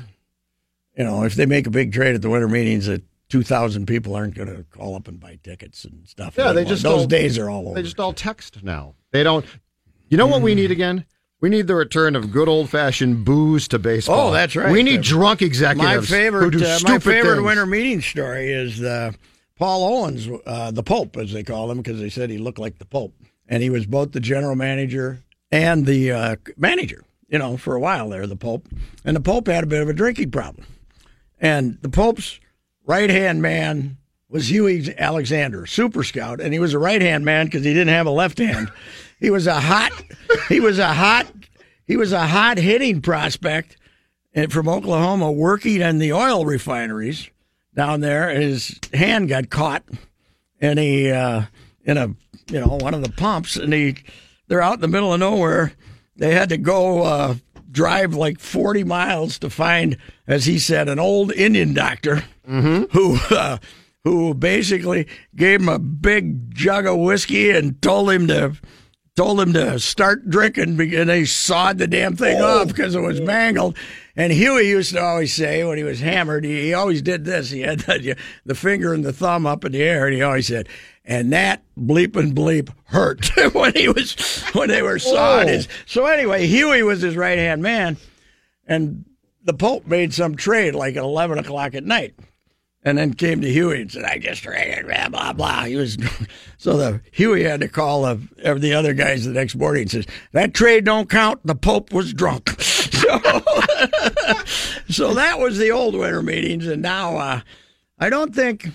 You 0.98 1.06
know, 1.06 1.24
if 1.24 1.36
they 1.36 1.46
make 1.46 1.66
a 1.66 1.72
big 1.72 1.94
trade 1.94 2.14
at 2.14 2.22
the 2.22 2.30
winter 2.30 2.50
meetings, 2.50 2.88
that 2.88 3.04
two 3.30 3.42
thousand 3.42 3.86
people 3.86 4.16
aren't 4.16 4.36
going 4.36 4.54
to 4.54 4.64
call 4.66 4.96
up 4.96 5.08
and 5.08 5.18
buy 5.18 5.40
tickets 5.42 5.86
and 5.86 6.06
stuff. 6.08 6.36
Yeah, 6.38 6.52
they 6.52 6.66
just 6.66 6.84
those 6.84 7.02
all- 7.02 7.08
days 7.08 7.38
are 7.38 7.50
all 7.50 7.68
over. 7.68 7.76
They 7.76 7.84
just 7.84 8.00
all 8.02 8.14
text 8.14 8.64
now. 8.64 8.96
They 9.12 9.24
don't. 9.24 9.46
You 10.10 10.18
know 10.18 10.28
what 10.28 10.42
we 10.42 10.56
need 10.56 10.70
mm. 10.70 10.74
again? 10.74 11.06
We 11.40 11.50
need 11.50 11.68
the 11.68 11.76
return 11.76 12.16
of 12.16 12.32
good 12.32 12.48
old 12.50 12.70
fashioned 12.70 13.24
booze 13.24 13.68
to 13.70 13.78
baseball. 13.80 14.30
Oh, 14.30 14.32
that's 14.32 14.56
right. 14.56 14.72
We 14.72 14.82
need 14.82 15.00
Uh, 15.02 15.04
drunk 15.04 15.42
My 15.42 15.48
executives. 15.48 16.10
who 16.10 16.52
do 16.52 16.66
uh, 16.66 16.80
my 16.84 16.98
favorite 17.00 17.36
things. 17.36 17.46
winter 17.46 17.66
meeting 17.68 18.02
story 18.02 18.52
is 18.52 18.82
uh, 18.82 19.12
Paul 19.56 19.84
Owens, 19.84 20.28
uh, 20.48 20.72
the 20.72 20.82
Pope, 20.84 21.16
as 21.18 21.32
they 21.34 21.44
call 21.44 21.70
him, 21.70 21.78
because 21.78 22.00
they 22.00 22.10
said 22.10 22.30
he 22.32 22.40
looked 22.40 22.58
like 22.60 22.80
the 22.80 22.86
Pope, 22.86 23.14
and 23.48 23.62
he 23.62 23.70
was 23.70 23.86
both 23.86 24.14
the 24.14 24.20
general 24.20 24.56
manager 24.56 25.24
and 25.52 25.86
the 25.86 26.12
uh, 26.12 26.36
manager. 26.58 27.04
You 27.30 27.38
know, 27.40 27.58
for 27.58 27.76
a 27.76 27.80
while 27.80 28.10
there, 28.10 28.26
the 28.26 28.36
Pope, 28.38 28.68
and 29.06 29.16
the 29.16 29.20
Pope 29.22 29.48
had 29.48 29.64
a 29.64 29.68
bit 29.68 29.82
of 29.82 29.90
a 29.90 29.94
drinking 29.94 30.32
problem, 30.32 30.66
and 31.40 31.78
the 31.82 31.90
Pope's 31.90 32.40
right 32.86 33.10
hand 33.10 33.42
man 33.42 33.98
was 34.30 34.50
Huey 34.50 34.94
Alexander, 34.98 35.66
super 35.66 36.04
scout, 36.04 36.40
and 36.42 36.52
he 36.54 36.60
was 36.60 36.74
a 36.74 36.80
right 36.80 37.02
hand 37.02 37.26
man 37.26 37.46
because 37.46 37.64
he 37.64 37.74
didn't 37.74 37.94
have 37.94 38.08
a 38.08 38.12
left 38.12 38.40
hand. 38.40 38.72
he 39.20 39.30
was 39.30 39.48
a 39.48 39.60
hot, 39.60 39.92
he 40.50 40.60
was 40.60 40.80
a 40.80 40.94
hot, 40.94 41.28
he 41.86 41.98
was 41.98 42.12
a 42.12 42.28
hot 42.28 42.58
hitting 42.58 43.02
prospect 43.02 43.78
and 44.34 44.52
from 44.52 44.68
Oklahoma 44.68 45.32
working 45.32 45.82
in 45.82 45.98
the 46.00 46.14
oil 46.14 46.46
refineries 46.46 47.30
down 47.74 48.02
there. 48.02 48.30
His 48.30 48.80
hand 48.94 49.30
got 49.30 49.50
caught 49.50 49.84
and 50.60 50.80
he 50.80 51.12
uh, 51.12 51.44
in 51.84 51.98
a 51.98 52.08
you 52.50 52.60
know 52.60 52.78
one 52.80 52.94
of 52.94 53.04
the 53.04 53.12
pumps, 53.12 53.56
and 53.56 53.74
he 53.74 53.98
they're 54.48 54.62
out 54.62 54.76
in 54.76 54.82
the 54.82 54.88
middle 54.88 55.14
of 55.14 55.20
nowhere. 55.20 55.74
They 56.16 56.34
had 56.34 56.50
to 56.50 56.58
go 56.58 57.04
uh, 57.04 57.36
drive 57.72 58.14
like 58.14 58.40
forty 58.40 58.84
miles 58.84 59.40
to 59.40 59.50
find, 59.50 59.98
as 60.28 60.46
he 60.46 60.60
said, 60.60 60.90
an 60.90 61.00
old 61.00 61.32
Indian 61.34 61.74
doctor 61.74 62.24
who. 62.92 63.18
Uh, 63.32 63.58
who 64.04 64.34
basically 64.34 65.06
gave 65.36 65.60
him 65.60 65.68
a 65.68 65.78
big 65.78 66.56
jug 66.56 66.86
of 66.86 66.98
whiskey 66.98 67.50
and 67.50 67.82
told 67.82 68.10
him 68.10 68.26
to 68.26 68.54
told 69.18 69.42
him 69.42 69.52
to 69.52 69.80
start 69.80 70.30
drinking, 70.30 70.80
and 70.80 71.10
they 71.10 71.26
sawed 71.26 71.80
the 71.80 71.88
damn 71.88 72.16
thing 72.16 72.40
off 72.40 72.62
oh, 72.62 72.66
because 72.66 72.94
it 72.94 73.02
was 73.02 73.20
mangled. 73.20 73.76
And 74.16 74.32
Huey 74.32 74.70
used 74.70 74.94
to 74.94 75.02
always 75.02 75.34
say 75.34 75.64
when 75.64 75.78
he 75.78 75.84
was 75.84 76.00
hammered, 76.00 76.46
he, 76.46 76.62
he 76.62 76.74
always 76.74 77.02
did 77.02 77.26
this. 77.26 77.50
He 77.50 77.62
had 77.62 77.80
the, 77.82 78.16
the 78.46 78.56
finger 78.56 78.94
and 78.94 79.04
the 79.04 79.12
thumb 79.12 79.48
up 79.48 79.66
in 79.66 79.72
the 79.72 79.82
air, 79.82 80.06
and 80.06 80.16
he 80.16 80.22
always 80.22 80.48
said, 80.48 80.70
"And 81.04 81.34
that 81.34 81.64
bleep 81.78 82.16
and 82.16 82.36
bleep 82.36 82.70
hurt 82.86 83.30
when 83.54 83.74
he 83.74 83.90
was 83.90 84.16
when 84.54 84.70
they 84.70 84.84
were 84.84 85.00
sawing 85.00 85.48
his." 85.48 85.68
So 85.88 86.06
anyway, 86.06 86.46
Huey 86.46 86.84
was 86.84 87.02
his 87.02 87.16
right 87.16 87.40
hand 87.40 87.64
man, 87.64 87.98
and 88.68 89.04
the 89.44 89.54
Pope 89.54 89.88
made 89.88 90.14
some 90.14 90.36
trade 90.36 90.76
like 90.76 90.96
at 90.96 91.04
eleven 91.04 91.40
o'clock 91.40 91.74
at 91.74 91.84
night 91.84 92.14
and 92.88 92.98
then 92.98 93.14
came 93.14 93.42
to 93.42 93.52
Huey 93.52 93.82
and 93.82 93.92
said, 93.92 94.06
"I 94.06 94.18
just 94.18 94.44
traded 94.44 94.88
blah 94.88 95.10
blah 95.10 95.34
blah." 95.34 95.64
He 95.66 95.76
was 95.76 95.98
so 96.58 96.78
the 96.78 97.02
Huey 97.12 97.44
had 97.44 97.60
to 97.60 97.68
call 97.68 98.04
the, 98.04 98.56
the 98.56 98.74
other 98.74 98.94
guys 98.94 99.26
the 99.26 99.32
next 99.32 99.56
morning 99.56 99.82
and 99.84 99.92
says, 99.92 100.06
"That 100.32 100.54
trade 100.54 100.86
don't 100.86 101.10
count. 101.10 101.42
The 101.46 101.56
Pope 101.56 101.92
was 101.94 102.14
drunk." 102.14 102.50
So, 102.98 103.20
so 104.90 105.14
that 105.14 105.40
was 105.40 105.60
the 105.60 105.70
old 105.72 105.94
winter 105.94 106.22
meetings, 106.24 106.66
and 106.66 106.82
now 106.82 107.16
uh, 107.16 107.42
I 108.00 108.10
don't 108.10 108.34
think 108.34 108.70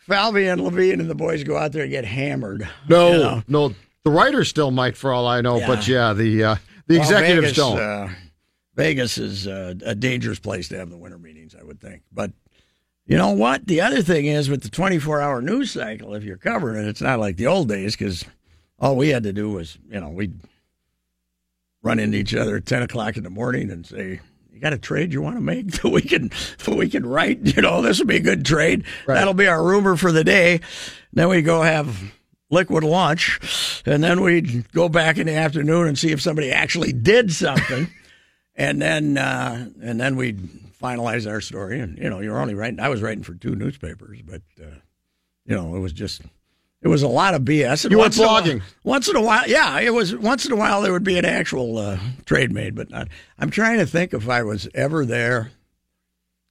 Falvey 0.00 0.48
and 0.48 0.60
Levine 0.60 1.00
and 1.00 1.08
the 1.08 1.14
boys 1.14 1.44
go 1.44 1.56
out 1.56 1.70
there 1.72 1.82
and 1.82 1.90
get 1.90 2.04
hammered. 2.04 2.68
No, 2.88 3.12
you 3.12 3.18
know? 3.18 3.42
no. 3.46 3.74
The 4.02 4.10
writers 4.10 4.48
still 4.48 4.72
might, 4.72 4.96
for 4.96 5.12
all 5.12 5.26
I 5.28 5.42
know, 5.42 5.60
but 5.60 5.86
yeah, 5.86 6.12
the 6.12 6.42
uh, 6.44 6.56
the 6.88 6.98
Well, 6.98 7.02
executives 7.02 7.40
Vegas, 7.52 7.56
don't. 7.56 7.78
Uh, 7.78 8.08
Vegas 8.74 9.16
is 9.16 9.46
uh, 9.46 9.74
a 9.84 9.94
dangerous 9.94 10.40
place 10.40 10.68
to 10.68 10.76
have 10.76 10.90
the 10.90 10.98
winter 10.98 11.18
meetings, 11.18 11.54
I 11.58 11.62
would 11.64 11.80
think. 11.80 12.02
But 12.12 12.32
you 13.06 13.16
know 13.16 13.30
what? 13.30 13.66
The 13.66 13.80
other 13.80 14.02
thing 14.02 14.26
is 14.26 14.48
with 14.48 14.62
the 14.62 14.68
24 14.68 15.20
hour 15.20 15.40
news 15.40 15.70
cycle, 15.70 16.14
if 16.14 16.24
you're 16.24 16.36
covering 16.36 16.84
it, 16.84 16.88
it's 16.88 17.00
not 17.00 17.20
like 17.20 17.36
the 17.36 17.46
old 17.46 17.68
days 17.68 17.96
because 17.96 18.24
all 18.78 18.96
we 18.96 19.08
had 19.08 19.22
to 19.22 19.32
do 19.32 19.50
was, 19.50 19.78
you 19.88 20.00
know, 20.00 20.08
we'd 20.08 20.38
run 21.82 21.98
into 21.98 22.18
each 22.18 22.34
other 22.34 22.56
at 22.56 22.66
10 22.66 22.82
o'clock 22.82 23.16
in 23.16 23.22
the 23.22 23.30
morning 23.30 23.70
and 23.70 23.86
say, 23.86 24.20
you 24.52 24.60
got 24.60 24.72
a 24.72 24.78
trade 24.78 25.12
you 25.12 25.20
want 25.20 25.36
to 25.36 25.40
make 25.40 25.70
that 25.82 25.88
we 25.88 26.02
can 26.02 26.30
that 26.64 26.74
we 26.74 26.88
can 26.88 27.06
write? 27.06 27.40
You 27.56 27.62
know, 27.62 27.82
this 27.82 27.98
would 27.98 28.08
be 28.08 28.16
a 28.16 28.20
good 28.20 28.44
trade. 28.44 28.84
That'll 29.06 29.34
be 29.34 29.46
our 29.46 29.62
rumor 29.62 29.96
for 29.96 30.10
the 30.10 30.24
day. 30.24 30.60
Then 31.12 31.28
we 31.28 31.42
go 31.42 31.62
have 31.62 32.12
liquid 32.50 32.84
lunch, 32.84 33.82
and 33.86 34.02
then 34.02 34.20
we'd 34.20 34.70
go 34.72 34.88
back 34.88 35.18
in 35.18 35.26
the 35.26 35.34
afternoon 35.34 35.86
and 35.88 35.98
see 35.98 36.12
if 36.12 36.20
somebody 36.22 36.50
actually 36.50 36.92
did 36.92 37.32
something, 37.32 37.88
and 38.56 38.80
then 38.82 39.16
uh, 39.18 39.68
and 39.82 40.00
then 40.00 40.16
we'd 40.16 40.38
finalize 40.82 41.30
our 41.30 41.40
story. 41.40 41.78
And 41.80 41.96
you 41.98 42.10
know, 42.10 42.20
you're 42.20 42.38
only 42.40 42.54
writing. 42.54 42.80
I 42.80 42.88
was 42.88 43.02
writing 43.02 43.22
for 43.22 43.34
two 43.34 43.54
newspapers, 43.54 44.20
but 44.22 44.42
uh, 44.60 44.66
you 45.44 45.54
know, 45.54 45.76
it 45.76 45.80
was 45.80 45.92
just. 45.92 46.22
It 46.82 46.88
was 46.88 47.02
a 47.02 47.08
lot 47.08 47.34
of 47.34 47.42
BS. 47.42 47.84
And 47.84 47.90
You 47.90 47.96
were 47.98 48.04
once 48.04 48.16
in 48.18 48.24
a 48.24 48.26
while- 48.28 48.42
blogging. 48.42 48.62
once 48.84 49.08
in 49.08 49.16
a 49.16 49.20
while, 49.22 49.48
yeah, 49.48 49.80
it 49.80 49.92
was. 49.94 50.14
Once 50.14 50.44
in 50.46 50.52
a 50.52 50.56
while, 50.56 50.82
there 50.82 50.92
would 50.92 51.02
be 51.02 51.18
an 51.18 51.24
actual 51.24 51.78
uh, 51.78 51.98
trade 52.26 52.52
made, 52.52 52.74
but 52.76 52.90
not. 52.90 53.08
I'm 53.38 53.50
trying 53.50 53.78
to 53.78 53.86
think 53.86 54.12
if 54.14 54.28
I 54.28 54.42
was 54.44 54.68
ever 54.74 55.04
there 55.04 55.50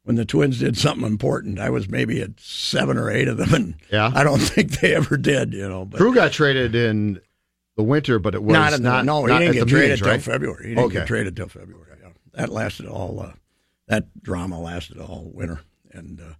when 0.03 0.15
the 0.17 0.25
Twins 0.25 0.59
did 0.59 0.77
something 0.77 1.05
important. 1.07 1.59
I 1.59 1.69
was 1.69 1.87
maybe 1.87 2.21
at 2.21 2.39
seven 2.39 2.97
or 2.97 3.09
eight 3.09 3.27
of 3.29 3.37
them, 3.37 3.53
and 3.53 3.75
Yeah. 3.91 4.11
I 4.13 4.23
don't 4.23 4.39
think 4.41 4.79
they 4.81 4.93
ever 4.95 5.15
did. 5.15 5.53
You 5.53 5.69
know, 5.69 5.85
but 5.85 5.99
Drew 5.99 6.13
got 6.13 6.31
traded 6.33 6.75
in 6.75 7.21
the 7.77 7.83
winter, 7.83 8.19
but 8.19 8.35
it 8.35 8.43
was 8.43 8.51
not, 8.53 8.71
not. 8.71 8.73
in 8.77 8.83
the, 8.83 9.01
no, 9.03 9.25
he 9.25 9.31
not 9.31 9.39
didn't 9.39 9.49
at 9.55 9.59
get 9.59 9.67
traded 9.69 9.81
meetings, 9.89 9.99
till 10.01 10.09
right? 10.11 10.21
February. 10.21 10.63
He 10.63 10.69
didn't 10.75 10.85
Okay. 10.85 10.93
get 10.95 11.07
traded 11.07 11.35
till 11.35 11.47
February. 11.47 11.91
That 12.35 12.49
lasted 12.49 12.85
all. 12.87 13.19
Uh, 13.19 13.33
that 13.87 14.21
drama 14.21 14.59
lasted 14.59 14.97
all 14.97 15.31
winter, 15.33 15.61
and 15.91 16.19
uh, 16.19 16.33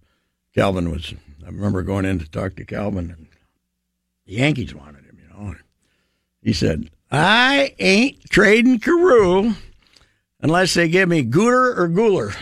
Calvin 0.54 0.90
was. 0.90 1.14
I 1.44 1.46
remember 1.46 1.82
going 1.82 2.04
in 2.04 2.18
to 2.18 2.30
talk 2.30 2.56
to 2.56 2.64
Calvin, 2.64 3.10
and 3.10 3.28
the 4.26 4.34
Yankees 4.34 4.74
wanted 4.74 5.04
him. 5.04 5.18
You 5.22 5.28
know, 5.28 5.54
he 6.42 6.52
said, 6.52 6.90
"I 7.10 7.74
ain't 7.78 8.28
trading 8.30 8.78
Carew 8.78 9.54
unless 10.40 10.74
they 10.74 10.88
give 10.88 11.08
me 11.08 11.24
Gooter 11.24 11.76
or 11.78 11.88
Gooler." 11.88 12.36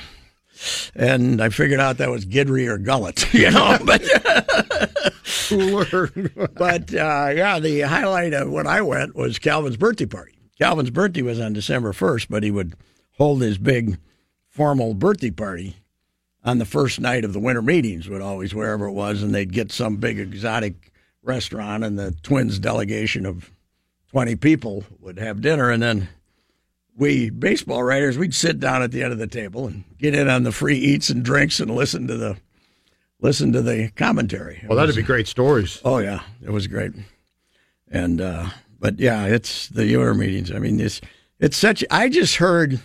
And 0.94 1.42
I 1.42 1.48
figured 1.50 1.80
out 1.80 1.98
that 1.98 2.10
was 2.10 2.24
Guidry 2.24 2.66
or 2.68 2.78
Gullett, 2.78 3.32
you 3.34 3.50
know. 3.50 3.78
But 3.84 4.02
but 6.54 6.94
uh, 6.94 7.30
yeah, 7.34 7.58
the 7.60 7.80
highlight 7.82 8.32
of 8.32 8.50
when 8.50 8.66
I 8.66 8.80
went 8.80 9.14
was 9.14 9.38
Calvin's 9.38 9.76
birthday 9.76 10.06
party. 10.06 10.32
Calvin's 10.58 10.90
birthday 10.90 11.22
was 11.22 11.40
on 11.40 11.52
December 11.52 11.92
1st, 11.92 12.28
but 12.30 12.42
he 12.42 12.50
would 12.50 12.74
hold 13.16 13.42
his 13.42 13.58
big 13.58 13.98
formal 14.48 14.94
birthday 14.94 15.30
party 15.30 15.76
on 16.44 16.58
the 16.58 16.64
first 16.64 17.00
night 17.00 17.24
of 17.24 17.32
the 17.32 17.40
winter 17.40 17.62
meetings, 17.62 18.08
would 18.08 18.20
always, 18.20 18.54
wherever 18.54 18.86
it 18.86 18.92
was, 18.92 19.22
and 19.22 19.34
they'd 19.34 19.52
get 19.52 19.72
some 19.72 19.96
big 19.96 20.18
exotic 20.18 20.92
restaurant, 21.22 21.82
and 21.84 21.98
the 21.98 22.12
Twins 22.22 22.58
delegation 22.58 23.24
of 23.24 23.50
20 24.10 24.36
people 24.36 24.84
would 25.00 25.18
have 25.18 25.40
dinner, 25.40 25.70
and 25.70 25.82
then 25.82 26.08
we 26.96 27.30
baseball 27.30 27.82
writers, 27.82 28.16
we'd 28.18 28.34
sit 28.34 28.60
down 28.60 28.82
at 28.82 28.92
the 28.92 29.02
end 29.02 29.12
of 29.12 29.18
the 29.18 29.26
table 29.26 29.66
and 29.66 29.82
get 29.98 30.14
in 30.14 30.28
on 30.28 30.42
the 30.44 30.52
free 30.52 30.76
eats 30.78 31.08
and 31.10 31.24
drinks 31.24 31.58
and 31.58 31.70
listen 31.70 32.06
to 32.06 32.16
the 32.16 32.36
listen 33.20 33.52
to 33.52 33.62
the 33.62 33.90
commentary. 33.96 34.60
It 34.62 34.68
Well, 34.68 34.76
that'd 34.76 34.88
was- 34.90 34.96
be 34.96 35.02
great 35.02 35.26
stories. 35.26 35.80
Oh 35.84 35.98
yeah, 35.98 36.20
it 36.44 36.50
was 36.50 36.66
great. 36.68 36.92
And 37.90 38.20
uh 38.20 38.50
but 38.78 39.00
yeah, 39.00 39.24
it's 39.26 39.68
the 39.68 39.86
Ewer 39.86 40.14
meetings. 40.14 40.52
I 40.52 40.58
mean, 40.60 40.76
this 40.76 41.00
it's 41.40 41.56
such. 41.56 41.82
I 41.90 42.08
just 42.08 42.36
heard 42.36 42.80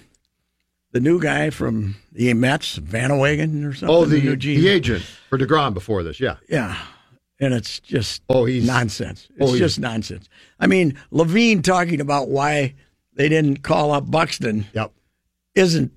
the 0.91 0.99
new 0.99 1.19
guy 1.21 1.49
from 1.49 1.95
the 2.11 2.33
Mets, 2.33 2.75
Van 2.75 3.11
Wagenen 3.11 3.65
or 3.67 3.73
something. 3.73 3.95
Oh, 3.95 4.05
the, 4.05 4.21
new 4.21 4.35
the 4.35 4.67
agent 4.67 5.03
for 5.29 5.37
deGrom 5.37 5.73
before 5.73 6.03
this, 6.03 6.19
yeah. 6.19 6.37
Yeah. 6.49 6.77
And 7.39 7.53
it's 7.53 7.79
just 7.79 8.21
oh, 8.29 8.45
he's 8.45 8.65
nonsense. 8.67 9.29
It's 9.37 9.51
oh, 9.51 9.55
just 9.57 9.79
nonsense. 9.79 10.27
I 10.59 10.67
mean, 10.67 10.97
Levine 11.11 11.61
talking 11.61 12.01
about 12.01 12.27
why 12.29 12.75
they 13.13 13.29
didn't 13.29 13.63
call 13.63 13.91
up 13.91 14.09
Buxton 14.11 14.65
yep. 14.73 14.91
isn't 15.55 15.91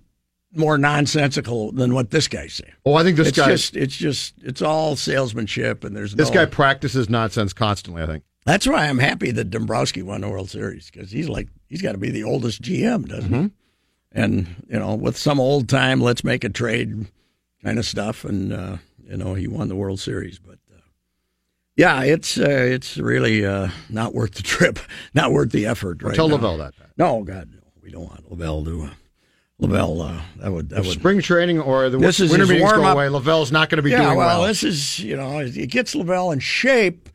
more 0.54 0.76
nonsensical 0.78 1.72
than 1.72 1.94
what 1.94 2.10
this 2.10 2.28
guy's 2.28 2.52
saying. 2.54 2.72
Oh, 2.84 2.94
I 2.94 3.02
think 3.02 3.16
this 3.16 3.28
it's 3.28 3.36
guy- 3.38 3.48
just 3.48 3.74
it's 3.76 3.96
just 3.96 4.34
it's 4.42 4.62
all 4.62 4.94
salesmanship 4.96 5.82
and 5.82 5.96
there's 5.96 6.14
This 6.14 6.28
no, 6.28 6.34
guy 6.34 6.44
practices 6.46 7.08
nonsense 7.08 7.52
constantly. 7.52 8.02
I 8.02 8.06
think. 8.06 8.24
That's 8.44 8.66
why 8.66 8.86
I'm 8.88 8.98
happy 8.98 9.30
that 9.32 9.50
Dombrowski 9.50 10.02
won 10.02 10.20
the 10.20 10.28
World 10.28 10.50
Series 10.50 10.90
because 10.90 11.10
he's 11.10 11.28
like 11.28 11.48
he's 11.68 11.82
got 11.82 11.92
to 11.92 11.98
be 11.98 12.10
the 12.10 12.22
oldest 12.24 12.62
GM, 12.62 13.08
doesn't 13.08 13.30
Mm-hmm. 13.32 13.42
he? 13.44 13.50
And 14.14 14.64
you 14.68 14.78
know, 14.78 14.94
with 14.94 15.16
some 15.16 15.40
old 15.40 15.68
time, 15.68 16.00
let's 16.00 16.22
make 16.22 16.44
a 16.44 16.48
trade 16.50 17.06
kind 17.64 17.78
of 17.78 17.86
stuff, 17.86 18.24
and 18.24 18.52
uh, 18.52 18.76
you 19.04 19.16
know, 19.16 19.34
he 19.34 19.46
won 19.46 19.68
the 19.68 19.76
World 19.76 20.00
Series. 20.00 20.38
But 20.38 20.58
uh, 20.70 20.80
yeah, 21.76 22.02
it's 22.02 22.38
uh, 22.38 22.44
it's 22.46 22.98
really 22.98 23.44
uh, 23.46 23.68
not 23.88 24.14
worth 24.14 24.34
the 24.34 24.42
trip, 24.42 24.78
not 25.14 25.32
worth 25.32 25.50
the 25.50 25.66
effort. 25.66 26.02
Well, 26.02 26.10
Right 26.10 26.16
tell 26.16 26.28
now. 26.28 26.34
Lavelle 26.34 26.58
that. 26.58 26.74
No, 26.98 27.22
God, 27.22 27.50
no, 27.52 27.60
we 27.82 27.90
don't 27.90 28.04
want 28.04 28.30
Lavelle 28.30 28.64
to. 28.64 28.82
Uh, 28.82 28.90
Lavelle, 29.58 30.02
uh, 30.02 30.20
that 30.38 30.50
would 30.50 30.70
that 30.70 30.80
If 30.80 30.86
would 30.86 30.98
spring 30.98 31.20
training 31.22 31.60
or 31.60 31.88
the 31.88 31.96
This 31.96 32.18
is 32.18 32.32
winter 32.32 32.46
meetings 32.46 32.72
go 32.72 32.84
away, 32.84 33.08
Lavelle's 33.08 33.52
not 33.52 33.70
going 33.70 33.76
to 33.76 33.82
be 33.82 33.90
yeah, 33.90 33.98
doing 34.04 34.16
well, 34.16 34.40
well. 34.40 34.48
this 34.48 34.64
is 34.64 34.98
you 34.98 35.16
know 35.16 35.38
it 35.38 35.70
gets 35.70 35.94
Lavelle 35.94 36.32
in 36.32 36.40
shape 36.40 37.08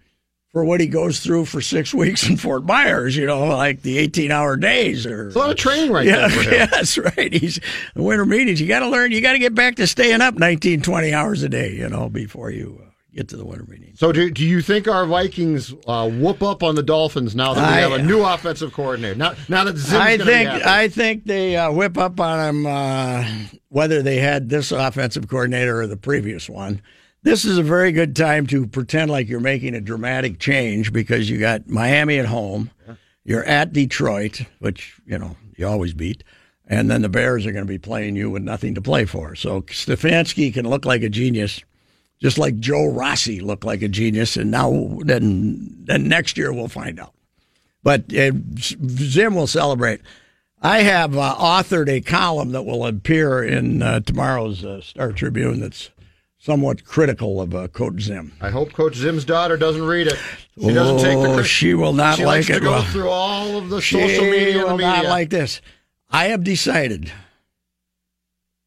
for 0.57 0.65
what 0.65 0.81
he 0.81 0.87
goes 0.87 1.19
through 1.19 1.45
for 1.45 1.61
six 1.61 1.93
weeks 1.93 2.27
in 2.27 2.35
Fort 2.35 2.65
Myers. 2.65 3.15
You 3.15 3.27
know, 3.27 3.45
like 3.45 3.83
the 3.83 3.99
eighteen-hour 3.99 4.57
days 4.57 5.05
or 5.05 5.27
It's 5.27 5.35
a 5.35 5.39
lot 5.39 5.51
of 5.51 5.55
training 5.55 5.91
right 5.91 6.03
yeah, 6.03 6.27
there 6.27 6.51
yeah, 6.51 6.65
that's 6.65 6.97
right. 7.17 7.31
He's 7.31 7.59
the 7.93 8.01
winter 8.01 8.25
meetings. 8.25 8.59
You 8.59 8.67
got 8.67 8.79
to 8.79 8.87
learn. 8.89 9.11
You 9.11 9.21
got 9.21 9.33
to 9.33 9.39
get 9.39 9.53
back 9.53 9.75
to 9.75 9.85
staying 9.85 10.21
up 10.21 10.33
19, 10.33 10.81
20 10.81 11.13
hours 11.13 11.43
a 11.43 11.49
day. 11.49 11.73
You 11.73 11.89
know, 11.89 12.09
before 12.09 12.49
you 12.49 12.81
uh, 12.83 12.89
get 13.13 13.27
to 13.27 13.37
the 13.37 13.45
winter 13.45 13.65
meetings. 13.65 13.99
So, 13.99 14.11
do, 14.11 14.31
do 14.31 14.43
you 14.43 14.63
think 14.63 14.87
our 14.87 15.05
Vikings 15.05 15.75
uh, 15.85 16.09
whoop 16.09 16.41
up 16.41 16.63
on 16.63 16.73
the 16.73 16.81
Dolphins 16.81 17.35
now 17.35 17.53
that 17.53 17.61
we 17.61 17.77
I- 17.77 17.81
have 17.81 17.91
a 17.91 18.01
new 18.01 18.23
offensive 18.23 18.73
coordinator? 18.73 19.13
Now, 19.13 19.35
now 19.47 19.63
that 19.63 19.77
Zim's 19.77 19.93
I 20.01 20.17
think? 20.17 20.49
I 20.49 20.87
think 20.87 21.25
they 21.25 21.55
uh, 21.55 21.71
whip 21.71 21.99
up 21.99 22.19
on 22.19 22.49
him 22.49 22.65
uh, 22.65 23.29
whether 23.69 24.01
they 24.01 24.17
had 24.17 24.49
this 24.49 24.71
offensive 24.71 25.27
coordinator 25.27 25.81
or 25.81 25.85
the 25.85 25.97
previous 25.97 26.49
one. 26.49 26.81
This 27.27 27.43
is 27.43 27.57
a 27.57 27.63
very 27.63 27.91
good 27.91 28.15
time 28.15 28.47
to 28.47 28.65
pretend 28.65 29.11
like 29.11 29.27
you're 29.27 29.41
making 29.41 29.75
a 29.75 29.81
dramatic 29.81 30.39
change 30.39 30.93
because 30.93 31.29
you 31.29 31.37
got 31.37 31.67
Miami 31.67 32.19
at 32.19 32.25
home, 32.25 32.71
you're 33.25 33.43
at 33.43 33.73
Detroit, 33.73 34.43
which 34.59 34.97
you 35.05 35.17
know 35.17 35.35
you 35.57 35.67
always 35.67 35.93
beat, 35.93 36.23
and 36.67 36.89
then 36.89 37.01
the 37.01 37.09
Bears 37.09 37.45
are 37.45 37.51
going 37.51 37.65
to 37.65 37.69
be 37.69 37.77
playing 37.77 38.15
you 38.15 38.29
with 38.29 38.43
nothing 38.43 38.75
to 38.75 38.81
play 38.81 39.03
for. 39.03 39.35
So 39.35 39.63
Stefanski 39.63 40.53
can 40.53 40.69
look 40.69 40.85
like 40.85 41.03
a 41.03 41.09
genius, 41.09 41.61
just 42.21 42.37
like 42.37 42.59
Joe 42.59 42.87
Rossi 42.87 43.41
looked 43.41 43.65
like 43.65 43.81
a 43.81 43.89
genius, 43.89 44.37
and 44.37 44.49
now 44.49 44.97
then 45.01 45.83
then 45.83 46.07
next 46.07 46.37
year 46.37 46.53
we'll 46.53 46.69
find 46.69 46.97
out 46.97 47.13
but 47.83 48.13
uh, 48.13 48.31
Zim 48.57 49.35
will 49.35 49.47
celebrate. 49.47 49.99
I 50.61 50.83
have 50.83 51.17
uh, 51.17 51.35
authored 51.37 51.89
a 51.89 51.99
column 51.99 52.51
that 52.53 52.63
will 52.63 52.85
appear 52.85 53.43
in 53.43 53.81
uh, 53.81 53.99
tomorrow's 53.99 54.63
uh, 54.63 54.79
Star 54.79 55.11
Tribune 55.11 55.59
that's 55.59 55.89
somewhat 56.37 56.83
critical 56.85 57.41
of 57.41 57.53
uh, 57.55 57.67
Coach 57.69 58.01
Zim. 58.01 58.33
I 58.41 58.49
hope 58.49 58.73
Coach 58.73 58.95
Zim's 58.95 59.25
daughter 59.25 59.57
doesn't 59.57 59.83
read 59.85 60.07
it. 60.07 60.17
She 60.59 60.73
doesn't 60.73 60.97
take 60.99 61.17
the. 61.21 61.29
Oh, 61.31 61.35
cri- 61.35 61.43
she 61.45 61.73
will 61.73 61.93
not 61.93 62.17
she 62.17 62.25
like 62.25 62.49
it. 62.49 62.53
to 62.55 62.59
go 62.59 62.71
Well, 62.71 62.83
through 62.83 63.09
all 63.09 63.57
of 63.57 63.69
the 63.69 63.81
she 63.81 63.99
social 63.99 64.23
media 64.25 64.59
and 64.61 64.71
will 64.71 64.77
not 64.77 65.05
like 65.05 65.29
this. 65.29 65.61
I 66.09 66.25
have 66.25 66.43
decided, 66.43 67.11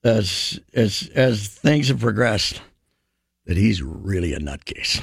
as 0.05 0.61
as 0.75 1.11
as 1.15 1.49
things 1.49 1.89
have 1.89 2.01
progressed, 2.01 2.61
that 3.47 3.57
he's 3.57 3.83
really 3.83 4.33
a 4.35 4.39
nutcase. 4.39 5.03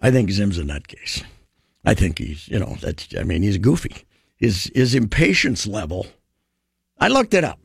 I 0.00 0.10
think 0.10 0.30
Zim's 0.30 0.58
a 0.58 0.62
nutcase. 0.62 1.24
I 1.84 1.94
think 1.94 2.18
he's, 2.18 2.48
you 2.48 2.58
know, 2.58 2.76
that's. 2.80 3.08
I 3.18 3.22
mean, 3.24 3.42
he's 3.42 3.58
goofy. 3.58 3.96
His 4.36 4.70
his 4.74 4.94
impatience 4.94 5.66
level. 5.66 6.06
I 7.00 7.08
looked 7.08 7.34
it 7.34 7.44
up. 7.44 7.58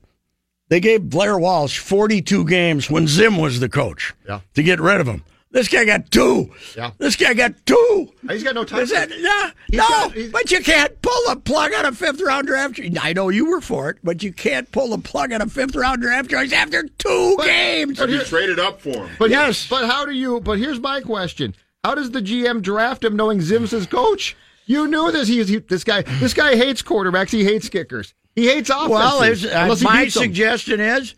They 0.74 0.80
gave 0.80 1.08
Blair 1.08 1.38
Walsh 1.38 1.78
42 1.78 2.46
games 2.46 2.90
when 2.90 3.06
Zim 3.08 3.38
was 3.38 3.60
the 3.60 3.70
coach 3.70 4.16
Yeah. 4.28 4.40
to 4.56 4.64
get 4.64 4.82
rid 4.82 5.00
of 5.00 5.06
him. 5.06 5.24
This 5.52 5.68
guy 5.68 5.86
got 5.86 6.10
two. 6.10 6.50
Yeah. 6.76 6.90
This 6.98 7.16
guy 7.16 7.36
got 7.36 7.54
two. 7.68 8.12
He's 8.28 8.42
got 8.44 8.56
no 8.56 8.64
time. 8.64 8.80
Is 8.80 8.90
that, 8.90 9.10
yeah, 9.16 9.52
He's 9.68 9.78
no, 9.78 9.88
got- 9.88 10.14
but 10.32 10.50
you 10.50 10.62
can't 10.62 11.00
pull 11.04 11.22
the 11.30 11.36
plug 11.36 11.74
on 11.76 11.86
a 11.86 11.92
fifth 11.92 12.20
round 12.22 12.48
draft. 12.48 12.80
I 13.00 13.14
know 13.14 13.30
you 13.30 13.52
were 13.52 13.62
for 13.62 13.92
it, 13.92 13.98
but 14.04 14.24
you 14.24 14.34
can't 14.34 14.72
pull 14.72 14.90
the 14.90 14.98
plug 14.98 15.32
on 15.32 15.44
a 15.44 15.48
fifth 15.48 15.76
round 15.76 16.02
draft 16.02 16.32
choice 16.32 16.52
after 16.52 16.82
two 16.98 17.38
games. 17.44 18.00
But 18.00 18.10
you 18.10 18.24
traded 18.24 18.58
up 18.58 18.82
for 18.82 19.06
him. 19.06 19.10
But 19.20 19.30
Yes. 19.30 19.68
But 19.70 19.86
how 19.88 20.06
do 20.08 20.12
you? 20.12 20.40
But 20.40 20.58
here's 20.58 20.80
my 20.80 21.02
question: 21.02 21.54
How 21.84 21.94
does 21.94 22.10
the 22.10 22.22
GM 22.24 22.64
draft 22.64 23.04
him 23.04 23.16
knowing 23.16 23.42
Zim's 23.42 23.70
his 23.70 23.86
coach? 23.86 24.36
You 24.66 24.88
knew 24.88 25.12
this. 25.12 25.28
He's 25.28 25.50
he, 25.50 25.58
this 25.60 25.84
guy. 25.84 26.02
This 26.20 26.34
guy 26.34 26.56
hates 26.56 26.82
quarterbacks. 26.82 27.30
He 27.30 27.44
hates 27.44 27.70
kickers. 27.70 28.16
He 28.36 28.48
hates 28.48 28.70
offenses. 28.70 28.90
Well, 28.90 29.22
it's, 29.24 29.46
uh, 29.46 29.76
my 29.84 30.08
suggestion 30.08 30.80
is 30.80 31.16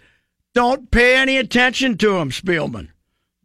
don't 0.53 0.89
pay 0.91 1.15
any 1.17 1.37
attention 1.37 1.97
to 1.99 2.17
him, 2.17 2.29
Spielman. 2.31 2.89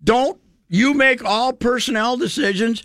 Don't 0.02 0.40
you 0.68 0.94
make 0.94 1.24
all 1.24 1.52
personnel 1.52 2.16
decisions. 2.16 2.82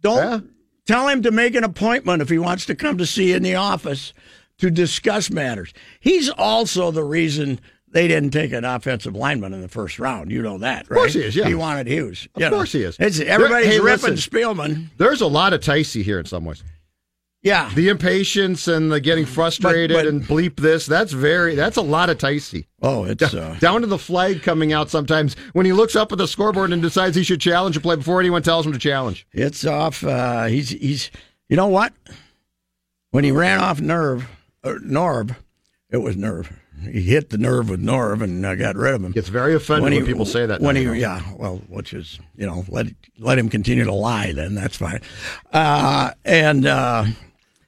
Don't 0.00 0.50
tell 0.86 1.08
him 1.08 1.22
to 1.22 1.30
make 1.30 1.54
an 1.54 1.64
appointment 1.64 2.22
if 2.22 2.28
he 2.28 2.38
wants 2.38 2.66
to 2.66 2.74
come 2.74 2.98
to 2.98 3.06
see 3.06 3.30
you 3.30 3.36
in 3.36 3.42
the 3.42 3.54
office 3.54 4.12
to 4.58 4.70
discuss 4.70 5.30
matters. 5.30 5.72
He's 6.00 6.28
also 6.28 6.90
the 6.90 7.04
reason 7.04 7.60
they 7.88 8.08
didn't 8.08 8.30
take 8.30 8.52
an 8.52 8.64
offensive 8.64 9.14
lineman 9.14 9.52
in 9.52 9.60
the 9.60 9.68
first 9.68 9.98
round. 9.98 10.30
You 10.30 10.40
know 10.42 10.58
that, 10.58 10.88
right? 10.88 10.96
Of 10.96 11.02
course 11.02 11.14
he 11.14 11.20
is, 11.22 11.36
yeah. 11.36 11.46
He 11.46 11.54
wanted 11.54 11.86
Hughes. 11.86 12.26
Of 12.34 12.42
You 12.42 12.50
know, 12.50 12.56
course 12.56 12.72
he 12.72 12.82
is. 12.82 12.96
It's, 12.98 13.20
everybody's 13.20 13.68
Hey, 13.68 13.80
ripping 13.80 14.10
listen. 14.14 14.30
Spielman. 14.32 14.88
There's 14.96 15.20
a 15.20 15.26
lot 15.26 15.52
of 15.52 15.60
Ticey 15.60 16.02
here 16.02 16.18
in 16.18 16.24
some 16.26 16.44
ways. 16.44 16.62
Yeah. 17.42 17.70
The 17.74 17.88
impatience 17.88 18.68
and 18.68 18.92
the 18.92 19.00
getting 19.00 19.26
frustrated 19.26 19.96
But- 19.96 20.04
but- 20.04 20.08
and 20.08 20.22
bleep 20.22 20.56
this, 20.56 20.86
that's 20.86 21.12
very, 21.12 21.54
that's 21.56 21.76
a 21.76 21.82
lot 21.82 22.08
of 22.08 22.18
Ticey. 22.18 22.66
Oh, 22.80 23.04
it's 23.04 23.34
uh, 23.34 23.56
Down 23.60 23.80
to 23.80 23.86
the 23.86 23.98
flag 23.98 24.42
coming 24.42 24.72
out 24.72 24.90
sometimes 24.90 25.34
when 25.52 25.66
he 25.66 25.72
looks 25.72 25.96
up 25.96 26.12
at 26.12 26.18
the 26.18 26.28
scoreboard 26.28 26.72
and 26.72 26.80
decides 26.80 27.16
he 27.16 27.22
should 27.24 27.40
challenge 27.40 27.76
a 27.76 27.80
play 27.80 27.96
before 27.96 28.20
anyone 28.20 28.42
tells 28.42 28.64
him 28.66 28.72
to 28.72 28.78
challenge. 28.78 29.26
it's 29.32 29.64
off. 29.64 30.04
Uh, 30.04 30.44
he's 30.46 30.70
he's. 30.70 31.10
You 31.48 31.56
know 31.56 31.66
what? 31.68 31.92
When 33.10 33.24
he 33.24 33.30
ran 33.32 33.60
off 33.60 33.80
nerve, 33.80 34.26
or 34.64 34.78
Norb, 34.78 35.36
it 35.90 35.98
was 35.98 36.16
nerve. 36.16 36.50
He 36.90 37.02
hit 37.02 37.30
the 37.30 37.38
nerve 37.38 37.68
with 37.68 37.80
Norv 37.82 38.22
and 38.22 38.44
uh, 38.46 38.54
got 38.54 38.74
rid 38.74 38.94
of 38.94 39.04
him. 39.04 39.12
It's 39.14 39.28
very 39.28 39.54
offended 39.54 39.92
when, 39.92 40.06
people 40.06 40.24
say 40.24 40.46
that. 40.46 40.60
When 40.60 40.74
now, 40.74 40.80
he, 40.80 40.84
you 40.86 40.92
know. 40.92 40.98
yeah, 40.98 41.32
well, 41.36 41.56
which 41.68 41.92
is 41.92 42.18
you 42.36 42.46
know 42.46 42.64
let 42.68 42.86
let 43.18 43.38
him 43.38 43.48
continue 43.48 43.84
to 43.84 43.92
lie. 43.92 44.32
Then 44.32 44.54
that's 44.54 44.76
fine. 44.76 45.00
Uh, 45.52 46.12
and 46.24 46.66
uh, 46.66 47.04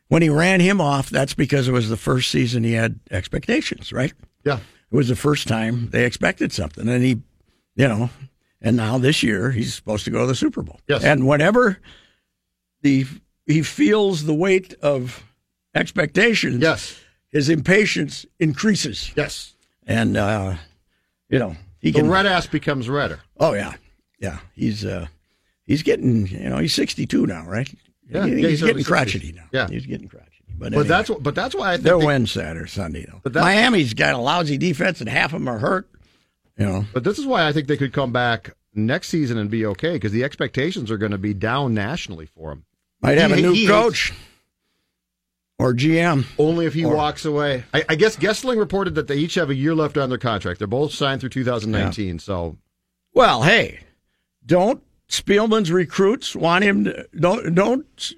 when 0.09 0.22
he 0.22 0.28
ran 0.28 0.61
him 0.61 0.80
off, 0.80 1.11
that's 1.11 1.34
because 1.34 1.68
it 1.68 1.72
was 1.72 1.88
the 1.88 1.96
first 1.96 2.30
season 2.30 2.64
he 2.64 2.72
had 2.72 3.00
expectations, 3.11 3.92
right? 3.92 4.12
Yeah. 4.44 4.59
It 4.59 4.96
was 4.96 5.09
the 5.09 5.16
first 5.16 5.48
time 5.48 5.88
they 5.90 6.05
expected 6.05 6.52
something, 6.52 6.88
and 6.88 7.02
he, 7.02 7.20
you 7.74 7.88
know, 7.88 8.11
and 8.61 8.76
now 8.76 8.98
this 8.98 9.22
year 9.22 9.50
he's 9.50 9.74
supposed 9.74 10.05
to 10.05 10.11
go 10.11 10.20
to 10.20 10.26
the 10.26 10.34
Super 10.34 10.62
Bowl. 10.62 10.78
Yes. 10.88 11.02
And 11.05 11.26
whenever 11.26 11.78
the 12.82 13.07
he 13.46 13.62
feels 13.62 14.24
the 14.24 14.34
weight 14.34 14.74
of 14.82 15.24
expectations, 15.74 16.62
Yes. 16.62 17.00
his 17.30 17.48
impatience 17.48 18.24
increases. 18.38 19.12
Yes. 19.16 19.55
And 19.86 20.16
uh, 20.16 20.55
you 21.28 21.38
know 21.38 21.57
he 21.80 21.90
The 21.90 22.00
can. 22.00 22.11
red 22.11 22.26
ass 22.26 22.46
becomes 22.46 22.88
redder. 22.88 23.20
oh 23.38 23.52
yeah, 23.55 23.74
yeah. 24.20 24.38
He's 24.55 24.84
uh, 24.84 25.07
he's 25.64 25.82
getting 25.82 26.26
you 26.28 26.48
know 26.48 26.59
he's 26.59 26.74
sixty 26.74 27.05
two 27.07 27.26
now, 27.26 27.44
right? 27.46 27.68
Yeah, 28.09 28.26
He- 28.26 28.30
yeah, 28.32 28.36
he's, 28.36 28.61
he's 28.61 28.62
getting 28.62 28.84
crotchety 28.84 29.32
60s. 29.32 29.36
now. 29.36 29.44
Yeah. 29.52 29.68
he's 29.68 29.86
getting 29.86 30.09
crotchety. 30.09 30.30
But, 30.57 30.59
But 30.59 30.66
anyway, 30.74 30.88
that's 30.88 31.11
but 31.20 31.34
that's 31.34 31.55
why 31.55 31.70
I 31.72 31.74
think 31.76 31.84
they'll 31.84 31.98
they- 32.00 32.07
win 32.07 32.26
Saturday, 32.26 32.68
Sunday 32.68 33.07
though. 33.11 33.20
But 33.22 33.32
that- 33.32 33.40
Miami's 33.42 33.92
got 33.94 34.14
a 34.14 34.18
lousy 34.18 34.57
defense, 34.59 35.00
and 35.00 35.09
half 35.09 35.32
of 35.32 35.40
them 35.40 35.48
are 35.48 35.59
hurt. 35.59 35.88
You 36.59 36.66
know, 36.66 36.84
But 36.92 37.02
this 37.02 37.18
is 37.18 37.26
why 37.26 37.48
I 37.48 37.52
think 37.52 37.66
they 37.66 37.76
could 37.76 37.92
come 37.92 38.12
back 38.12 38.55
next 38.74 39.09
season 39.09 39.36
and 39.38 39.50
be 39.50 39.66
okay 39.66 39.94
because 39.94 40.12
the 40.12 40.22
expectations 40.22 40.90
are 40.90 40.98
going 40.98 41.11
to 41.12 41.18
be 41.18 41.34
down 41.34 41.74
nationally 41.74 42.26
for 42.26 42.52
him. 42.52 42.64
might 43.00 43.18
have 43.18 43.32
a 43.32 43.36
new 43.40 43.52
he 43.52 43.66
coach 43.66 44.12
or 45.59 45.72
GM. 45.74 46.24
Only 46.38 46.66
if 46.66 46.74
he 46.74 46.84
Or- 46.84 46.94
walks 46.94 47.24
away. 47.24 47.64
I, 47.72 47.84
I 47.88 47.94
guess 47.96 48.16
Goessling 48.16 48.59
reported 48.59 48.94
that 48.96 49.09
they 49.09 49.16
each 49.16 49.34
have 49.34 49.50
a 49.50 49.55
year 49.55 49.74
left 49.74 49.96
on 49.96 50.09
their 50.09 50.18
contract. 50.18 50.59
They're 50.59 50.68
both 50.68 50.92
signed 50.92 51.20
through 51.20 51.30
2019. 51.30 52.18
So 52.20 52.57
Well, 53.12 53.42
hey, 53.42 53.80
don't 54.46 54.82
Spielman's 55.20 55.70
recruits 55.70 56.34
want 56.36 56.64
him 56.64 56.84
to 56.84 57.06
don't 57.18 57.54
don't 57.54 58.12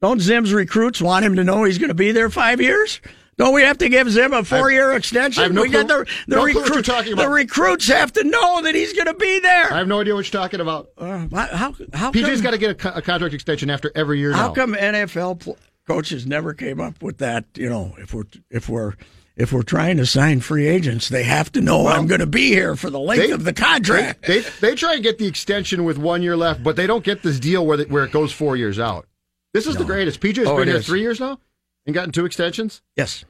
don't 0.00 0.20
Zim's 0.20 0.52
recruits 0.52 1.00
want 1.00 1.24
him 1.24 1.36
to 1.36 1.44
know 1.44 1.64
he's 1.64 1.78
going 1.78 1.88
to 1.88 1.94
be 1.94 2.12
there 2.12 2.30
five 2.30 2.60
years? 2.60 3.00
Don't 3.38 3.52
we 3.54 3.62
have 3.62 3.76
to 3.78 3.90
give 3.90 4.10
Zim 4.10 4.32
a 4.32 4.42
four-year 4.42 4.92
extension? 4.92 5.42
I 5.44 5.48
no 5.48 5.60
we 5.62 5.68
got 5.68 5.86
clue- 5.88 6.04
the 6.04 6.10
the, 6.26 6.36
no 6.36 6.42
clue 6.46 6.54
what 6.62 6.74
recruit- 6.76 7.16
the 7.16 7.28
recruits 7.28 7.88
have 7.88 8.10
to 8.14 8.24
know 8.24 8.62
that 8.62 8.74
he's 8.74 8.94
going 8.94 9.06
to 9.08 9.14
be 9.14 9.40
there. 9.40 9.70
I 9.72 9.76
have 9.78 9.88
no 9.88 10.00
idea 10.00 10.14
what 10.14 10.24
you're 10.32 10.40
talking 10.42 10.60
about. 10.60 10.88
Uh, 10.96 11.26
how 11.32 11.74
how 11.92 12.12
PJ's 12.12 12.40
got 12.40 12.52
to 12.52 12.58
get 12.58 12.82
a, 12.82 12.96
a 12.96 13.02
contract 13.02 13.34
extension 13.34 13.68
after 13.68 13.92
every 13.94 14.18
year 14.20 14.32
how 14.32 14.48
now. 14.48 14.54
come 14.54 14.74
NFL 14.74 15.40
pl- 15.40 15.58
coaches 15.86 16.26
never 16.26 16.52
came 16.54 16.80
up 16.80 17.02
with 17.02 17.18
that? 17.18 17.44
You 17.54 17.68
know, 17.68 17.94
if 17.98 18.12
we're 18.14 18.24
if 18.50 18.68
we're 18.68 18.94
if 19.36 19.52
we're 19.52 19.62
trying 19.62 19.96
to 19.98 20.06
sign 20.06 20.40
free 20.40 20.66
agents, 20.66 21.08
they 21.08 21.22
have 21.24 21.52
to 21.52 21.60
know 21.60 21.86
I'm 21.88 22.06
going 22.06 22.20
to 22.20 22.26
be 22.26 22.48
here 22.48 22.74
for 22.76 22.88
the 22.90 22.98
length 23.00 23.26
They- 23.26 23.30
of 23.32 23.44
the 23.44 23.52
contract. 23.52 24.26
They, 24.26 24.40
they 24.40 24.50
they 24.60 24.74
try 24.74 24.94
and 24.94 25.02
get 25.02 25.18
the 25.18 25.26
extension 25.26 25.84
with 25.84 25.98
one 25.98 26.22
year 26.22 26.36
left, 26.36 26.62
but 26.62 26.76
they 26.76 26.86
don't 26.86 27.04
get 27.04 27.22
this 27.22 27.38
deal 27.38 27.66
where 27.66 27.78
where 27.84 28.04
it 28.04 28.12
goes 28.12 28.32
four 28.32 28.56
years 28.56 28.78
out. 28.78 29.06
This 29.52 29.66
is 29.66 29.76
the 29.76 29.84
greatest. 29.84 30.20
PJ's 30.20 30.46
Oh, 30.48 30.56
been 30.56 30.68
here 30.68 30.76
is. 30.78 30.86
three 30.86 31.00
years 31.00 31.18
now 31.20 31.38
and 31.86 31.94
gotten 31.94 32.12
two 32.12 32.26
extensions. 32.26 32.82
Yes. 32.96 33.24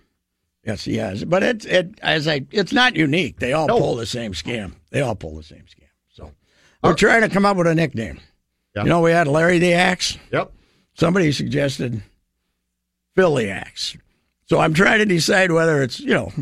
Yes, 0.65 0.85
he 0.85 0.97
has. 0.97 1.25
But 1.25 1.45
it's 1.45 1.65
it 1.65 1.99
as 2.03 2.27
I 2.27 2.45
it's 2.51 2.73
not 2.73 2.97
unique. 2.97 3.39
They 3.39 3.53
all 3.53 3.69
No. 3.69 3.79
pull 3.79 3.95
the 3.97 4.07
same 4.07 4.33
scam. 4.33 4.73
They 4.91 5.01
all 5.01 5.15
pull 5.15 5.37
the 5.37 5.45
same 5.45 5.65
scam. 5.67 5.87
So 6.13 6.33
we're 6.83 6.95
trying 6.95 7.21
to 7.23 7.29
come 7.29 7.47
up 7.47 7.57
with 7.57 7.69
a 7.69 7.75
nickname. 7.75 8.19
You 8.75 8.85
know, 8.85 9.01
we 9.01 9.11
had 9.13 9.27
Larry 9.29 9.59
the 9.61 9.73
Axe. 9.75 10.19
Yep. 10.33 10.53
Somebody 10.95 11.31
suggested 11.33 12.03
Phil 13.17 13.35
the 13.35 13.51
Axe. 13.51 13.97
So 14.45 14.61
I'm 14.61 14.75
trying 14.75 14.99
to 14.99 15.07
decide 15.07 15.51
whether 15.51 15.83
it's, 15.83 15.99
you 15.99 16.15
know, 16.15 16.33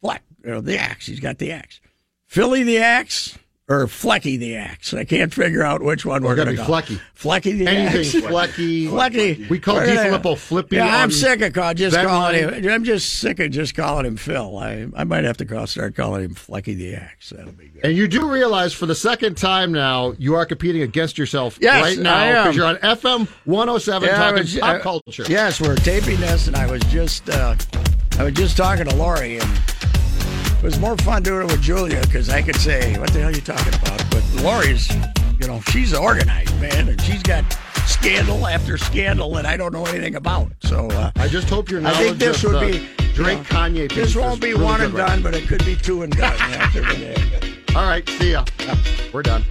Fleck, 0.00 0.22
you 0.42 0.50
know, 0.50 0.60
the 0.60 0.76
axe. 0.76 1.06
He's 1.06 1.20
got 1.20 1.38
the 1.38 1.52
axe. 1.52 1.80
Philly 2.26 2.64
the 2.64 2.78
axe 2.78 3.38
or 3.66 3.86
Flecky 3.86 4.38
the 4.38 4.56
axe. 4.56 4.92
I 4.92 5.04
can't 5.04 5.32
figure 5.32 5.62
out 5.62 5.82
which 5.82 6.04
one 6.04 6.22
we're 6.22 6.34
gotta 6.34 6.54
going 6.54 6.56
to 6.58 6.62
be 6.62 6.66
go. 6.68 6.98
Flecky. 6.98 7.00
Flecky 7.16 7.58
the 7.58 7.66
Anything 7.66 8.22
axe. 8.24 8.26
Flecky. 8.30 8.88
Flecky. 8.88 9.48
We 9.48 9.58
call 9.58 9.76
We're 9.76 9.86
D. 9.86 9.94
gonna- 9.94 10.04
Filippo 10.08 10.34
Flippy. 10.34 10.76
Yeah, 10.76 11.02
I'm 11.02 11.10
sick 11.10 11.40
of 11.40 11.54
call, 11.54 11.72
just 11.72 11.96
calling 11.96 12.44
line. 12.44 12.62
him. 12.62 12.70
I'm 12.70 12.84
just 12.84 13.18
sick 13.20 13.40
of 13.40 13.50
just 13.50 13.74
calling 13.74 14.04
him 14.04 14.16
Phil. 14.18 14.58
I 14.58 14.86
I 14.94 15.04
might 15.04 15.24
have 15.24 15.38
to 15.38 15.46
call, 15.46 15.66
start 15.66 15.96
calling 15.96 16.24
him 16.24 16.34
Flecky 16.34 16.76
the 16.76 16.94
Axe. 16.96 17.30
That'll 17.30 17.52
be 17.52 17.68
good. 17.68 17.84
And 17.86 17.96
you 17.96 18.06
do 18.06 18.30
realize 18.30 18.74
for 18.74 18.84
the 18.84 18.94
second 18.94 19.38
time 19.38 19.72
now, 19.72 20.12
you 20.18 20.34
are 20.34 20.44
competing 20.44 20.82
against 20.82 21.16
yourself 21.16 21.58
Yes, 21.60 21.82
right 21.82 21.98
now 21.98 22.42
because 22.42 22.56
you're 22.56 22.66
on 22.66 22.76
FM 22.76 23.26
107 23.46 24.08
Yeah, 24.08 24.16
talking 24.16 24.38
was- 24.42 24.58
pop 24.58 24.76
uh, 24.76 24.78
culture. 24.80 25.24
Yes, 25.26 25.58
we're 25.60 25.76
taping 25.76 26.20
this, 26.20 26.48
and 26.48 26.56
I 26.56 26.70
was 26.70 26.82
just 26.84 27.30
uh, 27.30 27.54
I 28.18 28.24
was 28.24 28.34
just 28.34 28.58
talking 28.58 28.84
to 28.86 28.94
Lori, 28.94 29.38
and 29.38 29.50
was 30.64 30.80
more 30.80 30.96
fun 30.96 31.22
doing 31.22 31.42
it 31.42 31.52
with 31.52 31.60
Julia 31.60 32.00
because 32.00 32.30
I 32.30 32.40
could 32.40 32.56
say, 32.56 32.98
"What 32.98 33.10
the 33.12 33.20
hell 33.20 33.28
are 33.28 33.32
you 33.32 33.42
talking 33.42 33.74
about?" 33.74 34.02
But 34.10 34.24
Lori's, 34.42 34.90
you 35.38 35.46
know, 35.46 35.60
she's 35.68 35.92
organized, 35.92 36.58
man, 36.58 36.88
and 36.88 36.98
she's 37.02 37.22
got 37.22 37.44
scandal 37.86 38.46
after 38.46 38.78
scandal 38.78 39.30
that 39.34 39.44
I 39.44 39.58
don't 39.58 39.74
know 39.74 39.84
anything 39.84 40.14
about. 40.14 40.52
So 40.62 40.88
uh, 40.88 41.10
I 41.16 41.28
just 41.28 41.50
hope 41.50 41.70
your 41.70 41.86
I 41.86 41.92
think 41.92 42.16
this 42.16 42.42
would 42.42 42.60
be 42.60 42.88
Drake 43.12 43.18
you 43.18 43.22
know, 43.24 43.42
Kanye. 43.42 43.92
This 43.92 44.16
won't 44.16 44.40
be 44.40 44.52
really 44.52 44.64
one 44.64 44.80
and 44.80 44.94
right 44.94 45.06
done, 45.06 45.22
but 45.22 45.34
it 45.34 45.46
could 45.46 45.64
be 45.66 45.76
two 45.76 46.02
and 46.02 46.16
done 46.16 46.32
after 46.32 46.82
today. 46.82 47.14
All 47.76 47.86
right, 47.86 48.08
see 48.08 48.32
ya. 48.32 48.46
We're 49.12 49.22
done. 49.22 49.44